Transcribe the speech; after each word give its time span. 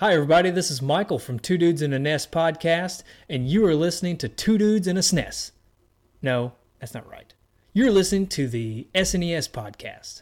Hi, 0.00 0.12
everybody. 0.12 0.50
This 0.50 0.70
is 0.70 0.82
Michael 0.82 1.18
from 1.18 1.38
Two 1.38 1.56
Dudes 1.56 1.80
in 1.80 1.94
a 1.94 1.98
Nest 1.98 2.30
podcast, 2.30 3.02
and 3.30 3.48
you 3.48 3.64
are 3.64 3.74
listening 3.74 4.18
to 4.18 4.28
Two 4.28 4.58
Dudes 4.58 4.86
in 4.86 4.98
a 4.98 5.00
SNES. 5.00 5.52
No, 6.20 6.52
that's 6.78 6.92
not 6.92 7.08
right. 7.08 7.32
You're 7.72 7.90
listening 7.90 8.26
to 8.26 8.46
the 8.46 8.88
SNES 8.94 9.48
podcast. 9.48 10.20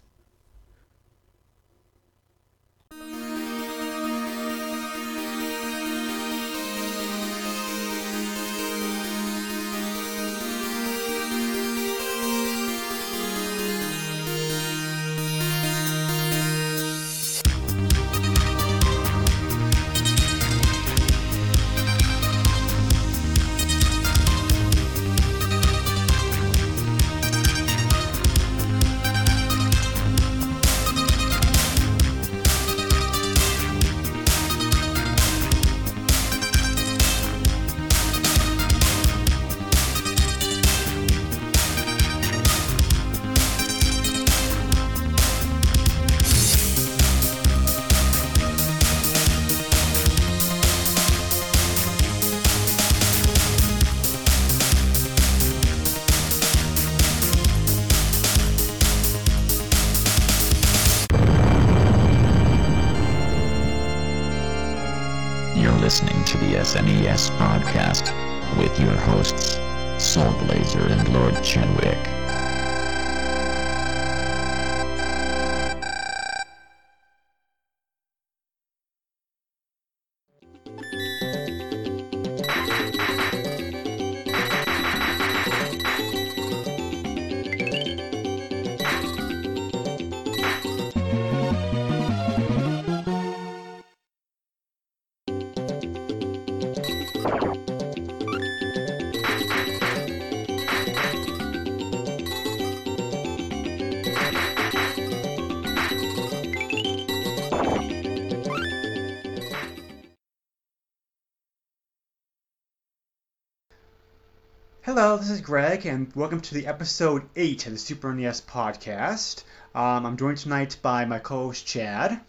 Hello, 114.97 115.17
this 115.17 115.29
is 115.29 115.41
Greg, 115.41 115.87
and 115.87 116.15
welcome 116.15 116.41
to 116.41 116.55
the 116.55 116.69
episode 116.69 117.25
8 117.35 117.67
of 117.67 117.73
the 117.73 117.79
Super 117.81 118.15
NES 118.15 118.41
podcast. 118.43 119.43
Um, 119.75 120.07
I'm 120.07 120.17
joined 120.17 120.39
tonight 120.39 120.77
by 120.83 121.05
my 121.05 121.19
co 121.19 121.47
host 121.47 121.67
Chad. 121.67 122.21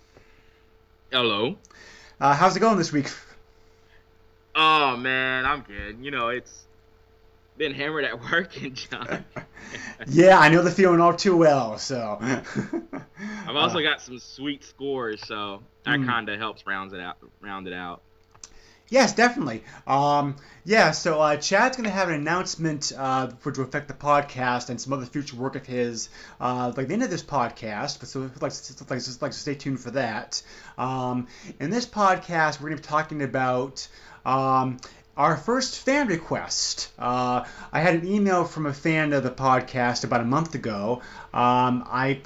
Hello. 1.11 1.57
Uh, 2.19 2.33
how's 2.33 2.55
it 2.55 2.61
going 2.61 2.79
this 2.79 2.91
week? 2.91 3.11
Oh 4.55 4.97
man, 4.97 5.45
I'm 5.45 5.61
good. 5.61 5.99
You 6.01 6.09
know, 6.09 6.29
it's 6.29 6.65
been 7.55 7.71
hammered 7.71 8.03
at 8.03 8.19
work 8.31 8.59
and 8.59 8.73
John. 8.73 9.23
yeah, 10.07 10.39
I 10.39 10.49
know 10.49 10.63
the 10.63 10.71
feeling 10.71 11.01
all 11.01 11.13
too 11.13 11.37
well, 11.37 11.77
so. 11.77 12.17
I've 12.19 13.55
also 13.55 13.77
Uh, 13.77 13.81
got 13.83 14.01
some 14.01 14.17
sweet 14.17 14.63
scores, 14.63 15.23
so 15.27 15.61
that 15.83 15.99
Mm. 15.99 16.07
kind 16.07 16.29
of 16.29 16.39
helps 16.39 16.65
round 16.65 16.93
it 16.93 16.99
out. 16.99 17.17
Round 17.41 17.67
it 17.67 17.73
out. 17.73 18.01
Yes, 18.89 19.13
definitely. 19.15 19.63
Um, 19.87 20.35
yeah, 20.63 20.91
so 20.91 21.19
uh, 21.19 21.37
Chad's 21.37 21.75
going 21.75 21.85
to 21.85 21.93
have 21.93 22.09
an 22.09 22.15
announcement 22.15 22.91
uh, 22.95 23.27
to 23.27 23.61
affect 23.61 23.87
the 23.87 23.93
podcast 23.93 24.69
and 24.69 24.79
some 24.79 24.93
other 24.93 25.05
future 25.05 25.35
work 25.35 25.55
of 25.55 25.65
his, 25.65 26.09
uh, 26.39 26.71
like 26.75 26.87
the 26.87 26.93
end 26.93 27.03
of 27.03 27.09
this 27.09 27.23
podcast. 27.23 27.99
But 27.99 28.09
so 28.09 28.21
like, 28.21 28.41
like, 28.41 29.21
like 29.21 29.33
stay 29.33 29.55
tuned 29.55 29.79
for 29.79 29.91
that. 29.91 30.41
Um, 30.77 31.27
in 31.59 31.71
this 31.71 31.85
podcast, 31.85 32.59
we're 32.59 32.69
going 32.69 32.77
to 32.77 32.83
be 32.83 32.87
talking 32.87 33.21
about. 33.21 33.87
Um, 34.25 34.77
our 35.17 35.37
first 35.37 35.79
fan 35.79 36.07
request. 36.07 36.91
Uh, 36.99 37.45
I 37.71 37.79
had 37.79 37.95
an 37.95 38.05
email 38.05 38.43
from 38.43 38.65
a 38.65 38.73
fan 38.73 39.13
of 39.13 39.23
the 39.23 39.31
podcast 39.31 40.03
about 40.03 40.19
a 40.19 40.25
month 40.25 40.55
ago. 40.55 41.01
Um, 41.33 41.87
I 41.87 42.19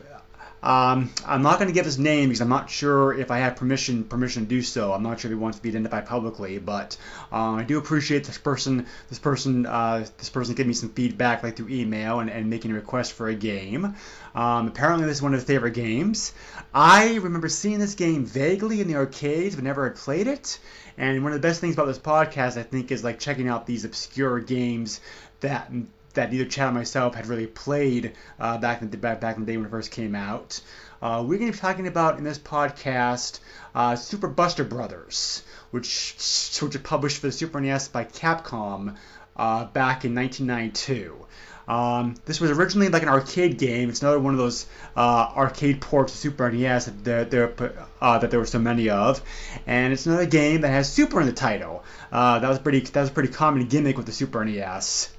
um, 0.61 1.11
I'm 1.25 1.41
not 1.41 1.57
going 1.57 1.67
to 1.67 1.73
give 1.73 1.85
his 1.85 1.97
name 1.97 2.29
because 2.29 2.41
I'm 2.41 2.49
not 2.49 2.69
sure 2.69 3.13
if 3.13 3.31
I 3.31 3.39
have 3.39 3.55
permission 3.55 4.03
permission 4.03 4.43
to 4.43 4.49
do 4.49 4.61
so. 4.61 4.91
I'm 4.91 5.03
not 5.03 5.19
sure 5.19 5.31
if 5.31 5.37
he 5.37 5.41
wants 5.41 5.57
to 5.57 5.63
be 5.63 5.69
identified 5.69 6.05
publicly, 6.05 6.59
but 6.59 6.97
uh, 7.31 7.53
I 7.53 7.63
do 7.63 7.77
appreciate 7.77 8.25
this 8.25 8.37
person 8.37 8.85
this 9.09 9.19
person 9.19 9.65
uh, 9.65 10.05
this 10.17 10.29
person 10.29 10.55
giving 10.55 10.69
me 10.69 10.73
some 10.73 10.89
feedback 10.89 11.43
like 11.43 11.55
through 11.55 11.69
email 11.69 12.19
and, 12.19 12.29
and 12.29 12.49
making 12.49 12.71
a 12.71 12.73
request 12.73 13.13
for 13.13 13.29
a 13.29 13.35
game. 13.35 13.95
Um, 14.35 14.67
apparently, 14.67 15.05
this 15.05 15.17
is 15.17 15.21
one 15.21 15.33
of 15.33 15.39
his 15.39 15.47
favorite 15.47 15.73
games. 15.73 16.33
I 16.73 17.15
remember 17.15 17.49
seeing 17.49 17.79
this 17.79 17.95
game 17.95 18.25
vaguely 18.25 18.81
in 18.81 18.87
the 18.87 18.95
arcades, 18.95 19.55
but 19.55 19.63
never 19.63 19.85
had 19.85 19.95
played 19.95 20.27
it. 20.27 20.59
And 20.97 21.23
one 21.23 21.31
of 21.31 21.41
the 21.41 21.47
best 21.47 21.61
things 21.61 21.75
about 21.75 21.87
this 21.87 21.97
podcast, 21.97 22.57
I 22.57 22.63
think, 22.63 22.91
is 22.91 23.03
like 23.03 23.19
checking 23.19 23.47
out 23.47 23.65
these 23.65 23.85
obscure 23.85 24.39
games 24.39 24.99
that 25.39 25.71
that 26.13 26.31
neither 26.31 26.45
Chad 26.45 26.69
or 26.69 26.71
myself 26.71 27.15
had 27.15 27.27
really 27.27 27.47
played 27.47 28.13
uh, 28.39 28.57
back 28.57 28.81
in 28.81 28.89
the 28.89 28.97
back, 28.97 29.21
back 29.21 29.37
in 29.37 29.45
the 29.45 29.51
day 29.51 29.57
when 29.57 29.65
it 29.65 29.69
first 29.69 29.91
came 29.91 30.15
out. 30.15 30.61
Uh, 31.01 31.23
we're 31.25 31.37
going 31.37 31.51
to 31.51 31.57
be 31.57 31.61
talking 31.61 31.87
about 31.87 32.17
in 32.17 32.23
this 32.23 32.39
podcast 32.39 33.39
uh, 33.73 33.95
Super 33.95 34.27
Buster 34.27 34.63
Brothers, 34.63 35.43
which 35.71 36.15
which 36.61 36.73
was 36.75 36.83
published 36.83 37.19
for 37.19 37.27
the 37.27 37.31
Super 37.31 37.61
NES 37.61 37.87
by 37.87 38.03
Capcom 38.03 38.95
uh, 39.37 39.65
back 39.65 40.03
in 40.03 40.13
1992. 40.15 41.25
Um, 41.69 42.15
this 42.25 42.41
was 42.41 42.49
originally 42.49 42.89
like 42.89 43.03
an 43.03 43.09
arcade 43.09 43.59
game. 43.59 43.89
It's 43.89 44.01
another 44.01 44.19
one 44.19 44.33
of 44.33 44.39
those 44.39 44.65
uh, 44.97 45.31
arcade 45.35 45.79
ports 45.79 46.13
of 46.13 46.19
Super 46.19 46.51
NES 46.51 46.85
that 47.03 47.29
there, 47.29 47.53
uh, 48.01 48.17
that 48.17 48.31
there 48.31 48.39
were 48.39 48.47
so 48.47 48.57
many 48.57 48.89
of, 48.89 49.21
and 49.67 49.93
it's 49.93 50.07
another 50.07 50.25
game 50.25 50.61
that 50.61 50.69
has 50.69 50.91
Super 50.91 51.21
in 51.21 51.27
the 51.27 51.33
title. 51.33 51.83
Uh, 52.11 52.39
that 52.39 52.49
was 52.49 52.57
pretty. 52.57 52.79
That 52.79 53.01
was 53.01 53.11
pretty 53.11 53.31
common 53.31 53.67
gimmick 53.67 53.97
with 53.97 54.07
the 54.07 54.11
Super 54.11 54.43
NES. 54.43 55.09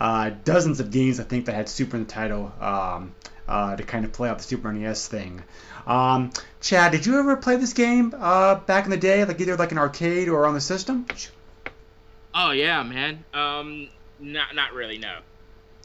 Uh, 0.00 0.30
dozens 0.44 0.80
of 0.80 0.90
games 0.90 1.20
I 1.20 1.24
think 1.24 1.46
that 1.46 1.54
had 1.54 1.68
Super 1.68 1.96
in 1.96 2.04
the 2.04 2.10
title 2.10 2.52
um, 2.60 3.14
uh, 3.46 3.76
to 3.76 3.82
kind 3.82 4.04
of 4.04 4.12
play 4.12 4.28
out 4.28 4.38
the 4.38 4.44
Super 4.44 4.72
NES 4.72 5.08
thing. 5.08 5.42
Um, 5.86 6.30
Chad, 6.60 6.92
did 6.92 7.06
you 7.06 7.18
ever 7.18 7.36
play 7.36 7.56
this 7.56 7.72
game 7.72 8.14
uh, 8.16 8.56
back 8.56 8.84
in 8.84 8.90
the 8.90 8.96
day, 8.96 9.24
like 9.24 9.40
either 9.40 9.56
like 9.56 9.72
an 9.72 9.78
arcade 9.78 10.28
or 10.28 10.46
on 10.46 10.54
the 10.54 10.60
system? 10.60 11.06
Oh 12.34 12.52
yeah, 12.52 12.82
man. 12.82 13.24
Um, 13.34 13.88
not 14.18 14.54
not 14.54 14.72
really. 14.72 14.98
No. 14.98 15.18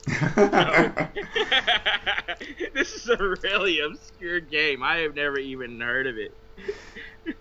No. 0.38 0.94
this 2.74 2.94
is 2.94 3.10
a 3.10 3.18
really 3.18 3.80
obscure 3.80 4.40
game. 4.40 4.84
I 4.84 4.98
have 4.98 5.16
never 5.16 5.40
even 5.40 5.82
heard 5.82 6.06
of 6.06 6.18
it. 6.18 6.32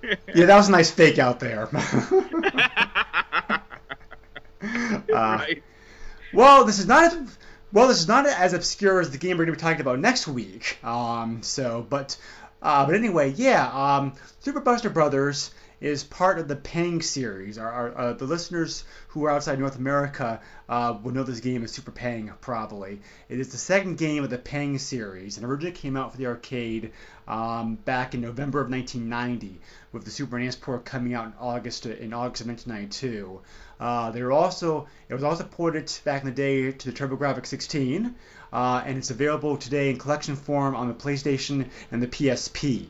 yeah, 0.34 0.46
that 0.46 0.56
was 0.56 0.68
a 0.68 0.72
nice 0.72 0.90
fake 0.90 1.18
out 1.18 1.40
there. 1.40 1.68
Uh, 5.12 5.36
right. 5.38 5.62
Well, 6.34 6.64
this 6.64 6.78
is 6.78 6.86
not 6.86 7.04
as 7.04 7.38
well. 7.72 7.88
This 7.88 8.00
is 8.00 8.08
not 8.08 8.26
as 8.26 8.52
obscure 8.52 9.00
as 9.00 9.10
the 9.10 9.18
game 9.18 9.38
we're 9.38 9.46
going 9.46 9.56
to 9.56 9.60
be 9.60 9.62
talking 9.62 9.80
about 9.80 9.98
next 10.00 10.26
week. 10.26 10.78
Um, 10.84 11.42
so, 11.42 11.86
but, 11.88 12.16
uh, 12.62 12.86
but 12.86 12.94
anyway, 12.94 13.32
yeah. 13.36 13.68
Um, 13.68 14.14
Super 14.40 14.60
Buster 14.60 14.90
Brothers 14.90 15.52
is 15.80 16.02
part 16.02 16.38
of 16.38 16.48
the 16.48 16.56
Pang 16.56 17.02
series. 17.02 17.58
Our, 17.58 17.70
our 17.70 17.98
uh, 17.98 18.12
the 18.14 18.24
listeners 18.24 18.84
who 19.08 19.24
are 19.24 19.30
outside 19.30 19.58
North 19.58 19.76
America 19.76 20.40
uh, 20.68 20.96
will 21.02 21.12
know 21.12 21.24
this 21.24 21.40
game 21.40 21.62
as 21.62 21.72
Super 21.72 21.90
Pang 21.90 22.32
probably. 22.40 23.00
It 23.28 23.38
is 23.38 23.52
the 23.52 23.58
second 23.58 23.98
game 23.98 24.24
of 24.24 24.30
the 24.30 24.38
Pang 24.38 24.78
series, 24.78 25.36
and 25.36 25.44
originally 25.44 25.72
came 25.72 25.96
out 25.96 26.12
for 26.12 26.16
the 26.16 26.26
arcade 26.26 26.92
um, 27.28 27.74
back 27.74 28.14
in 28.14 28.20
November 28.22 28.60
of 28.60 28.70
1990, 28.70 29.60
with 29.92 30.04
the 30.04 30.10
Super 30.10 30.38
NES 30.38 30.56
port 30.56 30.84
coming 30.84 31.12
out 31.12 31.26
in 31.26 31.32
August 31.38 31.86
in 31.86 32.12
August 32.12 32.40
of 32.40 32.48
1992. 32.48 33.40
Uh, 33.80 34.10
they 34.10 34.22
were 34.22 34.32
also 34.32 34.86
it 35.08 35.14
was 35.14 35.24
also 35.24 35.44
ported 35.44 35.92
back 36.04 36.22
in 36.22 36.26
the 36.28 36.34
day 36.34 36.72
to 36.72 36.90
the 36.90 36.96
TurboGrafx 36.96 37.46
16, 37.46 38.14
uh, 38.52 38.82
and 38.86 38.98
it's 38.98 39.10
available 39.10 39.56
today 39.56 39.90
in 39.90 39.98
collection 39.98 40.36
form 40.36 40.74
on 40.74 40.88
the 40.88 40.94
PlayStation 40.94 41.68
and 41.90 42.02
the 42.02 42.06
PSP. 42.06 42.86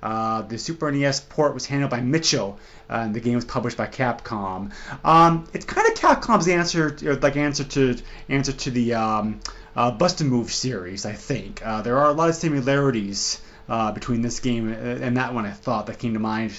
Uh, 0.00 0.42
the 0.42 0.58
Super 0.58 0.92
NES 0.92 1.20
port 1.20 1.54
was 1.54 1.66
handled 1.66 1.90
by 1.90 2.00
Mitchell, 2.00 2.58
uh, 2.88 2.94
and 2.94 3.14
the 3.14 3.20
game 3.20 3.34
was 3.34 3.44
published 3.44 3.76
by 3.76 3.86
Capcom. 3.86 4.72
Um, 5.04 5.48
it's 5.52 5.64
kind 5.64 5.88
of 5.88 5.94
Capcom's 5.94 6.46
answer, 6.46 6.96
like 7.20 7.36
answer 7.36 7.64
to 7.64 7.96
answer 8.28 8.52
to 8.52 8.70
the 8.70 8.94
um, 8.94 9.40
uh, 9.74 9.90
Bust 9.90 10.22
Move 10.22 10.52
series, 10.52 11.04
I 11.04 11.14
think. 11.14 11.66
Uh, 11.66 11.82
there 11.82 11.98
are 11.98 12.10
a 12.10 12.12
lot 12.12 12.28
of 12.28 12.36
similarities 12.36 13.40
uh, 13.68 13.92
between 13.92 14.22
this 14.22 14.38
game 14.40 14.68
and 14.68 15.16
that 15.16 15.34
one. 15.34 15.46
I 15.46 15.50
thought 15.50 15.86
that 15.86 15.98
came 15.98 16.14
to 16.14 16.20
mind. 16.20 16.52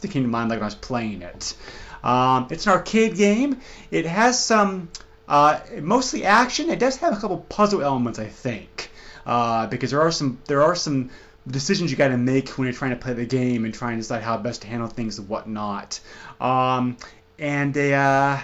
That 0.00 0.10
came 0.10 0.22
to 0.22 0.28
mind 0.28 0.50
like 0.50 0.58
when 0.58 0.64
I 0.64 0.66
was 0.66 0.74
playing 0.74 1.22
it. 1.22 1.54
Um, 2.02 2.48
it's 2.50 2.66
an 2.66 2.72
arcade 2.72 3.16
game. 3.16 3.60
It 3.90 4.06
has 4.06 4.42
some 4.42 4.88
uh, 5.28 5.60
mostly 5.80 6.24
action. 6.24 6.70
It 6.70 6.78
does 6.78 6.96
have 6.96 7.16
a 7.16 7.20
couple 7.20 7.38
puzzle 7.38 7.82
elements, 7.82 8.18
I 8.18 8.26
think, 8.26 8.90
uh, 9.26 9.66
because 9.68 9.90
there 9.90 10.00
are 10.00 10.10
some 10.10 10.40
there 10.46 10.62
are 10.62 10.74
some 10.74 11.10
decisions 11.46 11.90
you 11.90 11.96
got 11.96 12.08
to 12.08 12.18
make 12.18 12.50
when 12.50 12.66
you're 12.66 12.74
trying 12.74 12.90
to 12.90 12.96
play 12.96 13.12
the 13.12 13.24
game 13.24 13.64
and 13.64 13.72
trying 13.72 13.96
to 13.96 14.02
decide 14.02 14.22
how 14.22 14.36
best 14.36 14.62
to 14.62 14.68
handle 14.68 14.88
things 14.88 15.18
and 15.18 15.28
whatnot. 15.28 16.00
Um, 16.40 16.96
and 17.38 17.72
they, 17.72 17.94
uh, 17.94 18.38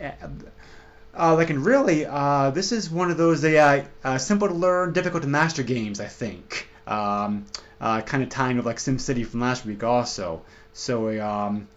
uh, 0.00 1.34
like, 1.34 1.50
and 1.50 1.64
really, 1.64 2.06
uh, 2.06 2.50
this 2.50 2.72
is 2.72 2.90
one 2.90 3.10
of 3.10 3.16
those 3.16 3.44
uh, 3.44 3.84
uh, 4.04 4.18
simple 4.18 4.48
to 4.48 4.54
learn, 4.54 4.92
difficult 4.92 5.22
to 5.22 5.28
master 5.28 5.62
games. 5.62 5.98
I 5.98 6.06
think, 6.06 6.68
um, 6.86 7.46
uh, 7.80 8.00
kind 8.02 8.22
of 8.22 8.28
tying 8.28 8.56
with 8.56 8.66
like 8.66 8.76
SimCity 8.76 9.26
from 9.26 9.40
last 9.40 9.64
week 9.64 9.82
also. 9.82 10.42
So 10.72 11.20
um, 11.20 11.68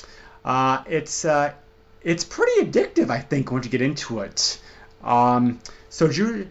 uh, 0.44 0.84
it's 0.88 1.26
uh, 1.26 1.54
it's 2.02 2.24
pretty 2.24 2.66
addictive, 2.66 3.10
I 3.10 3.20
think, 3.20 3.52
once 3.52 3.66
you 3.66 3.72
get 3.72 3.82
into 3.82 4.20
it. 4.22 4.60
Um, 5.04 5.60
so 5.90 6.10
you, 6.10 6.48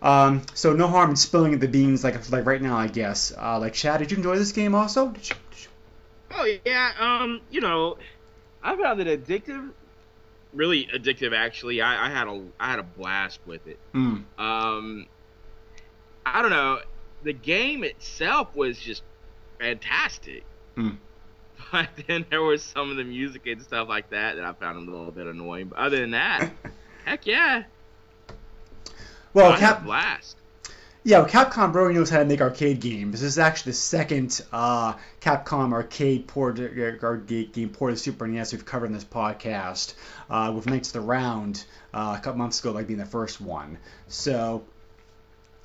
um, 0.00 0.42
so 0.54 0.72
no 0.72 0.88
harm 0.88 1.10
in 1.10 1.16
spilling 1.16 1.58
the 1.58 1.68
beans, 1.68 2.04
like 2.04 2.30
like 2.30 2.46
right 2.46 2.60
now, 2.60 2.76
I 2.76 2.88
guess. 2.88 3.32
Uh, 3.36 3.58
like 3.58 3.72
Chad, 3.72 4.00
did 4.00 4.10
you 4.10 4.16
enjoy 4.16 4.36
this 4.36 4.52
game 4.52 4.74
also? 4.74 5.08
Did 5.08 5.28
you, 5.28 5.36
did 5.50 5.62
you... 5.62 5.68
Oh 6.32 6.56
yeah, 6.64 6.92
um, 6.98 7.40
you 7.50 7.60
know, 7.60 7.98
I 8.62 8.76
found 8.76 9.00
it 9.00 9.06
addictive, 9.06 9.70
really 10.52 10.86
addictive. 10.86 11.34
Actually, 11.34 11.80
I, 11.80 12.06
I 12.06 12.10
had 12.10 12.28
a 12.28 12.42
I 12.58 12.70
had 12.70 12.78
a 12.78 12.84
blast 12.84 13.40
with 13.46 13.66
it. 13.66 13.78
Mm. 13.94 14.24
Um, 14.38 15.06
I 16.24 16.42
don't 16.42 16.50
know, 16.50 16.80
the 17.22 17.32
game 17.32 17.84
itself 17.84 18.54
was 18.54 18.78
just 18.78 19.02
fantastic. 19.58 20.44
Mm. 20.76 20.96
But 21.72 21.88
then 22.06 22.26
there 22.28 22.42
was 22.42 22.62
some 22.62 22.90
of 22.90 22.98
the 22.98 23.04
music 23.04 23.46
and 23.46 23.62
stuff 23.62 23.88
like 23.88 24.10
that 24.10 24.36
that 24.36 24.44
I 24.44 24.52
found 24.52 24.86
a 24.86 24.90
little 24.90 25.10
bit 25.10 25.26
annoying. 25.26 25.68
But 25.68 25.78
other 25.78 26.00
than 26.00 26.10
that, 26.10 26.50
heck 27.06 27.26
yeah. 27.26 27.62
Well, 29.32 29.56
Cap, 29.58 29.82
blast. 29.82 30.36
yeah, 31.02 31.20
well, 31.20 31.28
Capcom 31.28 31.72
really 31.74 31.94
knows 31.94 32.10
how 32.10 32.18
to 32.18 32.26
make 32.26 32.42
arcade 32.42 32.80
games. 32.80 33.12
This 33.12 33.22
is 33.22 33.38
actually 33.38 33.72
the 33.72 33.76
second 33.78 34.42
uh, 34.52 34.92
Capcom 35.22 35.72
arcade 35.72 36.26
port 36.28 36.60
uh, 36.60 36.64
arcade 37.02 37.54
game 37.54 37.70
port 37.70 37.92
of 37.92 37.98
Super 37.98 38.26
NES 38.26 38.52
we've 38.52 38.66
covered 38.66 38.86
in 38.86 38.92
this 38.92 39.04
podcast, 39.04 39.94
uh, 40.28 40.52
with 40.54 40.66
Knights 40.66 40.88
of 40.90 40.92
the 40.92 41.00
Round 41.00 41.64
uh, 41.94 42.16
a 42.18 42.22
couple 42.22 42.38
months 42.38 42.60
ago, 42.60 42.72
like 42.72 42.86
being 42.86 42.98
the 42.98 43.06
first 43.06 43.40
one. 43.40 43.78
So, 44.08 44.64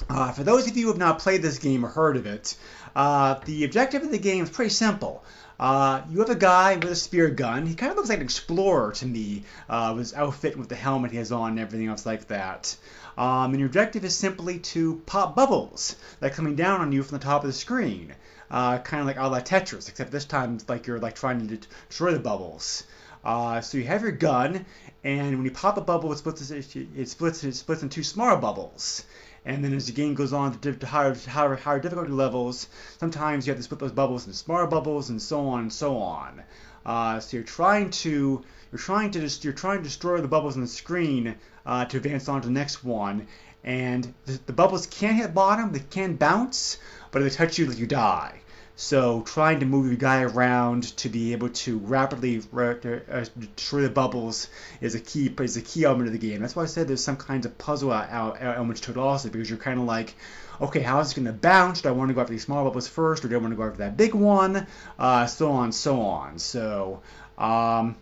uh, 0.09 0.31
for 0.31 0.45
those 0.45 0.69
of 0.69 0.77
you 0.77 0.83
who 0.83 0.89
have 0.89 0.97
not 0.97 1.19
played 1.19 1.41
this 1.41 1.59
game 1.59 1.85
or 1.85 1.89
heard 1.89 2.15
of 2.15 2.25
it, 2.25 2.55
uh, 2.95 3.39
the 3.43 3.65
objective 3.65 4.03
of 4.03 4.11
the 4.11 4.19
game 4.19 4.45
is 4.45 4.49
pretty 4.49 4.69
simple. 4.69 5.25
Uh, 5.59 6.01
you 6.09 6.19
have 6.19 6.29
a 6.29 6.35
guy 6.35 6.75
with 6.75 6.91
a 6.91 6.95
spear 6.95 7.29
gun. 7.29 7.65
He 7.65 7.73
kind 7.73 7.91
of 7.91 7.97
looks 7.97 8.09
like 8.09 8.19
an 8.19 8.23
explorer 8.23 8.91
to 8.93 9.05
me, 9.05 9.43
uh, 9.69 9.93
with 9.95 10.05
his 10.05 10.13
outfit 10.13 10.57
with 10.57 10.69
the 10.69 10.75
helmet 10.75 11.11
he 11.11 11.17
has 11.17 11.31
on 11.31 11.51
and 11.51 11.59
everything 11.59 11.87
else 11.87 12.05
like 12.05 12.27
that. 12.27 12.75
Um, 13.17 13.51
and 13.51 13.59
your 13.59 13.67
objective 13.67 14.05
is 14.05 14.15
simply 14.15 14.59
to 14.59 15.01
pop 15.07 15.35
bubbles 15.35 15.95
that 16.19 16.31
are 16.31 16.35
coming 16.35 16.55
down 16.55 16.81
on 16.81 16.91
you 16.91 17.01
from 17.01 17.17
the 17.17 17.23
top 17.23 17.43
of 17.43 17.47
the 17.47 17.53
screen, 17.53 18.13
uh, 18.51 18.77
kind 18.79 19.01
of 19.01 19.07
like 19.07 19.17
a 19.17 19.27
la 19.27 19.39
Tetris, 19.39 19.89
except 19.89 20.11
this 20.11 20.25
time 20.25 20.55
it's 20.55 20.69
like 20.69 20.85
you're 20.85 20.99
like 20.99 21.15
trying 21.15 21.47
to 21.47 21.57
destroy 21.57 22.11
the 22.11 22.19
bubbles. 22.19 22.83
Uh, 23.25 23.59
so 23.59 23.77
you 23.79 23.83
have 23.85 24.03
your 24.03 24.11
gun, 24.11 24.65
and 25.03 25.35
when 25.35 25.43
you 25.43 25.51
pop 25.51 25.77
a 25.77 25.81
bubble, 25.81 26.11
it 26.13 26.17
splits 26.17 26.51
it 26.51 27.09
splits 27.09 27.43
it 27.43 27.55
splits 27.55 27.81
into 27.81 28.03
smaller 28.03 28.39
bubbles. 28.39 29.03
And 29.47 29.63
then 29.63 29.73
as 29.73 29.85
the 29.85 29.93
game 29.93 30.13
goes 30.13 30.33
on 30.33 30.59
to, 30.59 30.85
higher, 30.85 31.15
higher, 31.15 31.55
higher 31.55 31.79
difficulty 31.79 32.11
levels, 32.11 32.67
sometimes 32.99 33.47
you 33.47 33.51
have 33.51 33.57
to 33.57 33.63
split 33.63 33.79
those 33.79 33.93
bubbles 33.93 34.25
into 34.25 34.37
smaller 34.37 34.67
bubbles, 34.67 35.09
and 35.09 35.21
so 35.21 35.47
on 35.47 35.61
and 35.61 35.71
so 35.71 35.95
on. 35.99 36.43
Uh, 36.85 37.21
so 37.21 37.37
you're 37.37 37.45
trying 37.45 37.89
to 37.89 38.43
you're 38.73 38.79
trying 38.79 39.09
to 39.11 39.21
just 39.21 39.45
you're 39.45 39.53
trying 39.53 39.77
to 39.77 39.83
destroy 39.85 40.19
the 40.19 40.27
bubbles 40.27 40.55
on 40.55 40.61
the 40.61 40.67
screen 40.67 41.35
uh, 41.65 41.85
to 41.85 41.95
advance 41.95 42.27
on 42.27 42.41
to 42.41 42.47
the 42.49 42.53
next 42.53 42.83
one. 42.83 43.25
And 43.63 44.13
the, 44.25 44.37
the 44.47 44.53
bubbles 44.53 44.85
can't 44.85 45.15
hit 45.15 45.33
bottom, 45.33 45.71
they 45.71 45.79
can 45.79 46.17
bounce, 46.17 46.77
but 47.11 47.21
if 47.21 47.31
they 47.31 47.37
touch 47.37 47.57
you, 47.57 47.71
you 47.71 47.87
die. 47.87 48.41
So 48.79 49.23
trying 49.23 49.61
to 49.61 49.65
move 49.65 49.87
your 49.87 49.95
guy 49.95 50.21
around 50.21 50.95
to 50.97 51.09
be 51.09 51.31
able 51.31 51.49
to 51.49 51.79
rapidly 51.79 52.43
uh, 52.55 53.25
destroy 53.55 53.81
the 53.81 53.89
bubbles 53.89 54.49
is 54.81 54.93
a 54.93 54.99
key 54.99 55.33
is 55.39 55.57
a 55.57 55.63
key 55.63 55.83
element 55.83 56.05
of 56.05 56.13
the 56.13 56.19
game. 56.19 56.41
That's 56.41 56.55
why 56.55 56.61
I 56.61 56.67
said 56.67 56.87
there's 56.87 57.03
some 57.03 57.17
kinds 57.17 57.47
of 57.47 57.57
puzzle 57.57 57.91
elements 57.91 58.81
to 58.81 58.91
it 58.91 58.97
also 58.97 59.29
because 59.29 59.49
you're 59.49 59.57
kind 59.57 59.79
of 59.79 59.87
like, 59.87 60.13
okay, 60.61 60.81
how 60.81 60.99
is 60.99 61.11
it 61.11 61.15
going 61.15 61.25
to 61.25 61.33
bounce? 61.33 61.81
Do 61.81 61.89
I 61.89 61.91
want 61.91 62.09
to 62.09 62.13
go 62.13 62.21
after 62.21 62.33
these 62.33 62.43
small 62.43 62.63
bubbles 62.65 62.87
first, 62.87 63.25
or 63.25 63.29
do 63.29 63.35
I 63.35 63.39
want 63.39 63.51
to 63.51 63.57
go 63.57 63.63
after 63.63 63.79
that 63.79 63.97
big 63.97 64.13
one? 64.13 64.67
Uh, 64.99 65.25
so 65.25 65.51
on, 65.51 65.71
so 65.71 66.01
on. 66.01 66.37
So. 66.37 67.01
Um, 67.35 67.95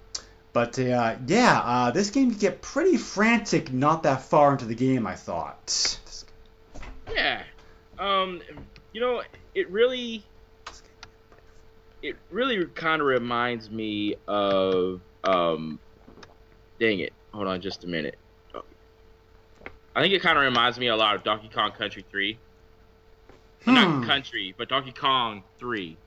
but 0.51 0.77
uh, 0.77 1.15
yeah, 1.25 1.61
uh, 1.63 1.91
this 1.91 2.09
game 2.09 2.31
can 2.31 2.39
get 2.39 2.61
pretty 2.61 2.97
frantic 2.97 3.71
not 3.71 4.03
that 4.03 4.23
far 4.23 4.51
into 4.51 4.65
the 4.65 4.75
game, 4.75 5.07
I 5.07 5.15
thought. 5.15 5.99
Yeah. 7.13 7.43
Um, 7.97 8.41
you 8.91 8.99
know, 8.99 9.21
it 9.53 9.69
really, 9.69 10.23
it 12.05 12.15
really 12.31 12.65
kind 12.67 13.01
of 13.01 13.07
reminds 13.07 13.69
me 13.69 14.15
of, 14.27 15.01
um, 15.23 15.79
dang 16.79 16.99
it, 16.99 17.13
hold 17.31 17.47
on 17.47 17.61
just 17.61 17.83
a 17.83 17.87
minute. 17.87 18.17
I 19.95 20.01
think 20.01 20.13
it 20.13 20.21
kind 20.21 20.37
of 20.37 20.43
reminds 20.43 20.77
me 20.77 20.87
a 20.87 20.95
lot 20.95 21.15
of 21.15 21.23
Donkey 21.23 21.49
Kong 21.53 21.71
Country 21.71 22.03
3. 22.11 22.37
Hmm. 23.63 23.73
Not 23.73 24.05
Country, 24.05 24.53
but 24.57 24.67
Donkey 24.67 24.91
Kong 24.91 25.43
3. 25.57 25.97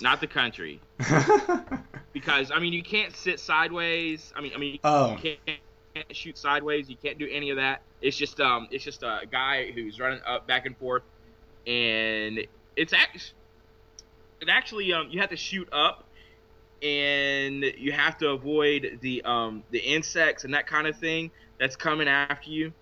Not 0.00 0.20
the 0.20 0.26
country. 0.26 0.80
because 2.14 2.50
I 2.50 2.58
mean 2.58 2.72
you 2.72 2.82
can't 2.82 3.14
sit 3.14 3.38
sideways. 3.38 4.32
I 4.34 4.40
mean 4.40 4.52
I 4.54 4.58
mean 4.58 4.78
Oh. 4.82 5.18
you 5.22 5.36
can't 5.46 5.60
shoot 6.10 6.38
sideways. 6.38 6.88
You 6.88 6.96
can't 6.96 7.18
do 7.18 7.28
any 7.30 7.50
of 7.50 7.56
that. 7.56 7.82
It's 8.00 8.16
just 8.16 8.40
um 8.40 8.66
it's 8.70 8.82
just 8.82 9.02
a 9.02 9.20
guy 9.30 9.70
who's 9.72 10.00
running 10.00 10.20
up 10.26 10.46
back 10.46 10.64
and 10.64 10.74
forth, 10.78 11.02
and 11.66 12.46
it's 12.76 12.94
actually 12.94 13.34
it 14.40 14.48
actually 14.48 14.92
um 14.92 15.08
you 15.10 15.20
have 15.20 15.30
to 15.30 15.36
shoot 15.36 15.68
up, 15.72 16.04
and 16.82 17.64
you 17.78 17.92
have 17.92 18.18
to 18.18 18.30
avoid 18.30 18.98
the 19.00 19.22
um 19.22 19.62
the 19.70 19.78
insects 19.78 20.44
and 20.44 20.54
that 20.54 20.66
kind 20.66 20.86
of 20.86 20.96
thing 20.96 21.30
that's 21.58 21.76
coming 21.76 22.08
after 22.08 22.50
you. 22.50 22.72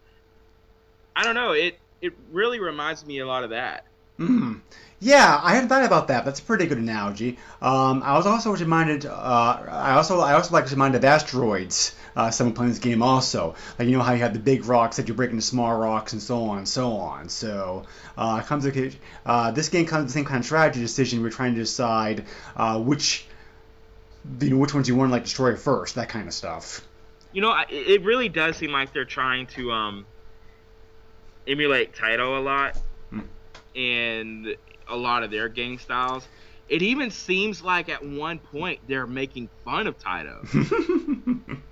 I 1.17 1.25
don't 1.25 1.35
know. 1.35 1.53
It 1.53 1.79
it 2.01 2.13
really 2.31 2.61
reminds 2.61 3.05
me 3.05 3.19
a 3.19 3.27
lot 3.27 3.45
of 3.45 3.51
that. 3.51 3.85
Mm. 4.19 4.61
Yeah, 5.01 5.41
I 5.41 5.55
hadn't 5.55 5.69
thought 5.69 5.85
about 5.85 6.09
that. 6.09 6.25
That's 6.25 6.41
a 6.41 6.43
pretty 6.43 6.67
good 6.67 6.79
analogy. 6.79 7.39
Um, 7.63 8.03
I 8.03 8.17
was 8.17 8.27
also 8.27 8.55
reminded. 8.55 9.07
Uh, 9.07 9.63
I 9.71 9.93
also 9.93 10.19
I 10.21 10.33
also 10.33 10.53
like 10.53 10.67
to 10.67 10.75
remind 10.75 10.97
of 10.97 11.05
asteroids. 11.05 11.95
Uh, 12.17 12.33
someone 12.33 12.53
playing 12.53 12.71
this 12.71 12.81
game 12.81 13.01
also, 13.01 13.55
like 13.79 13.87
you 13.87 13.97
know 13.97 14.03
how 14.03 14.13
you 14.13 14.19
have 14.19 14.33
the 14.33 14.41
big 14.41 14.65
rocks 14.65 14.97
that 14.97 15.07
you 15.07 15.15
break 15.15 15.31
into 15.31 15.43
small 15.43 15.79
rocks 15.79 16.15
and 16.15 16.21
so 16.21 16.43
on 16.45 16.59
and 16.59 16.69
so 16.69 16.95
on. 16.95 17.29
So 17.29 17.85
uh, 18.17 18.41
it 18.43 18.49
comes 18.49 18.65
to, 18.65 18.93
uh, 19.25 19.53
this 19.53 19.69
game 19.69 19.87
comes 19.87 20.01
with 20.03 20.09
the 20.09 20.15
same 20.15 20.25
kind 20.25 20.41
of 20.41 20.45
strategy 20.45 20.81
decision. 20.81 21.23
We're 21.23 21.31
trying 21.31 21.55
to 21.55 21.61
decide 21.61 22.25
uh, 22.57 22.81
which 22.81 23.25
you 24.41 24.51
know 24.51 24.57
which 24.57 24.75
ones 24.75 24.89
you 24.89 24.97
want 24.97 25.11
to 25.11 25.13
like 25.13 25.25
destroy 25.25 25.55
first, 25.55 25.95
that 25.95 26.09
kind 26.09 26.27
of 26.27 26.35
stuff. 26.35 26.81
You 27.33 27.43
know, 27.43 27.55
it 27.69 28.03
really 28.03 28.29
does 28.29 28.57
seem 28.57 28.73
like 28.73 28.93
they're 28.93 29.05
trying 29.05 29.47
to 29.49 29.71
um 29.71 30.07
emulate 31.47 31.95
Taito 31.95 32.39
a 32.39 32.41
lot, 32.41 32.77
Hmm. 33.11 33.21
and 33.77 34.57
a 34.89 34.97
lot 34.97 35.23
of 35.23 35.31
their 35.31 35.49
game 35.49 35.79
styles. 35.79 36.27
It 36.69 36.83
even 36.83 37.11
seems 37.11 37.63
like 37.63 37.89
at 37.89 38.05
one 38.05 38.39
point 38.39 38.81
they're 38.87 39.07
making 39.07 39.49
fun 39.65 39.87
of 39.87 39.99
Taito 39.99 40.43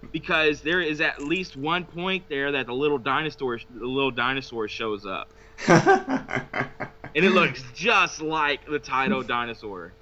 because 0.13 0.63
there 0.63 0.81
is 0.81 1.01
at 1.03 1.23
least 1.23 1.57
one 1.57 1.85
point 1.85 2.25
there 2.29 2.53
that 2.53 2.67
the 2.67 2.73
little 2.73 2.99
dinosaur, 2.99 3.59
the 3.59 3.87
little 3.87 4.11
dinosaur 4.11 4.69
shows 4.69 5.05
up, 5.05 5.29
and 5.69 7.25
it 7.25 7.33
looks 7.33 7.63
just 7.75 8.23
like 8.23 8.65
the 8.67 8.81
Taito 8.81 9.27
dinosaur. 9.27 9.93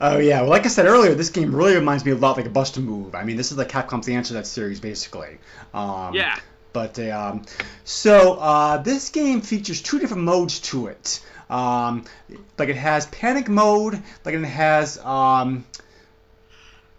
Oh 0.00 0.18
yeah, 0.18 0.40
well, 0.40 0.50
like 0.50 0.66
I 0.66 0.68
said 0.68 0.86
earlier, 0.86 1.14
this 1.14 1.30
game 1.30 1.54
really 1.54 1.76
reminds 1.76 2.04
me 2.04 2.10
a 2.10 2.16
lot 2.16 2.36
like 2.36 2.46
a 2.46 2.50
Bust 2.50 2.78
Move. 2.78 3.14
I 3.14 3.22
mean, 3.24 3.36
this 3.36 3.52
is 3.52 3.56
like 3.56 3.68
Capcom's 3.68 4.08
answer 4.08 4.28
to 4.28 4.34
that 4.34 4.46
series, 4.46 4.80
basically. 4.80 5.38
Um, 5.72 6.12
Yeah. 6.12 6.38
But 6.72 6.98
um, 6.98 7.42
so 7.84 8.34
uh, 8.34 8.78
this 8.78 9.10
game 9.10 9.40
features 9.40 9.82
two 9.82 9.98
different 9.98 10.22
modes 10.24 10.60
to 10.60 10.86
it. 10.86 11.24
Um, 11.50 12.04
like 12.58 12.70
it 12.70 12.76
has 12.76 13.06
panic 13.06 13.48
mode, 13.48 14.02
like 14.24 14.34
it 14.34 14.44
has 14.44 14.98
um, 14.98 15.64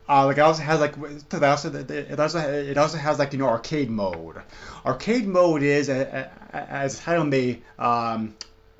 uh, 0.08 0.26
like 0.26 0.38
it 0.38 0.42
also 0.42 0.62
has 0.62 0.80
like 0.80 0.96
it 0.98 1.44
also 1.44 1.72
it 1.72 2.20
also 2.20 2.40
it 2.40 2.78
also 2.78 2.98
has 2.98 3.20
like 3.20 3.34
you 3.34 3.40
know 3.40 3.48
arcade 3.48 3.90
mode. 3.90 4.42
Arcade 4.86 5.26
mode 5.26 5.64
is 5.64 5.90
as 5.90 6.98
the 6.98 7.02
title 7.04 7.24
may 7.24 7.62
um, 7.80 8.36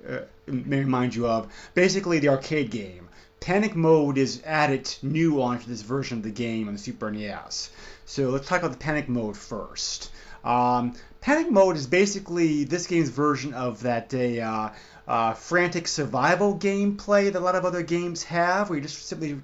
uh, 0.08 0.20
may 0.48 0.80
remind 0.80 1.16
you 1.16 1.28
of. 1.28 1.52
Basically, 1.74 2.20
the 2.20 2.30
arcade 2.30 2.70
game. 2.70 3.08
Panic 3.40 3.76
mode 3.76 4.18
is 4.18 4.42
added 4.46 4.94
new 5.02 5.42
onto 5.42 5.66
this 5.66 5.82
version 5.82 6.18
of 6.18 6.24
the 6.24 6.32
game 6.32 6.68
on 6.68 6.74
the 6.74 6.80
Super 6.80 7.12
NES. 7.12 7.72
So 8.06 8.30
let's 8.30 8.48
talk 8.48 8.60
about 8.60 8.72
the 8.72 8.78
panic 8.78 9.10
mode 9.10 9.36
first. 9.36 10.12
Um, 10.44 10.96
panic 11.22 11.50
mode 11.50 11.78
is 11.78 11.88
basically 11.88 12.66
this 12.66 12.88
game's 12.88 13.10
version 13.10 13.54
of 13.54 13.82
that 13.84 14.14
uh, 14.14 14.72
uh, 15.08 15.34
frantic 15.34 15.88
survival 15.88 16.58
gameplay 16.58 17.32
that 17.32 17.36
a 17.36 17.40
lot 17.40 17.56
of 17.56 17.66
other 17.66 17.84
games 17.84 18.24
have, 18.24 18.70
where 18.70 18.78
you're 18.78 18.88
just 18.88 19.06
simply 19.08 19.40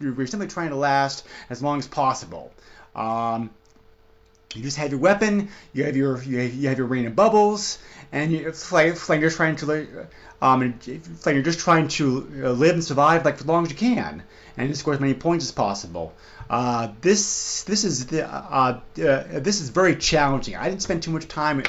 you're 0.00 0.26
simply 0.26 0.48
trying 0.48 0.70
to 0.70 0.76
last 0.76 1.26
as 1.50 1.62
long 1.62 1.78
as 1.78 1.86
possible. 1.86 2.52
Um, 2.94 3.50
you 4.54 4.62
just 4.62 4.78
have 4.78 4.90
your 4.90 5.00
weapon, 5.00 5.50
you 5.72 5.84
have 5.84 5.96
your 5.96 6.22
you 6.22 6.38
have, 6.38 6.54
you 6.54 6.68
have 6.68 6.78
your 6.78 6.86
rain 6.86 7.06
of 7.06 7.14
bubbles, 7.14 7.78
and 8.12 8.32
you, 8.32 8.52
like, 8.72 9.08
like 9.08 9.20
you're 9.20 9.30
trying 9.30 9.56
to 9.56 10.06
um, 10.40 10.78
like 11.24 11.34
you're 11.34 11.42
just 11.42 11.58
trying 11.58 11.88
to 11.88 12.42
uh, 12.44 12.50
live 12.52 12.74
and 12.74 12.84
survive 12.84 13.24
like 13.24 13.36
as 13.36 13.46
long 13.46 13.64
as 13.64 13.70
you 13.70 13.76
can, 13.76 14.22
and 14.56 14.76
score 14.76 14.94
as 14.94 15.00
many 15.00 15.14
points 15.14 15.44
as 15.44 15.52
possible. 15.52 16.14
Uh, 16.48 16.88
this 17.00 17.64
this 17.64 17.84
is 17.84 18.06
the, 18.06 18.24
uh, 18.24 18.78
uh, 18.78 18.80
this 18.96 19.60
is 19.60 19.70
very 19.70 19.96
challenging. 19.96 20.56
I 20.56 20.68
didn't 20.68 20.82
spend 20.82 21.02
too 21.02 21.10
much 21.10 21.26
time 21.26 21.62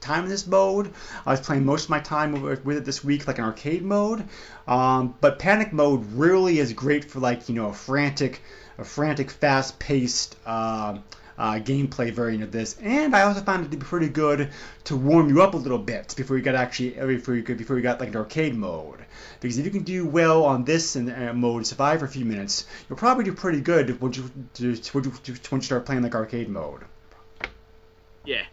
time 0.00 0.24
in 0.24 0.28
this 0.28 0.46
mode. 0.46 0.92
I 1.24 1.30
was 1.30 1.40
playing 1.40 1.64
most 1.64 1.84
of 1.84 1.90
my 1.90 2.00
time 2.00 2.42
with, 2.42 2.76
it 2.76 2.84
this 2.84 3.04
week, 3.04 3.26
like 3.26 3.38
an 3.38 3.44
arcade 3.44 3.82
mode. 3.82 4.24
Um, 4.66 5.14
but 5.20 5.38
panic 5.38 5.72
mode 5.72 6.04
really 6.12 6.58
is 6.58 6.72
great 6.72 7.04
for 7.04 7.20
like 7.20 7.48
you 7.48 7.54
know 7.54 7.68
a 7.68 7.72
frantic, 7.72 8.42
a 8.78 8.84
frantic, 8.84 9.30
fast-paced. 9.30 10.36
Uh, 11.38 11.42
uh, 11.54 11.58
gameplay 11.58 12.12
variant 12.12 12.42
of 12.42 12.52
this, 12.52 12.76
and 12.80 13.14
I 13.14 13.22
also 13.22 13.40
found 13.40 13.66
it 13.66 13.70
to 13.70 13.76
be 13.76 13.84
pretty 13.84 14.08
good 14.08 14.50
to 14.84 14.96
warm 14.96 15.28
you 15.28 15.42
up 15.42 15.54
a 15.54 15.56
little 15.56 15.78
bit 15.78 16.14
before 16.16 16.36
you 16.36 16.42
got 16.42 16.54
actually 16.54 16.90
before 16.90 17.34
you 17.34 17.42
could 17.42 17.58
before 17.58 17.76
you 17.76 17.82
got 17.82 18.00
like 18.00 18.08
an 18.08 18.16
arcade 18.16 18.54
mode. 18.54 19.00
Because 19.40 19.58
if 19.58 19.64
you 19.64 19.70
can 19.70 19.82
do 19.82 20.06
well 20.06 20.44
on 20.44 20.64
this 20.64 20.96
and 20.96 21.10
uh, 21.10 21.32
mode, 21.32 21.66
survive 21.66 22.00
for 22.00 22.06
a 22.06 22.08
few 22.08 22.24
minutes, 22.24 22.66
you'll 22.88 22.98
probably 22.98 23.24
do 23.24 23.32
pretty 23.32 23.60
good 23.60 24.00
once 24.00 24.16
you 24.16 24.30
once 24.94 25.28
you 25.28 25.60
start 25.60 25.86
playing 25.86 26.02
like 26.02 26.14
arcade 26.14 26.48
mode. 26.48 26.82
Yeah, 28.24 28.44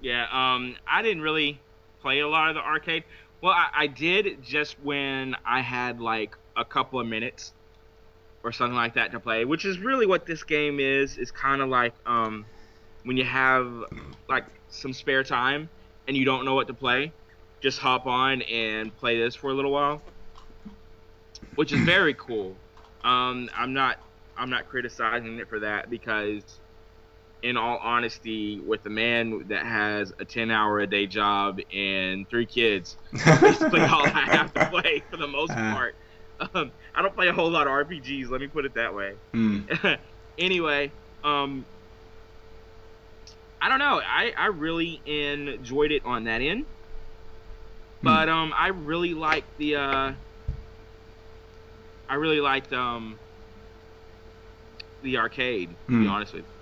yeah. 0.00 0.26
Um, 0.32 0.76
I 0.86 1.02
didn't 1.02 1.22
really 1.22 1.60
play 2.00 2.20
a 2.20 2.28
lot 2.28 2.48
of 2.48 2.54
the 2.54 2.62
arcade. 2.62 3.04
Well, 3.40 3.52
I, 3.52 3.68
I 3.74 3.86
did 3.86 4.42
just 4.42 4.76
when 4.82 5.36
I 5.44 5.60
had 5.60 6.00
like 6.00 6.36
a 6.56 6.64
couple 6.64 7.00
of 7.00 7.06
minutes 7.06 7.52
or 8.42 8.52
something 8.52 8.76
like 8.76 8.94
that 8.94 9.12
to 9.12 9.20
play, 9.20 9.44
which 9.44 9.64
is 9.64 9.78
really 9.78 10.06
what 10.06 10.26
this 10.26 10.42
game 10.42 10.80
is. 10.80 11.18
Is 11.18 11.30
kind 11.30 11.60
of 11.60 11.68
like 11.68 11.94
um, 12.06 12.46
when 13.04 13.16
you 13.16 13.24
have 13.24 13.84
like 14.28 14.44
some 14.70 14.92
spare 14.92 15.24
time 15.24 15.68
and 16.06 16.16
you 16.16 16.24
don't 16.24 16.44
know 16.44 16.54
what 16.54 16.66
to 16.68 16.74
play, 16.74 17.12
just 17.60 17.78
hop 17.78 18.06
on 18.06 18.42
and 18.42 18.96
play 18.98 19.18
this 19.18 19.34
for 19.34 19.50
a 19.50 19.54
little 19.54 19.72
while, 19.72 20.02
which 21.56 21.72
is 21.72 21.80
very 21.80 22.14
cool. 22.18 22.54
Um, 23.04 23.48
I'm 23.56 23.72
not 23.72 23.98
I'm 24.38 24.50
not 24.50 24.68
criticizing 24.68 25.38
it 25.38 25.48
for 25.48 25.58
that 25.60 25.90
because, 25.90 26.42
in 27.42 27.56
all 27.56 27.78
honesty, 27.78 28.60
with 28.60 28.86
a 28.86 28.90
man 28.90 29.46
that 29.48 29.66
has 29.66 30.12
a 30.20 30.24
10 30.24 30.50
hour 30.50 30.80
a 30.80 30.86
day 30.86 31.06
job 31.06 31.58
and 31.74 32.28
three 32.30 32.46
kids, 32.46 32.96
basically 33.40 33.80
all 33.80 34.06
I 34.06 34.26
have 34.30 34.54
to 34.54 34.66
play 34.66 35.02
for 35.10 35.16
the 35.16 35.26
most 35.26 35.50
uh. 35.56 35.90
Um, 36.40 36.70
I 36.94 37.02
don't 37.02 37.14
play 37.14 37.28
a 37.28 37.32
whole 37.32 37.50
lot 37.50 37.66
of 37.66 37.72
RPGs. 37.72 38.30
Let 38.30 38.40
me 38.40 38.46
put 38.46 38.64
it 38.64 38.74
that 38.74 38.94
way. 38.94 39.14
Mm. 39.34 39.98
anyway, 40.38 40.92
um, 41.24 41.64
I 43.60 43.68
don't 43.68 43.78
know. 43.78 44.00
I, 44.04 44.32
I 44.36 44.46
really 44.46 45.00
enjoyed 45.04 45.90
it 45.90 46.04
on 46.04 46.24
that 46.24 46.40
end, 46.40 46.60
hmm. 46.60 48.04
but 48.04 48.28
um, 48.28 48.52
I 48.56 48.68
really 48.68 49.14
liked 49.14 49.48
the 49.58 49.76
uh, 49.76 50.12
I 52.08 52.14
really 52.14 52.40
liked 52.40 52.72
um, 52.72 53.18
the 55.02 55.18
arcade. 55.18 55.70
To 55.86 55.92
mm. 55.92 56.00
be 56.00 56.04
hmm. 56.06 56.10
honest 56.10 56.32
with 56.34 56.44
you. 56.44 56.57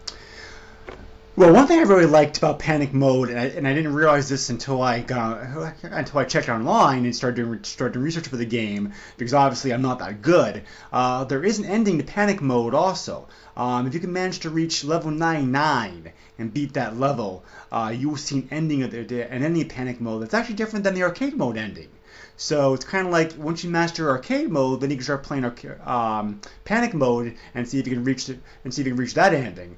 Well, 1.38 1.52
one 1.52 1.66
thing 1.66 1.78
I 1.78 1.82
really 1.82 2.06
liked 2.06 2.38
about 2.38 2.60
Panic 2.60 2.94
Mode, 2.94 3.28
and 3.28 3.38
I, 3.38 3.44
and 3.44 3.68
I 3.68 3.74
didn't 3.74 3.92
realize 3.92 4.26
this 4.26 4.48
until 4.48 4.80
I 4.80 5.00
got 5.00 5.42
until 5.82 6.18
I 6.18 6.24
checked 6.24 6.48
online 6.48 7.04
and 7.04 7.14
started 7.14 7.36
doing 7.36 7.62
started 7.62 7.92
doing 7.92 8.06
research 8.06 8.28
for 8.28 8.38
the 8.38 8.46
game, 8.46 8.94
because 9.18 9.34
obviously 9.34 9.74
I'm 9.74 9.82
not 9.82 9.98
that 9.98 10.22
good. 10.22 10.62
Uh, 10.90 11.24
there 11.24 11.44
is 11.44 11.58
an 11.58 11.66
ending 11.66 11.98
to 11.98 12.04
Panic 12.04 12.40
Mode 12.40 12.72
also. 12.72 13.28
Um, 13.54 13.86
if 13.86 13.92
you 13.92 14.00
can 14.00 14.14
manage 14.14 14.38
to 14.40 14.50
reach 14.50 14.82
level 14.82 15.10
99 15.10 16.10
and 16.38 16.54
beat 16.54 16.72
that 16.72 16.98
level, 16.98 17.44
uh, 17.70 17.92
you 17.94 18.08
will 18.08 18.16
see 18.16 18.36
an 18.38 18.48
ending 18.50 18.82
of 18.82 18.92
the, 18.92 19.30
an 19.30 19.42
ending 19.42 19.60
of 19.60 19.68
Panic 19.68 20.00
Mode 20.00 20.22
that's 20.22 20.32
actually 20.32 20.54
different 20.54 20.84
than 20.84 20.94
the 20.94 21.02
arcade 21.02 21.36
mode 21.36 21.58
ending. 21.58 21.90
So 22.38 22.74
it's 22.74 22.84
kind 22.84 23.06
of 23.06 23.12
like 23.12 23.32
once 23.38 23.64
you 23.64 23.70
master 23.70 24.10
arcade 24.10 24.50
mode, 24.50 24.80
then 24.80 24.90
you 24.90 24.96
can 24.96 25.04
start 25.04 25.22
playing 25.22 25.44
um, 25.84 26.40
panic 26.64 26.92
mode 26.92 27.34
and 27.54 27.66
see 27.66 27.78
if 27.78 27.86
you 27.86 27.94
can 27.94 28.04
reach 28.04 28.26
the, 28.26 28.38
and 28.64 28.72
see 28.72 28.82
if 28.82 28.86
you 28.86 28.92
can 28.92 29.00
reach 29.00 29.14
that 29.14 29.32
ending. 29.32 29.76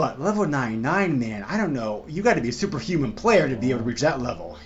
But 0.00 0.18
level 0.18 0.46
99, 0.46 1.18
man, 1.18 1.42
I 1.42 1.58
don't 1.58 1.74
know. 1.74 2.06
You 2.08 2.22
got 2.22 2.36
to 2.36 2.40
be 2.40 2.48
a 2.48 2.52
superhuman 2.52 3.12
player 3.12 3.46
to 3.50 3.54
be 3.54 3.68
able 3.68 3.80
to 3.80 3.84
reach 3.84 4.00
that 4.00 4.18
level. 4.18 4.58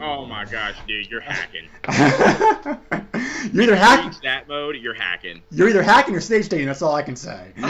Oh 0.00 0.26
my 0.26 0.44
gosh, 0.44 0.74
dude, 0.88 1.08
you're 1.08 1.20
hacking. 1.20 1.68
you're 3.52 3.62
either 3.62 3.76
hacking 3.76 4.18
that 4.24 4.48
mode, 4.48 4.74
you're 4.74 4.94
hacking. 4.94 5.42
You're 5.52 5.68
either 5.68 5.84
hacking 5.84 6.16
or 6.16 6.20
stage 6.20 6.48
dating. 6.48 6.66
That's 6.66 6.82
all 6.82 6.96
I 6.96 7.02
can 7.02 7.14
say. 7.14 7.52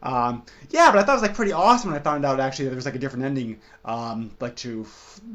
um, 0.00 0.44
yeah, 0.70 0.92
but 0.92 1.00
I 1.00 1.02
thought 1.02 1.08
it 1.08 1.14
was 1.14 1.22
like 1.22 1.34
pretty 1.34 1.50
awesome 1.50 1.90
when 1.90 1.98
I 1.98 2.02
found 2.04 2.24
out 2.24 2.38
actually 2.38 2.66
that 2.66 2.70
there 2.70 2.76
was 2.76 2.84
like 2.84 2.94
a 2.94 3.00
different 3.00 3.24
ending, 3.24 3.60
um, 3.84 4.30
like 4.38 4.54
to 4.58 4.86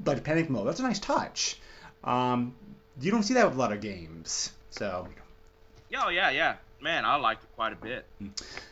like 0.06 0.24
panic 0.24 0.50
mode. 0.50 0.68
That's 0.68 0.80
a 0.80 0.84
nice 0.84 1.00
touch. 1.00 1.60
Um, 2.06 2.56
you 3.02 3.12
don't 3.12 3.24
see 3.24 3.34
that 3.34 3.46
with 3.46 3.56
a 3.56 3.60
lot 3.60 3.74
of 3.74 3.82
games, 3.82 4.54
so. 4.70 5.10
Oh 5.98 6.08
yeah, 6.08 6.30
yeah 6.30 6.56
man, 6.86 7.04
I 7.04 7.16
liked 7.16 7.44
it 7.44 7.50
quite 7.56 7.74
a 7.74 7.76
bit. 7.76 8.06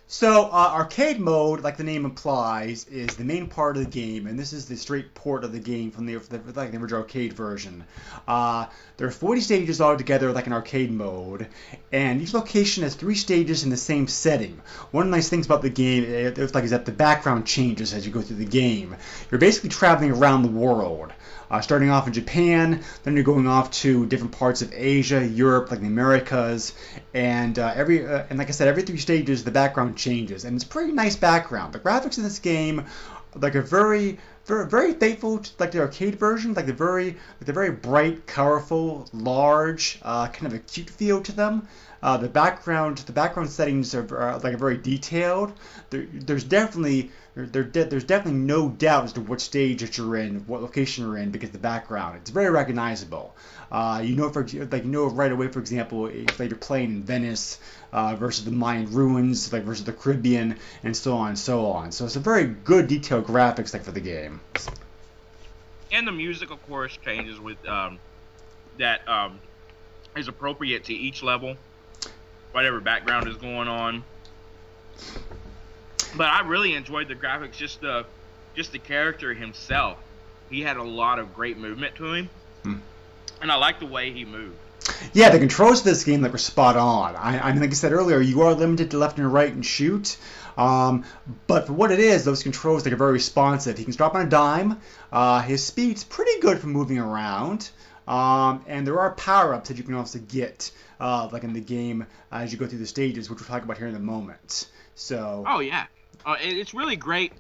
So, 0.06 0.46
uh, 0.46 0.72
arcade 0.76 1.20
mode, 1.20 1.62
like 1.62 1.78
the 1.78 1.84
name 1.84 2.06
implies, 2.06 2.86
is 2.88 3.16
the 3.16 3.24
main 3.24 3.48
part 3.48 3.76
of 3.76 3.84
the 3.84 3.90
game, 3.90 4.28
and 4.28 4.38
this 4.38 4.54
is 4.54 4.68
the 4.68 4.78
straight 4.78 5.16
port 5.16 5.44
of 5.44 5.52
the 5.52 5.60
game 5.60 5.90
from 5.90 6.06
the, 6.06 6.18
like 6.54 6.72
the 6.72 6.78
original 6.78 7.02
arcade 7.02 7.34
version. 7.34 7.84
Uh, 8.28 8.68
there 8.98 9.08
are 9.08 9.12
40 9.12 9.42
stages 9.42 9.82
altogether, 9.82 10.32
like 10.32 10.46
an 10.46 10.54
arcade 10.54 10.92
mode, 10.92 11.48
and 11.92 12.22
each 12.22 12.36
location 12.36 12.84
has 12.84 12.94
three 12.94 13.16
stages 13.16 13.64
in 13.64 13.72
the 13.72 13.78
same 13.78 14.08
setting. 14.08 14.62
One 14.92 15.08
of 15.08 15.12
the 15.12 15.18
nice 15.18 15.30
things 15.30 15.48
about 15.48 15.64
the 15.64 15.72
game, 15.72 16.04
it, 16.04 16.38
it's 16.38 16.54
like, 16.54 16.66
is 16.66 16.70
that 16.70 16.86
the 16.86 16.92
background 16.92 17.48
changes 17.48 17.96
as 17.96 18.06
you 18.06 18.12
go 18.12 18.22
through 18.22 18.38
the 18.38 18.46
game. 18.46 18.96
You're 19.32 19.40
basically 19.40 19.72
traveling 19.72 20.12
around 20.12 20.44
the 20.44 20.50
world 20.50 21.12
uh, 21.54 21.62
starting 21.62 21.92
off 21.92 22.08
in 22.08 22.14
Japan, 22.14 22.84
then 23.04 23.14
you're 23.14 23.24
going 23.24 23.46
off 23.46 23.70
to 23.70 24.08
different 24.08 24.32
parts 24.32 24.64
of 24.64 24.74
Asia, 24.74 25.24
Europe, 25.24 25.70
like 25.70 25.82
the 25.82 25.86
Americas, 25.86 26.74
and 27.14 27.60
uh, 27.60 27.72
every 27.76 28.08
uh, 28.08 28.24
and 28.32 28.40
like 28.40 28.48
I 28.48 28.52
said, 28.52 28.68
every 28.68 28.82
three 28.82 28.98
stages 28.98 29.44
the 29.44 29.52
background 29.52 29.96
changes, 29.96 30.46
and 30.46 30.56
it's 30.56 30.64
pretty 30.64 30.92
nice 30.92 31.16
background. 31.16 31.72
The 31.74 31.80
graphics 31.80 32.18
in 32.18 32.24
this 32.24 32.40
game, 32.40 32.86
like 33.36 33.54
a 33.54 33.62
very 33.62 34.18
very, 34.46 34.68
very 34.68 34.94
faithful 34.94 35.38
to 35.38 35.52
like 35.60 35.72
the 35.72 35.80
arcade 35.80 36.16
version, 36.16 36.56
like 36.56 36.66
the 36.66 36.74
very 36.74 37.12
like 37.12 37.46
the 37.46 37.54
very 37.54 37.70
bright, 37.70 38.26
colorful, 38.26 39.08
large, 39.14 40.00
uh, 40.02 40.28
kind 40.30 40.48
of 40.48 40.54
a 40.54 40.60
cute 40.60 40.90
feel 40.90 41.22
to 41.22 41.32
them. 41.32 41.68
Uh, 42.02 42.18
the 42.18 42.28
background 42.28 42.98
the 42.98 43.14
background 43.14 43.50
settings 43.50 43.94
are, 43.94 44.18
are 44.18 44.40
like 44.40 44.58
very 44.58 44.78
detailed. 44.78 45.54
There, 45.92 46.08
there's 46.12 46.44
definitely 46.44 47.12
there, 47.36 47.64
there, 47.64 47.86
there's 47.86 48.04
definitely 48.04 48.40
no 48.42 48.70
doubt 48.70 49.06
as 49.06 49.14
to 49.14 49.22
what 49.22 49.42
stage 49.42 49.82
that 49.82 49.98
you're 49.98 50.16
in, 50.18 50.42
what 50.42 50.62
location 50.62 51.06
you're 51.06 51.18
in, 51.18 51.32
because 51.32 51.50
the 51.50 51.58
background 51.58 52.18
it's 52.18 52.30
very 52.30 52.50
recognizable. 52.52 53.36
Uh, 53.72 54.02
you 54.04 54.16
know, 54.16 54.30
for 54.30 54.44
like 54.44 54.84
you 54.84 54.90
know 54.90 55.08
right 55.08 55.32
away, 55.32 55.48
for 55.48 55.60
example, 55.60 56.06
if 56.06 56.40
like 56.40 56.50
you're 56.50 56.58
playing 56.58 56.92
in 56.92 57.04
Venice 57.04 57.60
uh, 57.92 58.16
versus 58.16 58.46
the 58.46 58.52
Mayan 58.52 58.86
ruins, 58.92 59.52
like 59.52 59.64
versus 59.64 59.84
the 59.84 59.94
Caribbean, 59.94 60.58
and 60.84 60.96
so 60.96 61.16
on 61.16 61.30
and 61.30 61.40
so 61.40 61.66
on. 61.72 61.92
So 61.92 62.06
it's 62.06 62.16
a 62.16 62.20
very 62.20 62.46
good 62.46 62.88
detailed 62.88 63.26
graphics 63.26 63.74
like 63.74 63.84
for 63.84 63.92
the 63.92 64.02
game. 64.02 64.40
And 65.92 66.08
the 66.08 66.12
music, 66.12 66.52
of 66.52 66.62
course, 66.68 66.98
changes 67.04 67.40
with 67.40 67.58
um, 67.68 67.98
that 68.78 69.08
um, 69.08 69.40
is 70.16 70.28
appropriate 70.28 70.84
to 70.86 70.94
each 70.94 71.24
level, 71.24 71.56
whatever 72.52 72.80
background 72.80 73.28
is 73.28 73.38
going 73.38 73.68
on 73.68 74.04
but 76.16 76.28
I 76.28 76.42
really 76.48 76.76
enjoyed 76.76 77.08
the 77.08 77.16
graphics. 77.16 77.54
Just 77.54 77.82
the 77.82 78.06
just 78.56 78.72
the 78.72 78.80
character 78.80 79.34
himself. 79.34 79.98
He 80.50 80.62
had 80.62 80.78
a 80.78 80.84
lot 80.84 81.20
of 81.20 81.34
great 81.34 81.58
movement 81.58 81.96
to 81.96 82.14
him, 82.14 82.30
hmm. 82.64 82.76
and 83.42 83.52
I 83.52 83.56
like 83.56 83.80
the 83.80 83.86
way 83.86 84.12
he 84.12 84.26
moved. 84.26 84.58
Yeah, 85.14 85.30
the 85.30 85.40
controls 85.40 85.80
of 85.80 85.86
this 85.86 86.04
game 86.04 86.22
like 86.22 86.34
were 86.34 86.38
spot 86.38 86.76
on. 86.76 87.16
I, 87.16 87.40
I 87.40 87.52
mean, 87.52 87.62
like 87.62 87.72
I 87.72 87.74
said 87.74 87.94
earlier, 87.94 88.20
you 88.20 88.42
are 88.42 88.54
limited 88.54 88.92
to 88.92 88.98
left 88.98 89.18
and 89.18 89.32
right 89.32 89.52
and 89.52 89.66
shoot. 89.66 90.18
Um, 90.58 91.06
but 91.48 91.68
for 91.68 91.74
what 91.74 91.92
it 91.92 92.00
is, 92.00 92.26
those 92.26 92.44
controls 92.44 92.86
like 92.86 92.94
are 92.94 92.98
very 92.98 93.14
responsive. 93.14 93.78
He 93.78 93.86
can 93.86 93.94
drop 93.94 94.16
on 94.16 94.26
a 94.26 94.30
dime. 94.30 94.80
Uh, 95.12 95.42
his 95.42 95.64
speed's 95.64 96.04
pretty 96.04 96.40
good 96.42 96.60
for 96.60 96.68
moving 96.68 97.00
around. 97.00 97.70
Um, 98.08 98.64
and 98.68 98.86
there 98.86 99.00
are 99.00 99.12
power 99.16 99.54
ups 99.54 99.70
that 99.70 99.78
you 99.78 99.84
can 99.84 99.94
also 99.94 100.20
get, 100.20 100.72
uh, 101.00 101.30
like 101.32 101.44
in 101.44 101.54
the 101.54 101.62
game 101.62 102.06
as 102.32 102.52
you 102.52 102.60
go 102.60 102.68
through 102.68 102.80
the 102.80 102.88
stages, 102.88 103.30
which 103.30 103.40
we'll 103.40 103.48
talk 103.48 103.64
about 103.64 103.78
here 103.78 103.88
in 103.88 103.96
a 103.96 104.00
moment. 104.00 104.68
So. 104.96 105.46
Oh 105.48 105.60
yeah. 105.60 105.86
Uh, 106.26 106.36
it's 106.40 106.74
really 106.74 106.96
great. 106.96 107.34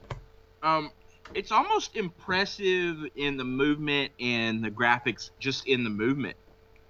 Um, 0.61 0.91
it's 1.33 1.51
almost 1.51 1.95
impressive 1.95 2.97
in 3.15 3.37
the 3.37 3.43
movement 3.43 4.11
and 4.19 4.63
the 4.63 4.69
graphics, 4.69 5.29
just 5.39 5.67
in 5.67 5.83
the 5.83 5.89
movement, 5.89 6.37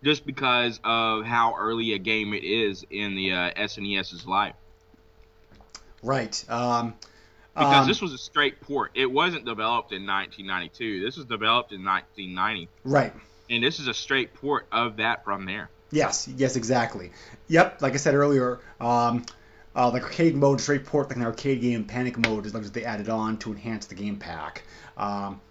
just 0.03 0.25
because 0.25 0.79
of 0.83 1.23
how 1.23 1.55
early 1.57 1.93
a 1.93 1.97
game 1.97 2.33
it 2.33 2.43
is 2.43 2.85
in 2.89 3.15
the 3.15 3.31
uh, 3.31 3.51
SNES's 3.55 4.25
life. 4.25 4.55
Right. 6.01 6.43
Um, 6.49 6.95
Because 7.55 7.83
um, 7.83 7.87
this 7.87 8.01
was 8.01 8.13
a 8.13 8.17
straight 8.17 8.59
port. 8.61 8.91
It 8.95 9.09
wasn't 9.09 9.45
developed 9.45 9.91
in 9.91 10.05
1992. 10.05 11.03
This 11.03 11.17
was 11.17 11.25
developed 11.25 11.71
in 11.71 11.83
1990, 11.85 12.67
right. 12.83 13.13
and 13.49 13.63
this 13.63 13.79
is 13.79 13.87
a 13.87 13.93
straight 13.93 14.33
port 14.33 14.67
of 14.71 14.97
that 14.97 15.23
from 15.23 15.45
there. 15.45 15.69
Yes, 15.91 16.27
yes, 16.35 16.55
exactly. 16.55 17.11
Yep, 17.49 17.81
like 17.83 17.93
I 17.93 17.97
said 17.97 18.15
earlier, 18.15 18.59
um, 18.81 19.23
uh, 19.75 19.89
the 19.89 20.01
arcade 20.01 20.35
mode, 20.35 20.61
straight 20.61 20.85
port, 20.85 21.09
like 21.09 21.17
an 21.17 21.23
arcade 21.23 21.61
game, 21.61 21.83
panic 21.83 22.17
mode 22.17 22.45
is 22.45 22.53
like 22.53 22.63
they 22.63 22.83
added 22.83 23.09
on 23.09 23.37
to 23.37 23.51
enhance 23.51 23.85
the 23.85 23.95
game 23.95 24.17
pack. 24.17 24.63
Um, 24.97 25.41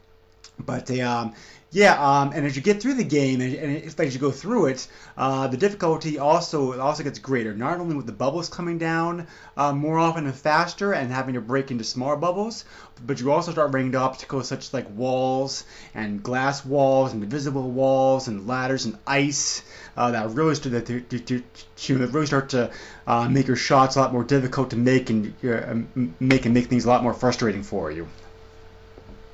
but 0.59 0.87
they, 0.87 1.01
um, 1.01 1.35
yeah, 1.73 1.95
um, 1.95 2.33
and 2.35 2.45
as 2.45 2.55
you 2.55 2.61
get 2.61 2.83
through 2.83 2.95
the 2.95 3.05
game, 3.05 3.41
and, 3.41 3.55
and 3.55 3.99
as 3.99 4.15
you 4.15 4.21
go 4.21 4.31
through 4.31 4.67
it, 4.67 4.87
uh, 5.17 5.47
the 5.47 5.57
difficulty 5.57 6.19
also 6.19 6.79
also 6.79 7.03
gets 7.03 7.19
greater. 7.19 7.55
Not 7.55 7.81
only 7.81 7.97
with 7.97 8.05
the 8.05 8.13
bubbles 8.13 8.51
coming 8.51 8.77
down 8.77 9.27
uh, 9.57 9.73
more 9.73 9.99
often 9.99 10.27
and 10.27 10.35
faster, 10.35 10.93
and 10.93 11.11
having 11.11 11.35
to 11.35 11.41
break 11.41 11.71
into 11.71 11.83
smaller 11.83 12.17
bubbles, 12.17 12.67
but 13.07 13.21
you 13.21 13.33
also 13.33 13.53
start 13.53 13.73
running 13.73 13.87
into 13.87 13.99
obstacles 13.99 14.49
such 14.49 14.59
as 14.59 14.75
like 14.75 14.87
walls 14.91 15.65
and 15.95 16.23
glass 16.23 16.63
walls 16.63 17.15
and 17.15 17.23
invisible 17.23 17.71
walls 17.71 18.29
and 18.29 18.47
ladders 18.47 18.85
and 18.85 18.99
ice 19.07 19.63
uh, 19.97 20.11
that 20.11 20.29
really 20.31 20.55
start 20.55 20.85
to, 20.85 21.01
to, 21.01 21.19
to, 21.21 21.43
to 21.77 22.07
really 22.09 22.27
start 22.27 22.51
to 22.51 22.71
uh, 23.07 23.27
make 23.31 23.47
your 23.47 23.57
shots 23.57 23.97
a 23.97 24.01
lot 24.01 24.13
more 24.13 24.25
difficult 24.25 24.69
to 24.71 24.77
make 24.77 25.09
and 25.09 25.33
uh, 25.43 25.75
make 26.21 26.45
and 26.45 26.53
make 26.53 26.67
things 26.67 26.85
a 26.85 26.89
lot 26.89 27.03
more 27.03 27.15
frustrating 27.15 27.63
for 27.63 27.91
you. 27.91 28.07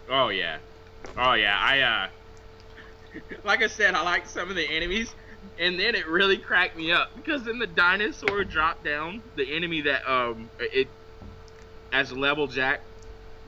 Oh 0.08 0.28
yeah, 0.28 0.58
oh 1.16 1.32
yeah. 1.32 1.58
I 1.60 1.80
uh, 1.80 2.08
like 3.44 3.62
I 3.62 3.66
said, 3.66 3.94
I 3.94 4.02
like 4.02 4.26
some 4.26 4.50
of 4.50 4.56
the 4.56 4.68
enemies, 4.68 5.14
and 5.58 5.78
then 5.78 5.94
it 5.94 6.06
really 6.06 6.38
cracked 6.38 6.76
me 6.76 6.92
up 6.92 7.10
because 7.16 7.44
then 7.44 7.58
the 7.58 7.66
dinosaur 7.66 8.44
dropped 8.44 8.84
down, 8.84 9.22
the 9.36 9.54
enemy 9.54 9.82
that 9.82 10.08
um 10.10 10.50
it 10.58 10.88
as 11.92 12.12
level 12.12 12.46
jack 12.46 12.80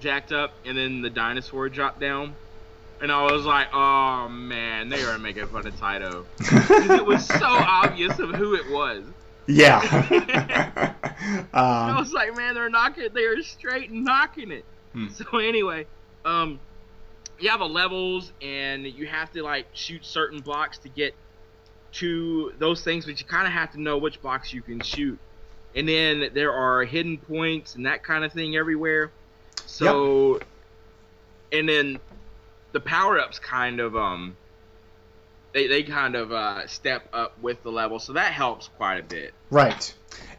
jacked 0.01 0.33
up, 0.33 0.53
and 0.65 0.77
then 0.77 1.03
the 1.03 1.11
dinosaur 1.11 1.69
dropped 1.69 2.01
down, 2.01 2.35
and 3.01 3.13
I 3.13 3.23
was 3.25 3.45
like, 3.45 3.69
oh 3.73 4.29
man, 4.29 4.89
they 4.89 5.03
are 5.03 5.19
making 5.19 5.47
fun 5.47 5.67
of 5.67 5.75
Taito 5.75 6.25
it 7.01 7.07
was 7.07 7.27
so 7.27 7.39
obvious 7.43 8.19
of 8.19 8.31
who 8.31 8.55
it 8.55 8.71
was. 8.71 9.05
Yeah. 9.47 9.81
I 11.53 11.91
um, 11.91 11.97
was 11.97 12.13
like, 12.13 12.37
man, 12.37 12.55
they're 12.55 12.71
knocking, 12.71 13.09
they're 13.13 13.43
straight 13.43 13.91
knocking 13.91 14.51
it. 14.51 14.65
Hmm. 14.93 15.09
So 15.09 15.39
anyway, 15.39 15.87
um, 16.25 16.61
you 17.43 17.51
have 17.51 17.61
the 17.61 17.69
levels, 17.69 18.33
and 18.43 18.87
you 18.87 19.07
have 19.07 19.33
to 19.33 19.43
like 19.43 19.67
shoot 19.73 20.05
certain 20.05 20.41
blocks 20.41 20.79
to 20.79 20.89
get 20.89 21.15
to 21.93 22.53
those 22.59 22.83
things, 22.83 23.07
but 23.07 23.19
you 23.21 23.27
kind 23.27 23.47
of 23.47 23.53
have 23.53 23.73
to 23.73 23.81
know 23.81 23.99
which 23.99 24.21
blocks 24.23 24.53
you 24.53 24.63
can 24.63 24.81
shoot. 24.81 25.19
And 25.75 25.89
then 25.89 26.31
there 26.35 26.53
are 26.53 26.85
hidden 26.85 27.19
points 27.19 27.75
and 27.75 27.87
that 27.87 28.03
kind 28.03 28.25
of 28.25 28.33
thing 28.33 28.57
everywhere. 28.57 29.11
So, 29.67 30.41
and 31.53 31.69
then 31.69 31.99
the 32.73 32.81
power 32.81 33.19
ups 33.21 33.39
kind 33.39 33.81
of 33.81 33.97
um, 33.97 34.37
they 35.53 35.67
they 35.67 35.83
kind 35.83 36.15
of 36.15 36.33
uh, 36.33 36.67
step 36.67 37.09
up 37.13 37.39
with 37.41 37.63
the 37.63 37.71
level, 37.71 37.99
so 37.99 38.15
that 38.15 38.33
helps 38.33 38.69
quite 38.77 38.99
a 38.99 39.03
bit. 39.03 39.33
Right. 39.51 39.93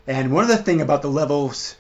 And 0.08 0.32
one 0.34 0.46
other 0.46 0.58
thing 0.58 0.82
about 0.82 1.02
the 1.02 1.10
levels, 1.10 1.76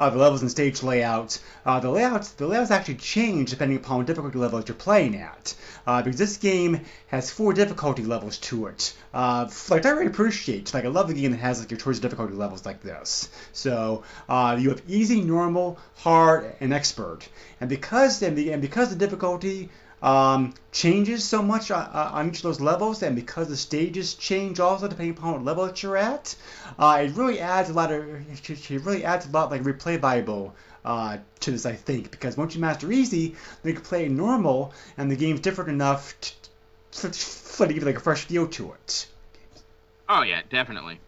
uh, 0.00 0.10
the 0.10 0.18
levels 0.18 0.40
and 0.40 0.50
stage 0.50 0.82
layouts, 0.82 1.40
uh, 1.66 1.78
the 1.78 1.90
layouts 1.90 2.30
the 2.32 2.46
layouts 2.46 2.70
actually 2.70 2.96
change 2.96 3.50
depending 3.50 3.76
upon 3.76 3.98
what 3.98 4.06
difficulty 4.06 4.38
level 4.38 4.58
that 4.58 4.66
you're 4.66 4.74
playing 4.74 5.14
at. 5.14 5.54
Uh, 5.86 6.02
because 6.02 6.18
this 6.18 6.36
game 6.38 6.80
has 7.08 7.30
four 7.30 7.52
difficulty 7.52 8.04
levels 8.04 8.38
to 8.38 8.66
it. 8.66 8.94
Uh, 9.12 9.48
like 9.68 9.84
I 9.84 9.90
really 9.90 10.06
appreciate. 10.06 10.72
Like 10.72 10.84
I 10.84 10.88
love 10.88 11.08
the 11.08 11.14
game 11.14 11.32
that 11.32 11.40
has 11.40 11.60
like 11.60 11.70
your 11.70 11.78
choice 11.78 11.96
of 11.96 12.02
difficulty 12.02 12.34
levels 12.34 12.64
like 12.64 12.82
this. 12.82 13.28
So 13.52 14.04
uh, 14.28 14.56
you 14.58 14.70
have 14.70 14.82
easy, 14.88 15.20
normal, 15.20 15.78
hard, 15.96 16.54
and 16.60 16.72
expert. 16.72 17.28
And 17.60 17.68
because 17.68 18.20
be- 18.20 18.52
and 18.52 18.62
because 18.62 18.90
the 18.90 18.96
difficulty 18.96 19.68
um, 20.02 20.54
changes 20.72 21.24
so 21.24 21.42
much 21.42 21.70
on, 21.70 21.86
on 21.88 22.28
each 22.28 22.36
of 22.36 22.42
those 22.42 22.60
levels, 22.60 23.02
and 23.02 23.14
because 23.16 23.48
the 23.48 23.56
stages 23.56 24.14
change 24.14 24.60
also 24.60 24.88
depending 24.88 25.16
upon 25.16 25.32
what 25.32 25.44
level 25.44 25.66
that 25.66 25.82
you're 25.82 25.96
at, 25.96 26.34
uh, 26.78 27.02
it 27.04 27.14
really 27.16 27.40
adds 27.40 27.70
a 27.70 27.72
lot 27.72 27.92
of 27.92 28.08
it 28.50 28.70
really 28.70 29.04
adds 29.04 29.26
a 29.26 29.30
lot 29.30 29.50
like 29.50 29.62
replay 29.62 30.00
valuable 30.00 30.54
uh, 30.84 31.18
to 31.40 31.50
this, 31.50 31.66
I 31.66 31.74
think, 31.74 32.10
because 32.10 32.36
once 32.36 32.54
you 32.54 32.60
master 32.60 32.90
easy, 32.90 33.36
then 33.62 33.72
you 33.72 33.74
can 33.74 33.84
play 33.84 34.08
normal, 34.08 34.72
and 34.96 35.10
the 35.10 35.16
game's 35.16 35.40
different 35.40 35.70
enough 35.70 36.14
to, 36.20 37.10
to, 37.10 37.66
to 37.66 37.72
give 37.74 37.82
like 37.82 37.96
a 37.96 38.00
fresh 38.00 38.24
feel 38.24 38.48
to 38.48 38.72
it. 38.72 39.06
Oh 40.08 40.22
yeah, 40.22 40.42
definitely. 40.48 40.98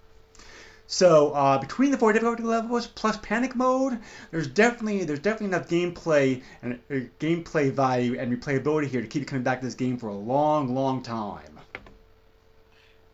So 0.93 1.33
uh, 1.33 1.57
between 1.57 1.91
the 1.91 1.97
four 1.97 2.13
difficulty 2.13 2.43
levels 2.43 2.87
plus 2.87 3.17
panic 3.17 3.57
mode, 3.57 3.99
there's 4.31 4.47
definitely 4.47 5.05
there's 5.05 5.21
definitely 5.21 5.57
enough 5.57 5.67
gameplay 5.67 6.43
and 6.61 6.75
uh, 6.91 6.97
gameplay 7.19 7.73
value 7.73 8.19
and 8.19 8.31
replayability 8.31 8.89
here 8.89 9.01
to 9.01 9.07
keep 9.07 9.21
you 9.21 9.27
coming 9.27 9.43
back 9.43 9.61
to 9.61 9.65
this 9.65 9.75
game 9.75 9.97
for 9.97 10.09
a 10.09 10.15
long, 10.15 10.75
long 10.75 11.03
time. 11.03 11.59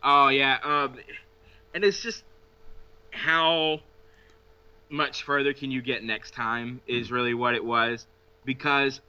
Oh 0.03 0.27
yeah, 0.27 0.57
um, 0.61 0.97
and 1.73 1.85
it's 1.85 2.01
just 2.01 2.25
how 3.11 3.79
much 4.89 5.23
further 5.23 5.53
can 5.53 5.71
you 5.71 5.81
get 5.81 6.03
next 6.03 6.33
time 6.33 6.81
is 6.85 7.11
really 7.13 7.33
what 7.33 7.55
it 7.55 7.63
was 7.63 8.05
because 8.43 8.99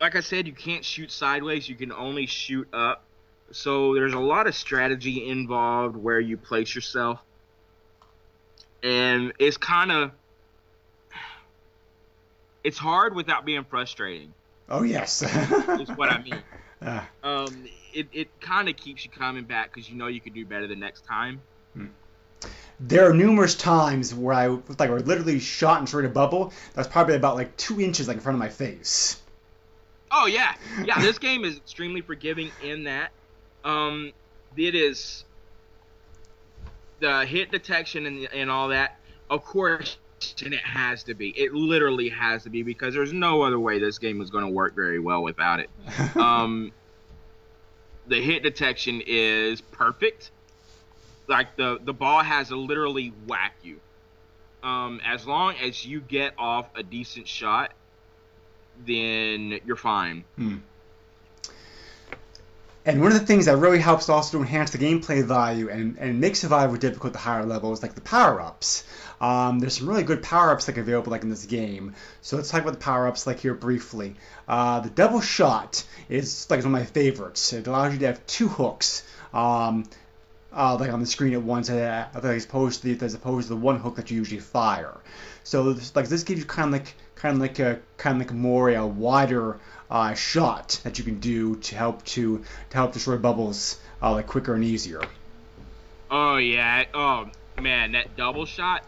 like 0.00 0.16
I 0.16 0.20
said 0.20 0.46
you 0.46 0.54
can't 0.54 0.84
shoot 0.84 1.10
sideways 1.10 1.68
you 1.68 1.74
can 1.74 1.92
only 1.92 2.24
shoot 2.24 2.68
up 2.72 3.04
so 3.52 3.94
there's 3.94 4.14
a 4.14 4.18
lot 4.18 4.46
of 4.46 4.54
strategy 4.54 5.28
involved 5.28 5.96
where 5.96 6.20
you 6.20 6.36
place 6.36 6.74
yourself 6.74 7.18
and 8.82 9.32
it's 9.38 9.56
kind 9.56 9.90
of 9.90 10.10
it's 12.64 12.78
hard 12.78 13.14
without 13.14 13.44
being 13.44 13.64
frustrating 13.64 14.32
Oh 14.70 14.82
yes. 14.82 15.22
is 15.80 15.88
what 15.96 16.10
I 16.10 16.22
mean 16.22 16.42
Uh, 16.80 17.00
um, 17.24 17.66
it, 17.92 18.06
it 18.12 18.28
kind 18.40 18.68
of 18.68 18.76
keeps 18.76 19.04
you 19.04 19.10
coming 19.10 19.44
back 19.44 19.72
because 19.74 19.90
you 19.90 19.96
know 19.96 20.06
you 20.06 20.20
can 20.20 20.32
do 20.32 20.44
better 20.46 20.66
the 20.66 20.76
next 20.76 21.04
time. 21.06 21.40
there 22.78 23.10
are 23.10 23.12
numerous 23.12 23.56
times 23.56 24.14
where 24.14 24.34
I 24.34 24.46
like 24.78 24.90
were 24.90 25.00
literally 25.00 25.40
shot 25.40 25.80
and 25.80 25.88
straight 25.88 26.04
a 26.04 26.08
bubble 26.08 26.52
that's 26.74 26.86
probably 26.86 27.16
about 27.16 27.34
like 27.34 27.56
two 27.56 27.80
inches 27.80 28.06
like 28.06 28.18
in 28.18 28.22
front 28.22 28.36
of 28.36 28.38
my 28.38 28.48
face. 28.48 29.20
Oh 30.12 30.26
yeah, 30.26 30.54
yeah. 30.84 31.00
This 31.00 31.18
game 31.18 31.44
is 31.44 31.56
extremely 31.56 32.00
forgiving 32.00 32.52
in 32.64 32.84
that. 32.84 33.10
Um, 33.68 34.12
it 34.56 34.74
is 34.74 35.24
the 37.00 37.26
hit 37.26 37.50
detection 37.50 38.06
and 38.06 38.28
and 38.32 38.50
all 38.50 38.68
that. 38.68 38.98
Of 39.30 39.44
course, 39.44 39.98
and 40.44 40.54
it 40.54 40.60
has 40.60 41.02
to 41.04 41.14
be. 41.14 41.28
It 41.30 41.52
literally 41.52 42.08
has 42.08 42.44
to 42.44 42.50
be 42.50 42.62
because 42.62 42.94
there's 42.94 43.12
no 43.12 43.42
other 43.42 43.60
way 43.60 43.78
this 43.78 43.98
game 43.98 44.22
is 44.22 44.30
going 44.30 44.44
to 44.44 44.50
work 44.50 44.74
very 44.74 44.98
well 44.98 45.22
without 45.22 45.60
it. 45.60 45.70
Um, 46.16 46.72
the 48.06 48.20
hit 48.22 48.42
detection 48.42 49.02
is 49.06 49.60
perfect. 49.60 50.30
Like 51.26 51.56
the 51.56 51.78
the 51.82 51.92
ball 51.92 52.22
has 52.22 52.48
to 52.48 52.56
literally 52.56 53.12
whack 53.26 53.54
you. 53.62 53.80
Um, 54.62 55.00
as 55.04 55.26
long 55.26 55.54
as 55.56 55.84
you 55.84 56.00
get 56.00 56.32
off 56.38 56.66
a 56.74 56.82
decent 56.82 57.28
shot, 57.28 57.72
then 58.86 59.60
you're 59.66 59.76
fine. 59.76 60.24
And 62.88 63.02
one 63.02 63.12
of 63.12 63.20
the 63.20 63.26
things 63.26 63.44
that 63.44 63.58
really 63.58 63.80
helps 63.80 64.08
also 64.08 64.38
to 64.38 64.42
enhance 64.42 64.70
the 64.70 64.78
gameplay 64.78 65.22
value 65.22 65.68
and, 65.68 65.98
and 65.98 66.22
make 66.22 66.36
survival 66.36 66.74
difficult 66.76 67.10
at 67.10 67.12
the 67.12 67.18
higher 67.18 67.44
levels, 67.44 67.82
like 67.82 67.94
the 67.94 68.00
power-ups. 68.00 68.82
Um, 69.20 69.58
there's 69.58 69.76
some 69.76 69.90
really 69.90 70.04
good 70.04 70.22
power-ups 70.22 70.64
that 70.64 70.72
like 70.72 70.80
available 70.80 71.10
like 71.10 71.22
in 71.22 71.28
this 71.28 71.44
game. 71.44 71.94
So 72.22 72.36
let's 72.36 72.50
talk 72.50 72.62
about 72.62 72.72
the 72.72 72.80
power-ups 72.80 73.26
like 73.26 73.40
here 73.40 73.52
briefly. 73.52 74.14
Uh, 74.48 74.80
the 74.80 74.88
double 74.88 75.20
shot 75.20 75.84
is 76.08 76.48
like 76.48 76.60
one 76.60 76.68
of 76.68 76.72
my 76.72 76.86
favorites. 76.86 77.52
It 77.52 77.66
allows 77.66 77.92
you 77.92 77.98
to 77.98 78.06
have 78.06 78.26
two 78.26 78.48
hooks. 78.48 79.02
Um, 79.34 79.84
uh, 80.50 80.78
like 80.80 80.90
on 80.90 81.00
the 81.00 81.06
screen 81.06 81.34
at 81.34 81.42
once, 81.42 81.68
uh, 81.68 82.08
as 82.14 82.46
opposed 82.46 82.80
to 82.80 82.94
the, 82.94 83.04
as 83.04 83.12
opposed 83.12 83.48
to 83.48 83.54
the 83.54 83.60
one 83.60 83.78
hook 83.78 83.96
that 83.96 84.10
you 84.10 84.16
usually 84.16 84.40
fire. 84.40 84.96
So 85.44 85.74
this, 85.74 85.94
like 85.94 86.08
this 86.08 86.22
gives 86.22 86.40
you 86.40 86.46
kind 86.46 86.74
of 86.74 86.80
like 86.80 86.94
kind 87.16 87.34
of 87.34 87.40
like 87.42 87.58
a 87.58 87.80
kind 87.98 88.20
of 88.20 88.26
like 88.26 88.34
more 88.34 88.70
a 88.70 88.86
wider 88.86 89.60
uh, 89.90 90.14
shot 90.14 90.80
that 90.84 90.98
you 90.98 91.04
can 91.04 91.18
do 91.18 91.56
to 91.56 91.74
help 91.74 92.04
to 92.04 92.44
to 92.70 92.76
help 92.76 92.92
destroy 92.92 93.16
bubbles 93.16 93.78
uh, 94.02 94.12
like 94.12 94.26
quicker 94.26 94.54
and 94.54 94.64
easier. 94.64 95.02
Oh 96.10 96.36
yeah. 96.36 96.84
Oh 96.94 97.28
man, 97.60 97.92
that 97.92 98.16
double 98.16 98.46
shot. 98.46 98.84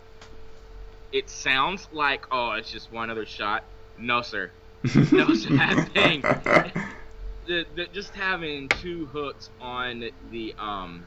It 1.13 1.29
sounds 1.29 1.89
like 1.93 2.27
oh, 2.31 2.53
it's 2.53 2.71
just 2.71 2.93
one 2.93 3.11
other 3.11 3.27
shot. 3.27 3.65
No 3.99 4.23
sir. 4.23 4.51
No 5.13 5.35
sir. 5.35 5.51
That 5.57 5.89
thing. 5.93 6.23
The, 7.47 7.67
the, 7.75 7.87
just 7.87 8.15
having 8.15 8.69
two 8.69 9.07
hooks 9.07 9.51
on 9.61 10.11
the 10.31 10.55
um 10.59 11.05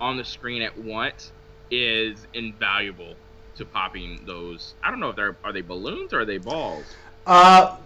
on 0.00 0.16
the 0.16 0.24
screen 0.24 0.62
at 0.62 0.76
once 0.76 1.32
is 1.70 2.26
invaluable 2.34 3.14
to 3.56 3.64
popping 3.64 4.20
those. 4.26 4.74
I 4.82 4.90
don't 4.90 5.00
know 5.00 5.10
if 5.10 5.16
they're 5.16 5.36
are 5.44 5.52
they 5.52 5.62
balloons 5.62 6.12
or 6.12 6.20
are 6.20 6.24
they 6.24 6.38
balls. 6.38 6.84
Uh, 7.26 7.76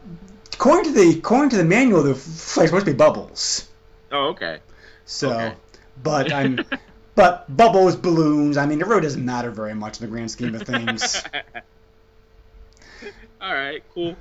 according 0.55 0.93
to 0.93 0.99
the 1.01 1.19
according 1.19 1.51
to 1.51 1.57
the 1.57 1.65
manual, 1.65 2.03
the 2.03 2.15
flags 2.15 2.71
supposed 2.71 2.87
to 2.87 2.93
be 2.93 2.97
bubbles. 2.97 3.69
Oh, 4.11 4.29
okay. 4.29 4.61
So, 5.05 5.31
Okay. 5.31 5.55
but 5.97 6.33
I'm, 6.33 6.65
but 7.15 7.55
bubbles, 7.55 7.97
balloons. 7.97 8.57
I 8.57 8.67
mean, 8.67 8.81
it 8.81 8.87
really 8.87 9.03
doesn't 9.03 9.25
matter 9.25 9.51
very 9.51 9.75
much 9.75 10.01
in 10.01 10.07
the 10.07 10.11
grand 10.11 10.31
scheme 10.31 10.55
of 10.55 10.65
things. 10.65 11.25
All 13.41 13.55
right, 13.55 13.83
cool. 13.95 14.17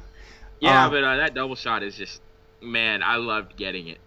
Yeah, 0.60 0.86
Uh, 0.86 0.88
but 0.88 1.04
uh, 1.04 1.18
that 1.18 1.34
double 1.34 1.56
shot 1.56 1.84
is 1.84 1.96
just, 1.96 2.22
man, 2.62 3.04
I 3.04 3.18
loved 3.18 3.58
getting 3.58 3.88
it. 3.88 4.00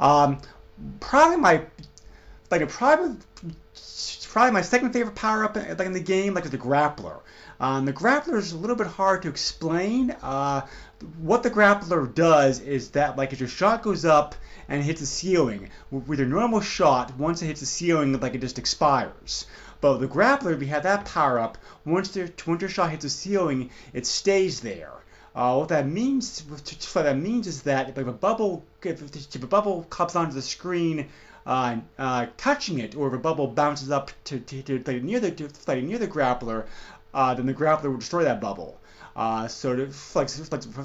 Um, 0.00 0.38
probably 1.00 1.36
my, 1.36 1.62
like, 2.50 2.68
probably, 2.68 3.16
probably 4.30 4.52
my 4.52 4.62
second 4.62 4.92
favorite 4.92 5.14
power 5.14 5.44
up 5.44 5.56
in, 5.56 5.68
like 5.68 5.80
in 5.86 5.92
the 5.92 6.00
game, 6.00 6.34
like 6.34 6.44
is 6.44 6.50
the 6.50 6.58
grappler. 6.58 7.20
Um, 7.60 7.84
the 7.84 7.92
grappler 7.92 8.38
is 8.38 8.52
a 8.52 8.56
little 8.56 8.76
bit 8.76 8.88
hard 8.88 9.22
to 9.22 9.28
explain. 9.28 10.10
Uh, 10.22 10.66
what 11.20 11.42
the 11.42 11.50
grappler 11.50 12.12
does 12.14 12.60
is 12.60 12.90
that, 12.90 13.16
like, 13.16 13.32
as 13.32 13.40
your 13.40 13.48
shot 13.48 13.82
goes 13.82 14.04
up 14.04 14.34
and 14.68 14.82
hits 14.82 15.00
the 15.00 15.06
ceiling, 15.06 15.68
with 15.90 16.18
your 16.18 16.28
normal 16.28 16.60
shot, 16.60 17.16
once 17.18 17.42
it 17.42 17.46
hits 17.46 17.60
the 17.60 17.66
ceiling, 17.66 18.18
like 18.20 18.34
it 18.34 18.40
just 18.40 18.58
expires. 18.58 19.46
But 19.80 19.98
the 19.98 20.06
grappler, 20.06 20.54
if 20.54 20.60
you 20.60 20.68
have 20.68 20.84
that 20.84 21.04
power 21.04 21.38
up, 21.38 21.58
once 21.84 22.10
the 22.10 22.32
once 22.46 22.60
your 22.60 22.70
shot 22.70 22.90
hits 22.90 23.02
the 23.02 23.10
ceiling, 23.10 23.70
it 23.92 24.06
stays 24.06 24.60
there. 24.60 24.92
Uh, 25.34 25.56
what 25.56 25.68
that 25.70 25.88
means, 25.88 26.44
what 26.48 27.04
that 27.04 27.18
means 27.18 27.46
is 27.46 27.62
that 27.62 27.88
if 27.88 27.96
a 27.96 28.12
bubble, 28.12 28.64
if, 28.82 29.02
if 29.02 29.42
a 29.42 29.46
bubble 29.46 29.84
comes 29.84 30.14
onto 30.14 30.34
the 30.34 30.42
screen, 30.42 31.08
uh, 31.46 31.76
uh, 31.98 32.26
touching 32.36 32.78
it, 32.78 32.94
or 32.94 33.08
if 33.08 33.14
a 33.14 33.18
bubble 33.18 33.48
bounces 33.48 33.90
up 33.90 34.10
to, 34.24 34.38
to, 34.40 34.62
to 34.62 34.92
like 34.92 35.02
near 35.02 35.20
the 35.20 35.30
to, 35.30 35.82
near 35.82 35.98
the 35.98 36.06
grappler, 36.06 36.66
uh, 37.14 37.34
then 37.34 37.46
the 37.46 37.54
grappler 37.54 37.90
will 37.90 37.98
destroy 37.98 38.24
that 38.24 38.40
bubble. 38.40 38.80
Uh, 39.14 39.46
so 39.46 39.72
like, 40.14 40.28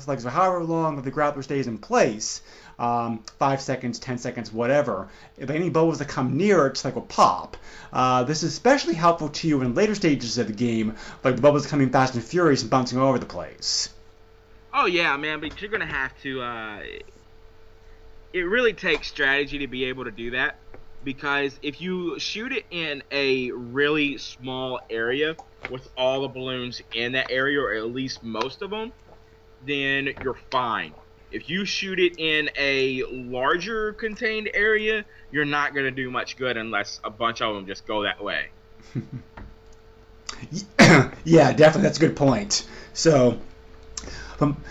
like 0.07 0.19
so 0.19 0.29
however 0.29 0.63
long 0.63 1.01
the 1.01 1.11
grappler 1.11 1.43
stays 1.43 1.67
in 1.67 1.77
place, 1.77 2.41
um, 2.77 3.23
five 3.39 3.61
seconds, 3.61 3.99
ten 3.99 4.17
seconds, 4.17 4.51
whatever. 4.51 5.07
If 5.37 5.49
any 5.49 5.69
bubbles 5.69 5.99
that 5.99 6.09
come 6.09 6.35
near 6.37 6.67
it, 6.67 6.83
like 6.83 6.95
will 6.95 7.03
pop. 7.03 7.55
Uh, 7.93 8.23
this 8.23 8.43
is 8.43 8.51
especially 8.51 8.95
helpful 8.95 9.29
to 9.29 9.47
you 9.47 9.61
in 9.61 9.75
later 9.75 9.95
stages 9.95 10.37
of 10.37 10.47
the 10.47 10.53
game, 10.53 10.95
like 11.23 11.37
the 11.37 11.41
bubbles 11.41 11.65
coming 11.65 11.89
fast 11.89 12.15
and 12.15 12.23
furious 12.23 12.61
and 12.61 12.69
bouncing 12.69 12.99
all 12.99 13.09
over 13.09 13.19
the 13.19 13.25
place. 13.25 13.89
Oh 14.73 14.85
yeah, 14.85 15.15
man, 15.17 15.39
but 15.39 15.61
you're 15.61 15.71
gonna 15.71 15.85
have 15.85 16.11
to. 16.21 16.41
Uh, 16.41 16.81
it 18.33 18.41
really 18.41 18.73
takes 18.73 19.07
strategy 19.07 19.59
to 19.59 19.67
be 19.67 19.85
able 19.85 20.03
to 20.03 20.11
do 20.11 20.31
that, 20.31 20.57
because 21.03 21.59
if 21.61 21.79
you 21.81 22.19
shoot 22.19 22.51
it 22.51 22.65
in 22.71 23.03
a 23.11 23.51
really 23.51 24.17
small 24.17 24.79
area 24.89 25.35
with 25.69 25.87
all 25.97 26.21
the 26.21 26.27
balloons 26.27 26.81
in 26.93 27.11
that 27.13 27.29
area, 27.29 27.59
or 27.59 27.73
at 27.73 27.85
least 27.85 28.23
most 28.23 28.61
of 28.61 28.69
them, 28.69 28.91
then 29.65 30.09
you're 30.19 30.39
fine. 30.51 30.93
If 31.31 31.49
you 31.49 31.65
shoot 31.65 31.99
it 31.99 32.19
in 32.19 32.49
a 32.57 33.03
larger 33.11 33.93
contained 33.93 34.49
area, 34.53 35.05
you're 35.31 35.45
not 35.45 35.75
gonna 35.75 35.91
do 35.91 36.09
much 36.09 36.37
good 36.37 36.55
unless 36.55 36.99
a 37.03 37.09
bunch 37.09 37.41
of 37.41 37.53
them 37.53 37.65
just 37.65 37.85
go 37.85 38.03
that 38.03 38.23
way. 38.23 38.47
yeah, 41.25 41.51
definitely. 41.51 41.81
That's 41.81 41.97
a 41.97 42.01
good 42.01 42.15
point. 42.15 42.67
So, 42.93 43.39
um, 44.39 44.63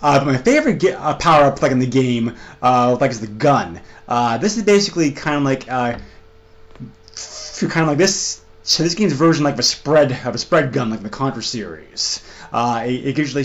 uh, 0.00 0.22
my 0.24 0.38
favorite 0.38 0.80
ge- 0.80 0.86
uh, 0.86 1.14
power 1.16 1.44
up 1.44 1.60
like 1.60 1.72
in 1.72 1.78
the 1.78 1.86
game, 1.86 2.36
uh, 2.62 2.96
like 3.00 3.10
is 3.10 3.20
the 3.20 3.26
gun. 3.26 3.80
Uh, 4.08 4.38
this 4.38 4.56
is 4.56 4.62
basically 4.62 5.12
kind 5.12 5.36
of 5.36 5.42
like 5.42 5.70
uh, 5.70 5.98
kind 7.60 7.82
of 7.82 7.88
like 7.88 7.98
this. 7.98 8.42
So 8.62 8.82
this 8.82 8.94
game's 8.94 9.12
version 9.12 9.44
like 9.44 9.54
of 9.54 9.60
a 9.60 9.62
spread 9.62 10.12
of 10.24 10.34
a 10.34 10.38
spread 10.38 10.72
gun, 10.72 10.90
like 10.90 11.02
the 11.02 11.10
Contra 11.10 11.42
series. 11.42 12.22
Uh, 12.52 12.84
it, 12.86 13.06
it 13.06 13.18
usually 13.18 13.44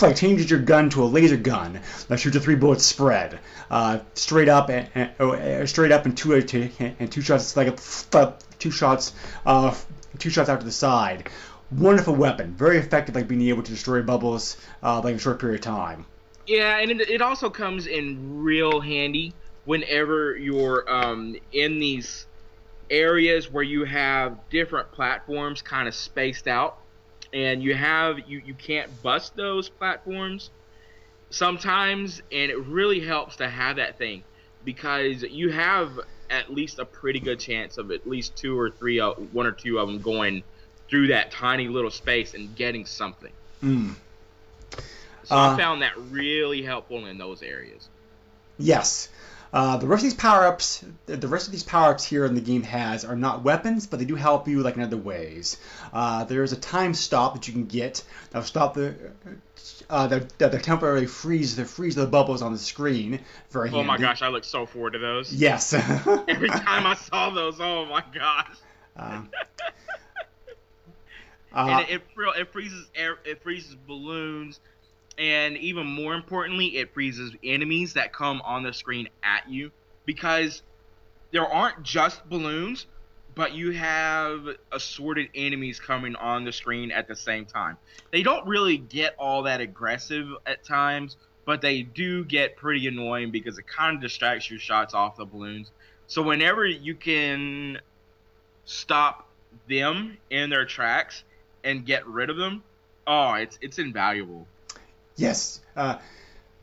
like 0.00 0.16
changes 0.16 0.50
your 0.50 0.60
gun 0.60 0.90
to 0.90 1.02
a 1.02 1.06
laser 1.06 1.36
gun 1.36 1.80
that 2.08 2.18
shoots 2.20 2.36
a 2.36 2.40
three 2.40 2.54
bullet 2.54 2.80
spread, 2.80 3.38
uh, 3.70 3.98
straight 4.14 4.48
up 4.48 4.68
and, 4.68 4.88
and 4.94 5.10
oh, 5.20 5.32
uh, 5.32 5.66
straight 5.66 5.92
up 5.92 6.04
and 6.04 6.16
two 6.16 6.34
and 6.34 7.12
two 7.12 7.20
shots 7.20 7.56
like 7.56 7.68
a, 7.68 8.34
two 8.58 8.70
shots 8.70 9.12
uh, 9.46 9.74
two 10.18 10.30
shots 10.30 10.48
out 10.48 10.60
to 10.60 10.66
the 10.66 10.72
side. 10.72 11.28
Wonderful 11.70 12.14
weapon, 12.14 12.52
very 12.54 12.76
effective, 12.76 13.14
like 13.14 13.26
being 13.26 13.42
able 13.48 13.62
to 13.62 13.70
destroy 13.70 14.02
bubbles 14.02 14.58
uh, 14.82 15.00
like 15.02 15.12
in 15.12 15.16
a 15.16 15.18
short 15.18 15.40
period 15.40 15.60
of 15.60 15.64
time. 15.64 16.04
Yeah, 16.46 16.78
and 16.78 16.90
it, 16.90 17.08
it 17.08 17.22
also 17.22 17.48
comes 17.48 17.86
in 17.86 18.42
real 18.42 18.80
handy 18.80 19.32
whenever 19.64 20.36
you're 20.36 20.90
um, 20.92 21.36
in 21.52 21.78
these 21.78 22.26
areas 22.90 23.50
where 23.50 23.62
you 23.62 23.84
have 23.84 24.38
different 24.50 24.90
platforms 24.92 25.62
kind 25.62 25.88
of 25.88 25.94
spaced 25.94 26.46
out, 26.48 26.78
and 27.32 27.62
you 27.62 27.74
have 27.74 28.18
you 28.28 28.42
you 28.44 28.54
can't 28.54 29.02
bust 29.02 29.36
those 29.36 29.68
platforms 29.68 30.50
sometimes, 31.30 32.22
and 32.30 32.50
it 32.50 32.58
really 32.58 33.00
helps 33.00 33.36
to 33.36 33.48
have 33.48 33.76
that 33.76 33.98
thing 33.98 34.22
because 34.64 35.22
you 35.22 35.50
have 35.50 35.98
at 36.30 36.52
least 36.52 36.78
a 36.78 36.84
pretty 36.84 37.20
good 37.20 37.38
chance 37.38 37.78
of 37.78 37.90
at 37.90 38.08
least 38.08 38.36
two 38.36 38.58
or 38.58 38.70
three, 38.70 39.00
uh, 39.00 39.10
one 39.10 39.46
or 39.46 39.52
two 39.52 39.78
of 39.78 39.86
them 39.86 40.00
going 40.00 40.42
through 40.88 41.08
that 41.08 41.30
tiny 41.30 41.68
little 41.68 41.90
space 41.90 42.34
and 42.34 42.54
getting 42.56 42.86
something. 42.86 43.32
Mm. 43.62 43.94
So 45.24 45.36
Uh, 45.36 45.54
I 45.54 45.56
found 45.56 45.82
that 45.82 45.96
really 46.10 46.62
helpful 46.62 47.06
in 47.06 47.18
those 47.18 47.42
areas. 47.42 47.88
Yes. 48.58 49.08
Uh, 49.52 49.76
the 49.76 49.86
rest 49.86 50.00
of 50.00 50.04
these 50.04 50.14
power 50.14 50.46
ups, 50.46 50.82
the 51.04 51.28
rest 51.28 51.46
of 51.46 51.52
these 51.52 51.62
power 51.62 51.90
ups 51.90 52.04
here 52.04 52.24
in 52.24 52.34
the 52.34 52.40
game 52.40 52.62
has 52.62 53.04
are 53.04 53.16
not 53.16 53.44
weapons, 53.44 53.86
but 53.86 53.98
they 53.98 54.06
do 54.06 54.14
help 54.14 54.48
you 54.48 54.62
like 54.62 54.76
in 54.76 54.82
other 54.82 54.96
ways. 54.96 55.58
Uh, 55.92 56.24
there 56.24 56.42
is 56.42 56.52
a 56.52 56.56
time 56.56 56.94
stop 56.94 57.34
that 57.34 57.46
you 57.46 57.52
can 57.52 57.66
get 57.66 58.02
that'll 58.30 58.46
stop 58.46 58.72
the 58.72 58.94
uh, 59.90 60.06
that 60.06 60.38
that 60.38 60.62
temporarily 60.62 61.06
freeze 61.06 61.54
the 61.54 61.66
freeze 61.66 61.96
the 61.96 62.06
bubbles 62.06 62.40
on 62.40 62.52
the 62.52 62.58
screen. 62.58 63.20
Very 63.50 63.68
Oh 63.70 63.82
my 63.82 63.98
gosh, 63.98 64.22
I 64.22 64.28
look 64.28 64.44
so 64.44 64.64
forward 64.64 64.94
to 64.94 64.98
those. 64.98 65.32
Yes. 65.32 65.72
Every 65.74 66.08
time 66.48 66.86
I 66.86 66.94
saw 66.94 67.28
those, 67.28 67.60
oh 67.60 67.84
my 67.84 68.02
gosh. 68.14 68.56
Um, 68.96 69.28
and 71.54 71.70
uh, 71.70 71.84
it, 71.88 71.96
it, 71.96 72.02
it 72.40 72.52
freezes 72.52 72.88
air, 72.94 73.18
it 73.26 73.42
freezes 73.42 73.74
balloons, 73.74 74.60
and 75.18 75.56
even 75.58 75.86
more 75.86 76.14
importantly, 76.14 76.78
it 76.78 76.92
freezes 76.94 77.32
enemies 77.44 77.94
that 77.94 78.12
come 78.12 78.40
on 78.44 78.62
the 78.62 78.72
screen 78.72 79.08
at 79.22 79.48
you 79.48 79.70
because 80.06 80.62
there 81.32 81.46
aren't 81.46 81.82
just 81.82 82.28
balloons, 82.28 82.86
but 83.34 83.54
you 83.54 83.70
have 83.72 84.46
assorted 84.72 85.28
enemies 85.34 85.80
coming 85.80 86.16
on 86.16 86.44
the 86.44 86.52
screen 86.52 86.90
at 86.90 87.08
the 87.08 87.16
same 87.16 87.44
time. 87.44 87.76
They 88.10 88.22
don't 88.22 88.46
really 88.46 88.76
get 88.76 89.14
all 89.18 89.42
that 89.44 89.60
aggressive 89.60 90.28
at 90.46 90.64
times, 90.64 91.16
but 91.44 91.60
they 91.60 91.82
do 91.82 92.24
get 92.24 92.56
pretty 92.56 92.86
annoying 92.86 93.30
because 93.30 93.58
it 93.58 93.66
kind 93.66 93.96
of 93.96 94.02
distracts 94.02 94.50
your 94.50 94.60
shots 94.60 94.94
off 94.94 95.16
the 95.16 95.24
balloons. 95.24 95.70
So 96.06 96.22
whenever 96.22 96.66
you 96.66 96.94
can 96.94 97.80
stop 98.64 99.28
them 99.68 100.18
in 100.30 100.50
their 100.50 100.64
tracks 100.64 101.24
and 101.64 101.84
get 101.86 102.06
rid 102.06 102.30
of 102.30 102.36
them, 102.36 102.62
oh, 103.06 103.34
it's 103.34 103.58
it's 103.62 103.78
invaluable. 103.78 104.46
Yes. 105.16 105.60
Uh, 105.76 105.98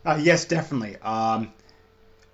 uh, 0.06 0.20
yes, 0.22 0.46
definitely. 0.46 0.98
Um, 0.98 1.52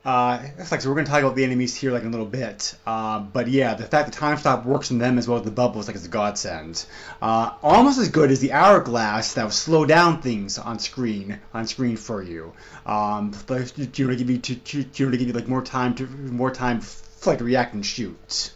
uh, 0.05 0.39
it's 0.59 0.71
like 0.71 0.81
so 0.81 0.89
we're 0.89 1.03
to 1.03 1.09
talk 1.09 1.21
about 1.21 1.35
the 1.35 1.43
enemies 1.43 1.75
here 1.75 1.91
like 1.91 2.03
in 2.03 2.09
a 2.09 2.11
little 2.11 2.27
bit. 2.27 2.75
Uh, 2.85 3.19
but 3.19 3.47
yeah, 3.47 3.73
the 3.73 3.85
fact 3.85 4.11
that 4.11 4.13
time 4.13 4.37
stop 4.37 4.63
works 4.63 4.91
in 4.91 4.99
them 4.99 5.17
as 5.17 5.27
well 5.27 5.39
as 5.39 5.43
the 5.43 5.51
bubbles 5.51 5.87
like 5.87 5.95
is 5.95 6.05
a 6.05 6.09
godsend. 6.09 6.85
Uh, 7.19 7.53
almost 7.63 7.97
as 7.97 8.09
good 8.09 8.29
as 8.29 8.39
the 8.39 8.51
hourglass 8.51 9.33
that 9.33 9.43
will 9.43 9.49
slow 9.51 9.83
down 9.83 10.21
things 10.21 10.59
on 10.59 10.77
screen 10.77 11.39
on 11.55 11.65
screen 11.65 11.97
for 11.97 12.21
you. 12.21 12.53
Um, 12.85 13.33
but 13.47 13.75
you 13.97 14.05
know, 14.05 14.11
to 14.11 14.15
give 14.15 14.29
you 14.29 14.37
to, 14.37 14.55
to, 14.55 14.83
to 14.83 15.17
give 15.17 15.27
you 15.27 15.33
like 15.33 15.47
more 15.47 15.63
time 15.63 15.95
to 15.95 16.05
more 16.05 16.51
time 16.51 16.77
f- 16.77 17.25
like 17.25 17.39
to 17.39 17.43
react 17.43 17.73
and 17.73 17.83
shoot. 17.83 18.51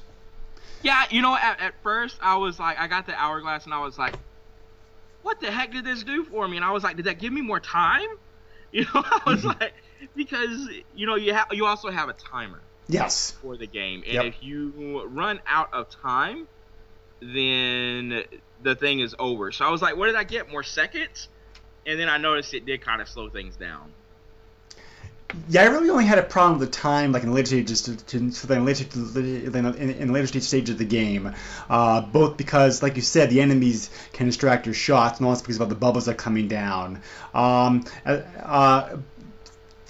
Yeah, 0.83 1.03
you 1.09 1.23
know, 1.23 1.35
at, 1.35 1.59
at 1.59 1.73
first 1.81 2.15
I 2.21 2.37
was 2.37 2.59
like, 2.59 2.79
I 2.79 2.87
got 2.87 3.07
the 3.07 3.15
hourglass 3.15 3.65
and 3.65 3.73
I 3.73 3.79
was 3.79 3.97
like, 3.97 4.13
what 5.23 5.39
the 5.39 5.51
heck 5.51 5.71
did 5.71 5.85
this 5.85 6.03
do 6.03 6.23
for 6.23 6.47
me? 6.47 6.57
And 6.57 6.65
I 6.65 6.71
was 6.71 6.83
like, 6.83 6.95
did 6.95 7.05
that 7.05 7.19
give 7.19 7.33
me 7.33 7.41
more 7.41 7.59
time? 7.59 8.07
You 8.71 8.83
know, 8.83 8.89
I 9.03 9.21
was 9.25 9.39
mm-hmm. 9.39 9.59
like, 9.59 9.73
because 10.15 10.69
you 10.93 11.07
know 11.07 11.15
you 11.15 11.33
have 11.33 11.47
you 11.51 11.65
also 11.65 11.89
have 11.89 12.07
a 12.07 12.13
timer 12.13 12.61
Yes. 12.87 13.31
for 13.41 13.57
the 13.57 13.65
game, 13.65 14.03
and 14.05 14.13
Yep. 14.13 14.25
if 14.25 14.43
you 14.43 15.07
run 15.07 15.39
out 15.47 15.73
of 15.73 15.89
time, 15.89 16.47
then 17.19 18.25
the 18.61 18.75
thing 18.75 18.99
is 18.99 19.15
over. 19.17 19.51
So 19.51 19.65
I 19.65 19.71
was 19.71 19.81
like, 19.81 19.97
what 19.97 20.05
did 20.05 20.15
I 20.15 20.23
get? 20.23 20.51
More 20.51 20.61
seconds? 20.61 21.29
And 21.87 21.99
then 21.99 22.09
I 22.09 22.17
noticed 22.17 22.53
it 22.53 22.67
did 22.67 22.81
kind 22.81 23.01
of 23.01 23.09
slow 23.09 23.29
things 23.29 23.55
down. 23.55 23.91
Yeah, 25.47 25.63
I 25.63 25.65
really 25.65 25.89
only 25.89 26.05
had 26.05 26.17
a 26.17 26.23
problem 26.23 26.59
with 26.59 26.69
the 26.69 26.75
time, 26.75 27.11
like 27.11 27.21
in 27.21 27.29
the 27.29 27.35
later 27.35 27.47
stages, 27.47 27.83
to, 27.83 27.95
to, 27.95 28.31
to 28.31 28.47
the 28.47 28.59
later, 28.59 28.85
in, 29.19 29.65
in, 29.65 29.89
in 29.91 30.07
the 30.07 30.13
later 30.13 30.27
stage 30.27 30.43
stage 30.43 30.69
of 30.69 30.79
the 30.79 30.85
game. 30.85 31.33
Uh, 31.69 32.01
both 32.01 32.35
because, 32.35 32.81
like 32.81 32.95
you 32.95 33.03
said, 33.03 33.29
the 33.29 33.41
enemies 33.41 33.91
can 34.11 34.25
distract 34.25 34.65
your 34.65 34.73
shots, 34.73 35.19
and 35.19 35.27
also 35.27 35.41
because 35.43 35.59
of 35.59 35.69
the 35.69 35.75
bubbles 35.75 36.05
that 36.05 36.11
are 36.11 36.15
coming 36.15 36.47
down. 36.47 37.01
Um, 37.33 37.85
uh, 38.05 38.21
uh, 38.41 38.97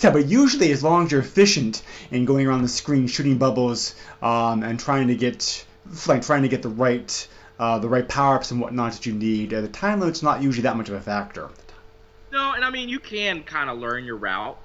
yeah, 0.02 0.10
but 0.12 0.28
usually, 0.28 0.72
as 0.72 0.84
long 0.84 1.06
as 1.06 1.12
you're 1.12 1.22
efficient 1.22 1.84
in 2.12 2.26
going 2.26 2.46
around 2.46 2.62
the 2.62 2.68
screen, 2.68 3.08
shooting 3.08 3.38
bubbles, 3.38 3.96
um, 4.22 4.64
and 4.64 4.78
trying 4.78 5.08
to 5.08 5.16
get, 5.16 5.66
like 6.08 6.22
trying 6.22 6.42
to 6.42 6.50
get 6.50 6.64
the 6.64 6.70
right, 6.70 7.28
uh, 7.60 7.80
the 7.80 7.88
right 7.88 8.08
power 8.08 8.36
ups 8.36 8.52
and 8.52 8.60
whatnot 8.60 8.92
that 8.94 9.06
you 9.06 9.14
need, 9.14 9.54
uh, 9.54 9.62
the 9.62 9.70
time 9.70 10.02
limit's 10.02 10.22
not 10.22 10.42
usually 10.42 10.64
that 10.64 10.76
much 10.76 10.90
of 10.90 10.96
a 10.96 11.02
factor. 11.02 11.50
No, 12.32 12.52
and 12.52 12.64
I 12.64 12.70
mean 12.70 12.90
you 12.90 13.00
can 13.00 13.44
kind 13.44 13.70
of 13.70 13.80
learn 13.80 14.06
your 14.06 14.18
route 14.18 14.58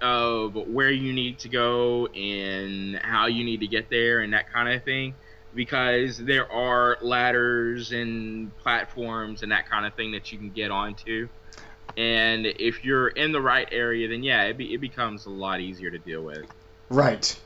of 0.00 0.54
where 0.54 0.90
you 0.90 1.12
need 1.12 1.38
to 1.40 1.48
go 1.48 2.06
and 2.06 2.96
how 2.96 3.26
you 3.26 3.44
need 3.44 3.60
to 3.60 3.66
get 3.66 3.90
there 3.90 4.20
and 4.20 4.32
that 4.32 4.52
kind 4.52 4.72
of 4.72 4.82
thing 4.84 5.14
because 5.54 6.18
there 6.18 6.50
are 6.50 6.96
ladders 7.02 7.92
and 7.92 8.56
platforms 8.58 9.42
and 9.42 9.52
that 9.52 9.68
kind 9.68 9.84
of 9.84 9.94
thing 9.94 10.12
that 10.12 10.30
you 10.32 10.38
can 10.38 10.50
get 10.50 10.70
onto. 10.70 11.28
And 11.96 12.46
if 12.46 12.84
you're 12.84 13.08
in 13.08 13.32
the 13.32 13.40
right 13.40 13.68
area, 13.72 14.08
then 14.08 14.22
yeah, 14.22 14.44
it, 14.44 14.56
be, 14.56 14.72
it 14.72 14.80
becomes 14.80 15.26
a 15.26 15.30
lot 15.30 15.60
easier 15.60 15.90
to 15.90 15.98
deal 15.98 16.22
with. 16.22 16.46
Right. 16.88 17.38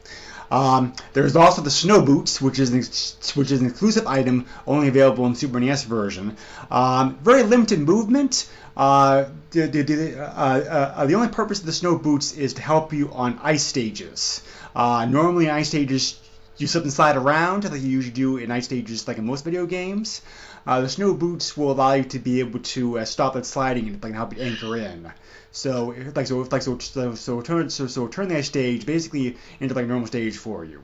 Um, 0.50 0.92
there's 1.12 1.36
also 1.36 1.62
the 1.62 1.70
snow 1.70 2.02
boots, 2.02 2.40
which 2.40 2.58
is 2.58 2.70
an 2.72 2.78
ex- 2.78 3.34
which 3.36 3.50
is 3.50 3.60
an 3.60 3.66
exclusive 3.66 4.06
item 4.06 4.46
only 4.66 4.88
available 4.88 5.26
in 5.26 5.34
Super 5.34 5.60
NES 5.60 5.84
version. 5.84 6.36
Um, 6.70 7.16
very 7.22 7.42
limited 7.42 7.80
movement. 7.80 8.48
Uh, 8.76 9.26
the, 9.50 9.66
the, 9.66 9.82
the, 9.82 10.20
uh, 10.20 10.94
uh, 10.96 11.06
the 11.06 11.14
only 11.14 11.28
purpose 11.28 11.60
of 11.60 11.66
the 11.66 11.72
snow 11.72 11.96
boots 11.96 12.32
is 12.32 12.54
to 12.54 12.62
help 12.62 12.92
you 12.92 13.10
on 13.12 13.38
ice 13.42 13.62
stages. 13.62 14.42
Uh, 14.74 15.06
normally, 15.08 15.48
ice 15.48 15.68
stages 15.68 16.18
you 16.56 16.66
slip 16.66 16.84
and 16.84 16.92
slide 16.92 17.16
around 17.16 17.64
like 17.64 17.80
you 17.80 17.88
usually 17.88 18.12
do 18.12 18.36
in 18.36 18.50
ice 18.50 18.64
stages, 18.64 19.08
like 19.08 19.18
in 19.18 19.26
most 19.26 19.44
video 19.44 19.66
games. 19.66 20.22
Uh, 20.66 20.80
the 20.80 20.88
snow 20.88 21.12
boots 21.12 21.56
will 21.56 21.72
allow 21.72 21.92
you 21.92 22.04
to 22.04 22.18
be 22.18 22.40
able 22.40 22.60
to 22.60 22.98
uh, 22.98 23.04
stop 23.04 23.34
that 23.34 23.44
sliding 23.44 23.86
and 23.88 24.02
like 24.02 24.14
help 24.14 24.36
you 24.36 24.42
anchor 24.42 24.76
in. 24.76 25.12
So 25.54 25.94
like 26.16 26.26
so 26.26 26.40
like 26.40 26.62
so 26.62 26.78
so 26.78 27.14
so 27.14 27.40
turn 27.40 27.70
so 27.70 27.86
so 27.86 28.08
turn 28.08 28.26
that 28.28 28.44
stage 28.44 28.84
basically 28.84 29.36
into 29.60 29.72
like 29.72 29.86
normal 29.86 30.08
stage 30.08 30.36
for 30.36 30.64
you. 30.64 30.82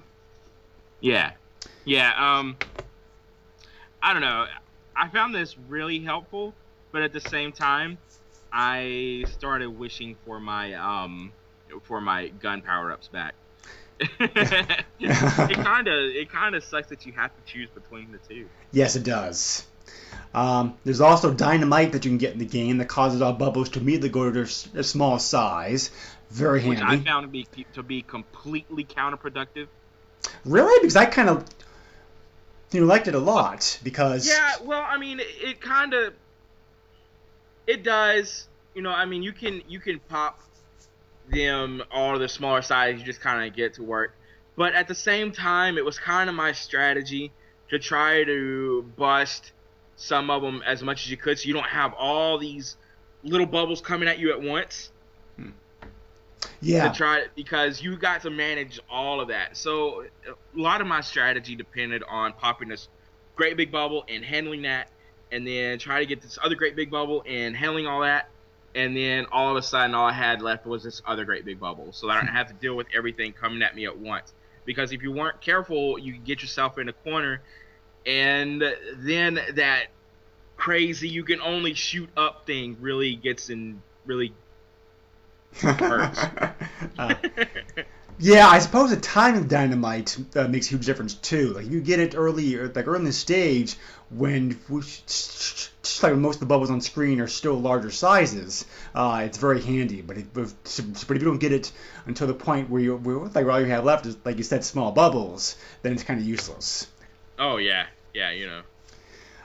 Yeah, 1.00 1.32
yeah. 1.84 2.12
Um, 2.16 2.56
I 4.00 4.12
don't 4.12 4.22
know. 4.22 4.46
I 4.96 5.08
found 5.08 5.34
this 5.34 5.56
really 5.68 5.98
helpful, 5.98 6.54
but 6.92 7.02
at 7.02 7.12
the 7.12 7.20
same 7.20 7.50
time, 7.50 7.98
I 8.52 9.26
started 9.32 9.70
wishing 9.70 10.16
for 10.24 10.38
my 10.38 10.74
um 10.74 11.32
for 11.82 12.00
my 12.00 12.28
gun 12.28 12.62
power 12.62 12.92
ups 12.92 13.08
back. 13.08 13.34
it 14.20 15.56
kind 15.56 15.88
of 15.88 15.98
it 16.14 16.30
kind 16.30 16.54
of 16.54 16.62
sucks 16.62 16.86
that 16.90 17.04
you 17.04 17.12
have 17.14 17.34
to 17.34 17.52
choose 17.52 17.68
between 17.70 18.12
the 18.12 18.18
two. 18.18 18.46
Yes, 18.70 18.94
it 18.94 19.02
does. 19.02 19.64
Um, 20.32 20.76
there's 20.84 21.00
also 21.00 21.32
dynamite 21.34 21.92
that 21.92 22.04
you 22.04 22.10
can 22.10 22.18
get 22.18 22.32
in 22.32 22.38
the 22.38 22.44
game 22.44 22.78
that 22.78 22.88
causes 22.88 23.20
all 23.20 23.32
bubbles 23.32 23.68
to 23.70 23.80
immediately 23.80 24.10
go 24.10 24.30
to 24.30 24.42
a 24.74 24.84
small 24.84 25.18
size. 25.18 25.90
Very 26.30 26.60
handy. 26.60 26.80
Which 26.80 26.84
I 26.84 26.98
found 26.98 27.24
to 27.24 27.28
be 27.28 27.46
to 27.74 27.82
be 27.82 28.02
completely 28.02 28.84
counterproductive. 28.84 29.66
Really? 30.44 30.80
Because 30.80 30.96
I 30.96 31.06
kind 31.06 31.28
of 31.28 31.44
you 32.70 32.84
liked 32.84 33.08
it 33.08 33.14
a 33.14 33.18
lot 33.18 33.78
because. 33.82 34.28
Yeah, 34.28 34.52
well, 34.62 34.84
I 34.86 34.96
mean, 34.96 35.18
it, 35.18 35.26
it 35.42 35.60
kind 35.60 35.94
of 35.94 36.14
it 37.66 37.82
does. 37.82 38.46
You 38.74 38.82
know, 38.82 38.90
I 38.90 39.06
mean, 39.06 39.22
you 39.22 39.32
can 39.32 39.62
you 39.68 39.80
can 39.80 39.98
pop 39.98 40.40
them 41.28 41.82
all 41.90 42.18
the 42.18 42.28
smaller 42.28 42.62
size. 42.62 42.98
You 42.98 43.04
just 43.04 43.20
kind 43.20 43.48
of 43.48 43.56
get 43.56 43.74
to 43.74 43.82
work. 43.82 44.14
But 44.56 44.74
at 44.74 44.88
the 44.88 44.94
same 44.94 45.32
time, 45.32 45.78
it 45.78 45.84
was 45.84 45.98
kind 45.98 46.28
of 46.28 46.36
my 46.36 46.52
strategy 46.52 47.32
to 47.70 47.78
try 47.78 48.24
to 48.24 48.82
bust 48.96 49.52
some 50.00 50.30
of 50.30 50.40
them 50.40 50.62
as 50.66 50.82
much 50.82 51.04
as 51.04 51.10
you 51.10 51.16
could, 51.18 51.38
so 51.38 51.46
you 51.46 51.52
don't 51.52 51.66
have 51.66 51.92
all 51.92 52.38
these 52.38 52.76
little 53.22 53.46
bubbles 53.46 53.82
coming 53.82 54.08
at 54.08 54.18
you 54.18 54.32
at 54.32 54.40
once. 54.40 54.90
Hmm. 55.36 55.50
Yeah. 56.62 56.88
To 56.88 56.96
try 56.96 57.18
it 57.18 57.30
because 57.36 57.82
you 57.82 57.96
got 57.96 58.22
to 58.22 58.30
manage 58.30 58.80
all 58.90 59.20
of 59.20 59.28
that. 59.28 59.58
So 59.58 60.04
a 60.26 60.58
lot 60.58 60.80
of 60.80 60.86
my 60.86 61.02
strategy 61.02 61.54
depended 61.54 62.02
on 62.08 62.32
popping 62.32 62.68
this 62.68 62.88
great 63.36 63.58
big 63.58 63.70
bubble 63.70 64.04
and 64.08 64.24
handling 64.24 64.62
that, 64.62 64.88
and 65.30 65.46
then 65.46 65.78
try 65.78 66.00
to 66.00 66.06
get 66.06 66.22
this 66.22 66.38
other 66.42 66.54
great 66.54 66.74
big 66.74 66.90
bubble 66.90 67.22
and 67.26 67.54
handling 67.54 67.86
all 67.86 68.00
that, 68.00 68.30
and 68.74 68.96
then 68.96 69.26
all 69.30 69.50
of 69.50 69.56
a 69.56 69.62
sudden 69.62 69.94
all 69.94 70.06
I 70.06 70.12
had 70.12 70.40
left 70.40 70.64
was 70.64 70.82
this 70.82 71.02
other 71.06 71.26
great 71.26 71.44
big 71.44 71.60
bubble, 71.60 71.92
so 71.92 72.08
I 72.08 72.14
don't 72.14 72.28
have 72.28 72.48
to 72.48 72.54
deal 72.54 72.74
with 72.74 72.86
everything 72.96 73.34
coming 73.34 73.60
at 73.60 73.76
me 73.76 73.84
at 73.84 73.98
once. 73.98 74.32
Because 74.64 74.92
if 74.92 75.02
you 75.02 75.12
weren't 75.12 75.40
careful, 75.42 75.98
you 75.98 76.14
could 76.14 76.24
get 76.24 76.40
yourself 76.42 76.78
in 76.78 76.88
a 76.88 76.92
corner 76.92 77.42
and 78.06 78.62
then 78.96 79.40
that 79.54 79.86
crazy 80.56 81.08
you 81.08 81.24
can 81.24 81.40
only 81.40 81.74
shoot 81.74 82.08
up 82.16 82.46
thing 82.46 82.76
really 82.80 83.16
gets 83.16 83.48
in 83.50 83.82
really 84.04 84.32
hurts. 85.54 86.22
uh, 86.98 87.14
yeah, 88.18 88.46
I 88.46 88.58
suppose 88.58 88.90
the 88.90 88.98
timing 88.98 89.40
of 89.42 89.48
dynamite 89.48 90.18
uh, 90.36 90.48
makes 90.48 90.66
a 90.66 90.70
huge 90.70 90.84
difference 90.84 91.14
too. 91.14 91.54
Like 91.54 91.66
you 91.70 91.80
get 91.80 91.98
it 91.98 92.14
early, 92.14 92.56
like 92.56 92.86
early 92.86 92.98
in 92.98 93.04
the 93.04 93.12
stage 93.12 93.76
when 94.10 94.58
like 96.02 96.16
most 96.16 96.36
of 96.36 96.40
the 96.40 96.46
bubbles 96.46 96.70
on 96.70 96.80
screen 96.80 97.20
are 97.20 97.26
still 97.26 97.58
larger 97.58 97.90
sizes. 97.90 98.66
Uh, 98.94 99.22
it's 99.24 99.38
very 99.38 99.62
handy, 99.62 100.02
but, 100.02 100.18
it, 100.18 100.32
but 100.34 100.52
if 100.64 101.08
you 101.08 101.18
don't 101.18 101.38
get 101.38 101.52
it 101.52 101.72
until 102.06 102.26
the 102.26 102.34
point 102.34 102.68
where 102.68 102.82
you 102.82 102.96
where, 102.96 103.16
like 103.16 103.46
all 103.46 103.60
you 103.60 103.66
have 103.66 103.84
left 103.84 104.04
is 104.06 104.16
like 104.24 104.36
you 104.36 104.44
said 104.44 104.64
small 104.64 104.92
bubbles, 104.92 105.56
then 105.82 105.92
it's 105.92 106.02
kind 106.02 106.20
of 106.20 106.26
useless. 106.26 106.86
Oh 107.40 107.56
yeah, 107.56 107.86
yeah, 108.12 108.32
you 108.32 108.46
know. 108.46 108.60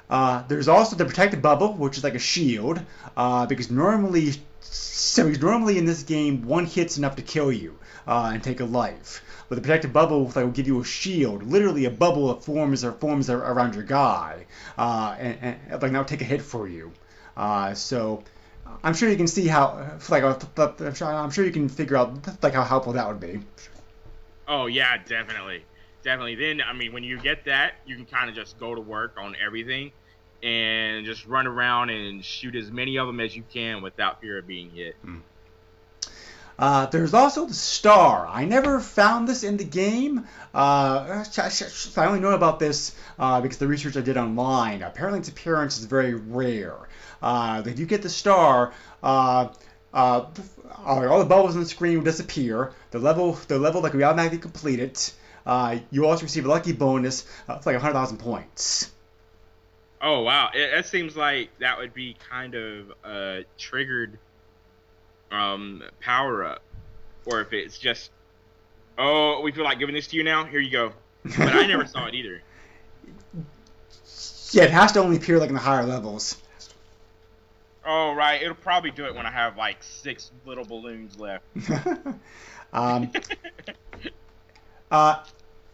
Uh, 0.09 0.43
there's 0.49 0.67
also 0.67 0.97
the 0.97 1.05
protected 1.05 1.41
bubble, 1.41 1.73
which 1.73 1.97
is 1.97 2.03
like 2.03 2.13
a 2.13 2.19
shield, 2.19 2.79
uh, 3.15 3.45
because 3.45 3.71
normally, 3.71 4.33
so 4.59 5.29
normally 5.29 5.77
in 5.77 5.85
this 5.85 6.03
game, 6.03 6.45
one 6.45 6.65
hit's 6.65 6.97
enough 6.97 7.15
to 7.15 7.21
kill 7.21 7.53
you 7.53 7.79
uh, 8.05 8.31
and 8.33 8.43
take 8.43 8.59
a 8.59 8.65
life. 8.65 9.23
But 9.47 9.55
the 9.55 9.61
protected 9.61 9.93
bubble 9.93 10.25
like, 10.25 10.35
will 10.35 10.47
give 10.47 10.67
you 10.67 10.81
a 10.81 10.83
shield, 10.83 11.43
literally 11.43 11.85
a 11.85 11.89
bubble 11.89 12.33
that 12.33 12.43
forms 12.43 12.83
or 12.83 12.91
forms 12.91 13.29
around 13.29 13.75
your 13.75 13.83
guy, 13.85 14.45
uh, 14.77 15.15
and, 15.17 15.57
and 15.71 15.81
like 15.81 15.93
now 15.93 16.03
take 16.03 16.21
a 16.21 16.25
hit 16.25 16.41
for 16.41 16.67
you. 16.67 16.91
Uh, 17.37 17.73
so 17.75 18.25
I'm 18.83 18.93
sure 18.93 19.09
you 19.09 19.15
can 19.15 19.27
see 19.27 19.47
how, 19.47 19.97
like, 20.09 20.23
I'm 21.01 21.31
sure 21.31 21.45
you 21.45 21.51
can 21.51 21.69
figure 21.69 21.95
out 21.95 22.43
like 22.43 22.53
how 22.53 22.63
helpful 22.63 22.93
that 22.93 23.07
would 23.07 23.21
be. 23.21 23.39
Oh 24.49 24.65
yeah, 24.65 24.97
definitely 24.97 25.63
definitely. 26.05 26.35
Then, 26.35 26.61
I 26.61 26.71
mean, 26.71 26.93
when 26.93 27.03
you 27.03 27.19
get 27.19 27.43
that, 27.45 27.73
you 27.85 27.97
can 27.97 28.05
kind 28.05 28.29
of 28.29 28.35
just 28.35 28.57
go 28.57 28.73
to 28.73 28.79
work 28.79 29.15
on 29.17 29.35
everything 29.43 29.91
and 30.41 31.05
just 31.05 31.25
run 31.25 31.47
around 31.47 31.89
and 31.89 32.23
shoot 32.23 32.55
as 32.55 32.71
many 32.71 32.97
of 32.97 33.07
them 33.07 33.19
as 33.19 33.35
you 33.35 33.43
can 33.51 33.81
without 33.81 34.21
fear 34.21 34.37
of 34.37 34.47
being 34.47 34.69
hit. 34.69 34.95
Hmm. 35.01 35.17
Uh, 36.57 36.85
there's 36.85 37.13
also 37.13 37.45
the 37.45 37.53
star. 37.53 38.25
I 38.27 38.45
never 38.45 38.79
found 38.79 39.27
this 39.27 39.43
in 39.43 39.57
the 39.57 39.65
game. 39.65 40.25
Uh, 40.53 41.25
I 41.97 42.05
only 42.05 42.21
know 42.21 42.31
about 42.31 42.59
this 42.59 42.95
uh, 43.19 43.41
because 43.41 43.57
the 43.57 43.67
research 43.67 43.97
I 43.97 44.01
did 44.01 44.15
online. 44.15 44.81
Apparently, 44.81 45.19
its 45.19 45.27
appearance 45.27 45.77
is 45.77 45.85
very 45.85 46.13
rare. 46.13 46.77
Uh, 47.21 47.61
if 47.65 47.77
you 47.77 47.85
get 47.85 48.03
the 48.03 48.09
star, 48.09 48.73
uh, 49.03 49.49
uh, 49.93 50.25
all 50.85 51.19
the 51.19 51.25
bubbles 51.25 51.55
on 51.55 51.61
the 51.61 51.67
screen 51.67 51.97
will 51.97 52.05
disappear. 52.05 52.71
The 52.91 52.99
level, 52.99 53.33
the 53.47 53.59
level, 53.59 53.81
like 53.81 53.93
we 53.93 54.03
automatically 54.03 54.37
complete 54.37 54.79
it. 54.79 55.13
Uh, 55.45 55.79
you 55.91 56.05
also 56.05 56.23
receive 56.23 56.45
a 56.45 56.49
lucky 56.49 56.71
bonus. 56.71 57.25
Uh, 57.47 57.55
it's 57.55 57.65
like 57.65 57.75
100,000 57.75 58.17
points. 58.17 58.91
Oh 60.01 60.21
wow! 60.21 60.49
It, 60.53 60.79
it, 60.79 60.85
seems 60.85 61.15
like 61.15 61.57
that 61.59 61.77
would 61.77 61.93
be 61.93 62.15
kind 62.29 62.53
of 62.53 62.91
a 63.03 63.45
triggered 63.57 64.19
um, 65.31 65.81
power 66.01 66.45
up, 66.45 66.61
or 67.25 67.41
if 67.41 67.53
it's 67.53 67.77
just, 67.77 68.11
oh, 68.97 69.41
we 69.41 69.51
feel 69.51 69.63
like 69.63 69.79
giving 69.79 69.95
this 69.95 70.07
to 70.07 70.17
you 70.17 70.23
now. 70.23 70.43
Here 70.43 70.59
you 70.59 70.69
go. 70.69 70.93
But 71.23 71.55
I 71.55 71.65
never 71.65 71.87
saw 71.87 72.05
it 72.05 72.13
either. 72.13 72.41
Yeah, 74.51 74.63
it 74.63 74.71
has 74.71 74.91
to 74.93 74.99
only 74.99 75.17
appear 75.17 75.39
like 75.39 75.49
in 75.49 75.55
the 75.55 75.61
higher 75.61 75.85
levels. 75.85 76.37
Oh 77.85 78.13
right, 78.13 78.41
it'll 78.41 78.55
probably 78.55 78.91
do 78.91 79.05
it 79.05 79.15
when 79.15 79.25
I 79.25 79.31
have 79.31 79.57
like 79.57 79.77
six 79.81 80.31
little 80.45 80.65
balloons 80.65 81.19
left. 81.19 81.45
um, 82.73 83.11
uh, 84.91 85.23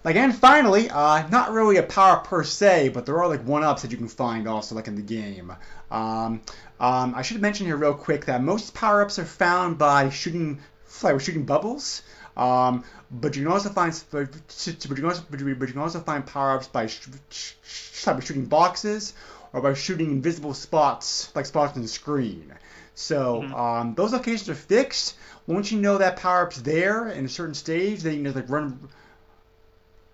like, 0.04 0.16
and 0.16 0.36
finally, 0.36 0.90
uh, 0.90 1.28
not 1.30 1.52
really 1.52 1.78
a 1.78 1.84
power 1.84 2.18
per 2.18 2.44
se, 2.44 2.90
but 2.90 3.06
there 3.06 3.20
are 3.20 3.28
like 3.28 3.46
one-ups 3.46 3.84
that 3.84 3.92
you 3.92 3.98
can 3.98 4.08
find 4.08 4.48
also 4.48 4.74
like 4.76 4.88
in 4.88 4.96
the 4.96 5.02
game. 5.02 5.54
Um, 5.92 6.42
um, 6.80 7.14
I 7.16 7.22
should 7.22 7.40
mention 7.42 7.68
here 7.68 7.78
real 7.78 7.94
quick 7.94 8.26
that 8.26 8.42
most 8.42 8.74
power-ups 8.74 9.20
are 9.20 9.26
found 9.26 9.78
by 9.78 10.10
shooting, 10.10 10.60
like 11.04 11.22
shooting 11.22 11.46
bubbles. 11.46 12.02
Um, 12.36 12.84
but 13.12 13.36
you 13.36 13.44
can 13.44 13.52
also 13.52 13.70
find, 13.70 14.04
but 14.10 14.30
you 14.66 14.96
can 14.96 15.06
also, 15.06 15.24
but 15.30 15.40
you 15.40 15.56
can 15.56 15.78
also 15.78 16.00
find 16.00 16.26
power-ups 16.26 16.70
by, 16.70 16.88
sh- 16.88 17.08
sh- 17.30 17.54
sh- 17.62 18.06
by 18.06 18.20
shooting 18.22 18.46
boxes 18.46 19.14
or 19.54 19.62
by 19.62 19.74
shooting 19.74 20.12
invisible 20.12 20.54
spots, 20.54 21.32
like 21.36 21.46
spots 21.46 21.76
on 21.76 21.84
the 21.84 21.88
screen. 21.88 22.52
So 22.96 23.42
mm-hmm. 23.42 23.54
um, 23.54 23.96
those 23.96 24.14
locations 24.14 24.50
are 24.50 24.56
fixed. 24.56 25.16
Once 25.46 25.72
you 25.72 25.80
know 25.80 25.98
that 25.98 26.18
power-up's 26.18 26.62
there 26.62 27.10
in 27.10 27.26
a 27.26 27.30
certain 27.30 27.54
stage, 27.54 28.02
then 28.02 28.14
you 28.14 28.18
can 28.20 28.34
just 28.34 28.36
like 28.38 28.50
run 28.50 28.80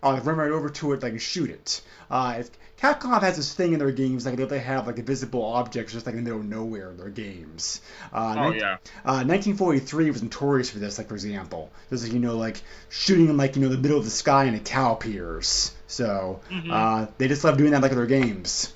uh, 0.04 0.20
run 0.24 0.38
right 0.38 0.52
over 0.52 0.70
to 0.70 0.94
it, 0.94 1.04
like 1.04 1.20
shoot 1.20 1.50
it. 1.50 1.82
Uh, 2.10 2.44
Capcom 2.80 3.22
has 3.22 3.38
this 3.38 3.54
thing 3.54 3.74
in 3.74 3.80
their 3.80 3.92
games, 3.92 4.26
like 4.26 4.36
they 4.36 4.60
have 4.60 4.86
like 4.86 5.00
invisible 5.00 5.44
objects 5.44 5.94
just 5.94 6.06
like 6.06 6.14
in 6.14 6.24
the 6.24 6.24
middle 6.24 6.40
of 6.40 6.46
nowhere 6.46 6.92
in 6.92 6.98
their 6.98 7.10
games. 7.10 7.82
Uh, 8.14 8.36
oh 8.38 8.52
yeah. 8.52 8.74
Uh, 9.04 9.26
1943 9.26 10.12
was 10.12 10.22
notorious 10.22 10.70
for 10.70 10.78
this. 10.78 11.00
Like 11.00 11.08
for 11.08 11.16
example, 11.16 11.72
there's 11.90 12.04
like 12.04 12.14
you 12.14 12.20
know 12.20 12.38
like 12.38 12.62
shooting 12.90 13.30
in 13.30 13.38
like 13.38 13.56
you 13.56 13.64
know 13.64 13.70
the 13.70 13.78
middle 13.78 13.98
of 13.98 14.06
the 14.06 14.12
sky 14.12 14.46
and 14.46 14.56
a 14.56 14.60
cow 14.60 14.94
appears. 14.94 15.74
So 15.88 16.42
mm-hmm. 16.52 16.70
uh, 16.70 17.08
they 17.18 17.28
just 17.28 17.44
love 17.44 17.58
doing 17.58 17.72
that 17.72 17.82
like 17.82 17.92
in 17.92 17.98
their 17.98 18.06
games. 18.06 18.72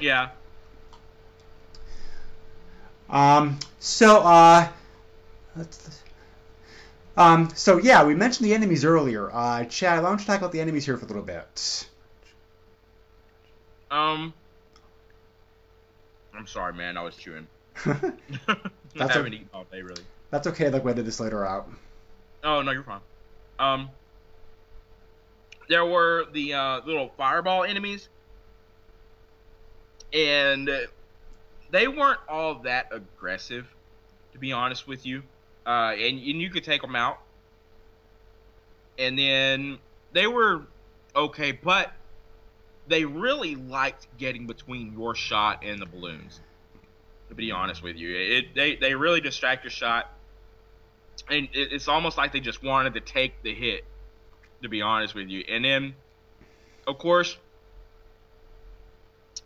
Yeah. 0.00 0.30
Um, 3.08 3.58
so, 3.78 4.22
uh, 4.22 4.68
let's, 5.54 5.81
um, 7.16 7.50
so 7.54 7.78
yeah, 7.78 8.04
we 8.04 8.14
mentioned 8.14 8.46
the 8.46 8.54
enemies 8.54 8.84
earlier. 8.84 9.30
Uh, 9.32 9.64
Chad, 9.64 10.02
why 10.02 10.08
don't 10.08 10.20
you 10.20 10.26
talk 10.26 10.38
about 10.38 10.52
the 10.52 10.60
enemies 10.60 10.84
here 10.84 10.96
for 10.96 11.04
a 11.04 11.08
little 11.08 11.22
bit? 11.22 11.86
Um, 13.90 14.32
I'm 16.34 16.46
sorry, 16.46 16.72
man. 16.72 16.96
I 16.96 17.02
was 17.02 17.14
chewing. 17.16 17.46
I 17.86 17.94
That's 18.94 19.14
haven't 19.14 19.34
eaten 19.34 19.48
all 19.52 19.64
day, 19.70 19.82
really. 19.82 20.02
That's 20.30 20.46
okay. 20.46 20.70
Like 20.70 20.84
we 20.84 20.92
edit 20.92 21.04
this 21.04 21.20
later 21.20 21.46
out. 21.46 21.68
Oh 22.42 22.62
no, 22.62 22.72
you're 22.72 22.82
fine. 22.82 23.00
Um, 23.58 23.90
there 25.68 25.84
were 25.84 26.26
the 26.32 26.54
uh, 26.54 26.80
little 26.84 27.12
fireball 27.16 27.64
enemies, 27.64 28.08
and 30.12 30.70
they 31.70 31.88
weren't 31.88 32.20
all 32.28 32.56
that 32.60 32.88
aggressive, 32.90 33.66
to 34.32 34.38
be 34.38 34.52
honest 34.52 34.88
with 34.88 35.06
you. 35.06 35.22
Uh, 35.66 35.92
and, 35.94 36.18
and 36.18 36.40
you 36.40 36.50
could 36.50 36.64
take 36.64 36.82
them 36.82 36.96
out, 36.96 37.18
and 38.98 39.18
then 39.18 39.78
they 40.12 40.26
were 40.26 40.62
okay, 41.14 41.52
but 41.52 41.92
they 42.88 43.04
really 43.04 43.54
liked 43.54 44.06
getting 44.18 44.46
between 44.46 44.92
your 44.92 45.14
shot 45.14 45.62
and 45.64 45.80
the 45.80 45.86
balloons. 45.86 46.40
To 47.28 47.34
be 47.34 47.50
honest 47.50 47.82
with 47.82 47.96
you, 47.96 48.14
it 48.14 48.54
they 48.54 48.76
they 48.76 48.94
really 48.94 49.20
distract 49.20 49.64
your 49.64 49.70
shot. 49.70 50.10
And 51.30 51.48
it, 51.52 51.72
it's 51.72 51.88
almost 51.88 52.18
like 52.18 52.32
they 52.32 52.40
just 52.40 52.62
wanted 52.62 52.94
to 52.94 53.00
take 53.00 53.42
the 53.42 53.54
hit 53.54 53.84
to 54.62 54.68
be 54.68 54.82
honest 54.82 55.14
with 55.14 55.28
you. 55.28 55.44
And 55.48 55.64
then 55.64 55.94
of 56.86 56.98
course 56.98 57.36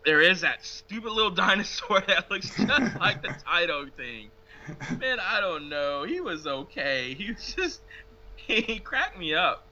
there 0.05 0.21
is 0.21 0.41
that 0.43 0.65
stupid 0.65 1.13
little 1.13 1.31
dinosaur 1.33 2.03
that 2.07 2.31
looks 2.31 2.49
just 2.57 2.97
like 2.97 3.23
the 3.23 3.29
Taito 3.29 3.93
thing 3.93 4.31
man 4.99 5.19
i 5.21 5.41
don't 5.41 5.69
know 5.69 6.05
he 6.05 6.21
was 6.21 6.47
okay 6.47 7.15
he 7.15 7.33
was 7.33 7.55
just 7.55 7.81
he 8.37 8.79
cracked 8.79 9.19
me 9.19 9.35
up 9.35 9.69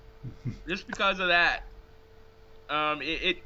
just 0.68 0.86
because 0.86 1.20
of 1.20 1.28
that 1.28 1.60
um 2.68 3.02
it, 3.02 3.22
it 3.22 3.36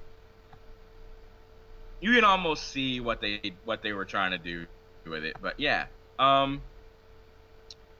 you 2.00 2.14
can 2.14 2.24
almost 2.24 2.68
see 2.68 3.00
what 3.00 3.20
they 3.20 3.40
what 3.64 3.82
they 3.82 3.92
were 3.92 4.04
trying 4.04 4.30
to 4.30 4.38
do 4.38 4.66
with 5.06 5.24
it 5.24 5.37
but 5.40 5.58
yeah 5.58 5.87
um 6.18 6.62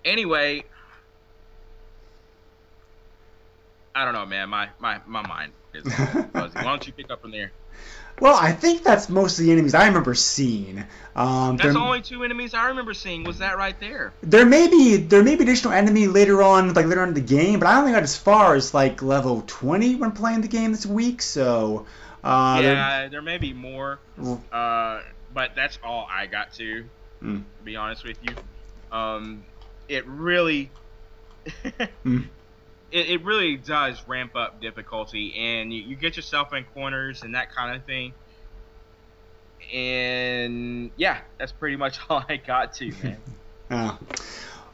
anyway, 0.05 0.63
I 3.95 4.05
don't 4.05 4.15
know, 4.15 4.27
man. 4.27 4.49
My 4.49 4.71
my 4.79 5.01
my 5.07 5.23
mind 5.23 5.53
is 5.75 5.93
fuzzy. 6.33 6.59
Why 6.59 6.71
don't 6.71 6.87
you 6.87 6.93
pick 6.93 7.11
up 7.11 7.21
from 7.21 7.33
there? 7.33 7.53
Well, 8.21 8.37
I 8.41 8.53
think 8.53 8.83
that's 8.83 9.09
most 9.09 9.39
of 9.39 9.45
the 9.45 9.53
enemies 9.53 9.75
I 9.75 9.87
remember 9.87 10.15
seeing. 10.15 10.85
Um, 11.15 11.57
That's 11.57 11.65
there, 11.65 11.73
the 11.73 11.79
only 11.81 12.01
two 12.01 12.23
enemies 12.23 12.55
I 12.55 12.69
remember 12.69 12.95
seeing. 12.95 13.25
Was 13.25 13.39
that 13.39 13.59
right 13.59 13.79
there? 13.81 14.13
there 14.23 14.47
may 14.47 14.69
be 14.69 14.97
there 14.97 15.23
may 15.25 15.35
be 15.35 15.43
additional 15.43 15.73
enemy 15.73 16.07
later 16.07 16.43
on, 16.43 16.73
like 16.75 16.87
later 16.87 17.03
on 17.03 17.09
in 17.09 17.15
the 17.15 17.21
game, 17.21 17.59
but 17.59 17.67
I 17.69 17.79
only 17.81 17.93
got 17.93 18.03
as 18.05 18.17
far 18.17 18.55
as 18.55 18.73
like 18.73 19.03
level 19.03 19.43
20 19.47 19.97
when 19.97 20.13
playing 20.13 20.43
the 20.43 20.49
game 20.49 20.71
this 20.71 20.87
week. 20.87 21.21
So, 21.23 21.87
uh, 22.23 22.61
there- 22.63 22.75
yeah, 22.75 23.09
there 23.09 23.23
may 23.23 23.39
be 23.39 23.53
more, 23.53 23.99
uh, 24.53 25.01
but 25.35 25.55
that's 25.57 25.79
all 25.83 26.07
I 26.11 26.27
got 26.27 26.53
to. 26.55 26.85
Mm. 27.23 27.43
To 27.59 27.65
be 27.65 27.75
honest 27.77 28.05
with 28.05 28.19
you, 28.23 28.37
um, 28.97 29.43
it 29.89 30.07
really, 30.07 30.71
Mm. 32.05 32.27
It, 32.91 33.11
it 33.11 33.25
really 33.25 33.57
does 33.57 34.03
ramp 34.07 34.35
up 34.37 34.61
difficulty, 34.61 35.35
and 35.39 35.73
you, 35.73 35.83
you 35.83 35.97
get 35.97 36.17
yourself 36.17 36.53
in 36.53 36.65
corners 36.65 37.23
and 37.23 37.35
that 37.35 37.55
kind 37.55 37.77
of 37.77 37.85
thing. 37.85 38.15
And 39.73 40.91
yeah, 40.97 41.21
that's 41.39 41.53
pretty 41.53 41.77
much 41.77 41.99
all 42.09 42.25
I 42.29 42.37
got 42.37 42.75
to, 42.75 42.93
man. 43.03 43.19
Uh, 43.71 43.95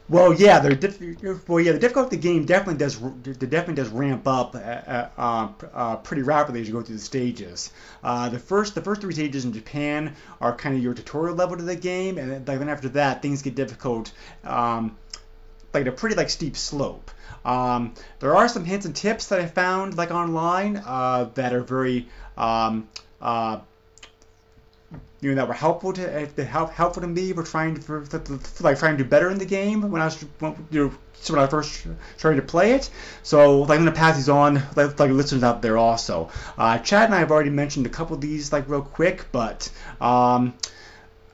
well, 0.07 0.33
yeah, 0.33 0.59
they're 0.59 0.75
diff- 0.75 1.49
well, 1.49 1.59
yeah, 1.59 1.71
the 1.71 1.79
difficulty 1.79 2.15
of 2.15 2.21
the 2.21 2.29
game 2.29 2.45
definitely 2.45 2.77
does 2.77 3.01
it 3.01 3.39
definitely 3.49 3.73
does 3.73 3.89
ramp 3.89 4.27
up 4.27 4.53
uh, 4.53 4.59
uh, 4.59 5.09
uh, 5.17 5.47
uh, 5.73 5.95
pretty 5.97 6.21
rapidly 6.21 6.61
as 6.61 6.67
you 6.67 6.73
go 6.73 6.83
through 6.83 6.95
the 6.95 7.01
stages. 7.01 7.71
Uh, 8.03 8.29
the 8.29 8.37
first 8.37 8.75
the 8.75 8.81
first 8.81 9.01
three 9.01 9.13
stages 9.13 9.45
in 9.45 9.51
Japan 9.51 10.15
are 10.39 10.55
kind 10.55 10.75
of 10.77 10.83
your 10.83 10.93
tutorial 10.93 11.35
level 11.35 11.57
to 11.57 11.63
the 11.63 11.75
game, 11.75 12.19
and 12.19 12.31
then, 12.31 12.45
then 12.45 12.69
after 12.69 12.87
that 12.89 13.23
things 13.23 13.41
get 13.41 13.55
difficult. 13.55 14.11
Um, 14.43 14.95
like 15.75 15.85
a 15.85 15.91
pretty 15.91 16.15
like 16.15 16.29
steep 16.29 16.57
slope. 16.57 17.11
Um, 17.43 17.93
there 18.19 18.35
are 18.35 18.49
some 18.49 18.65
hints 18.65 18.87
and 18.87 18.95
tips 18.95 19.27
that 19.27 19.39
I 19.39 19.45
found 19.45 19.95
like 19.95 20.09
online 20.09 20.77
uh, 20.77 21.29
that 21.35 21.53
are 21.53 21.61
very 21.61 22.07
um, 22.37 22.89
uh, 23.21 23.59
you 25.21 25.29
know 25.29 25.35
that 25.35 25.47
were 25.47 25.53
helpful 25.53 25.93
to 25.93 26.23
uh, 26.23 26.45
help 26.45 26.71
helpful 26.71 27.01
to 27.01 27.07
me 27.07 27.33
for 27.33 27.43
trying 27.43 27.75
to 27.75 27.81
for, 27.81 28.05
for, 28.05 28.63
like 28.63 28.79
trying 28.79 28.97
to 28.97 29.03
do 29.03 29.09
better 29.09 29.29
in 29.29 29.37
the 29.37 29.45
game 29.45 29.89
when 29.91 30.01
I 30.01 30.05
was 30.05 30.19
when, 30.39 30.67
you 30.71 30.85
know 30.85 30.93
when 31.29 31.39
I 31.39 31.47
first 31.47 31.87
started 32.17 32.41
to 32.41 32.47
play 32.47 32.73
it. 32.73 32.89
So 33.23 33.61
like 33.61 33.79
I'm 33.79 33.85
gonna 33.85 33.95
pass 33.95 34.15
these 34.15 34.29
on 34.29 34.61
like, 34.75 34.99
like 34.99 35.11
listeners 35.11 35.43
out 35.43 35.61
there 35.61 35.77
also. 35.77 36.29
Uh, 36.57 36.77
Chad 36.79 37.05
and 37.05 37.15
I 37.15 37.19
have 37.19 37.31
already 37.31 37.49
mentioned 37.49 37.85
a 37.85 37.89
couple 37.89 38.15
of 38.15 38.21
these 38.21 38.51
like 38.51 38.69
real 38.69 38.81
quick, 38.81 39.25
but 39.31 39.71
um, 40.01 40.53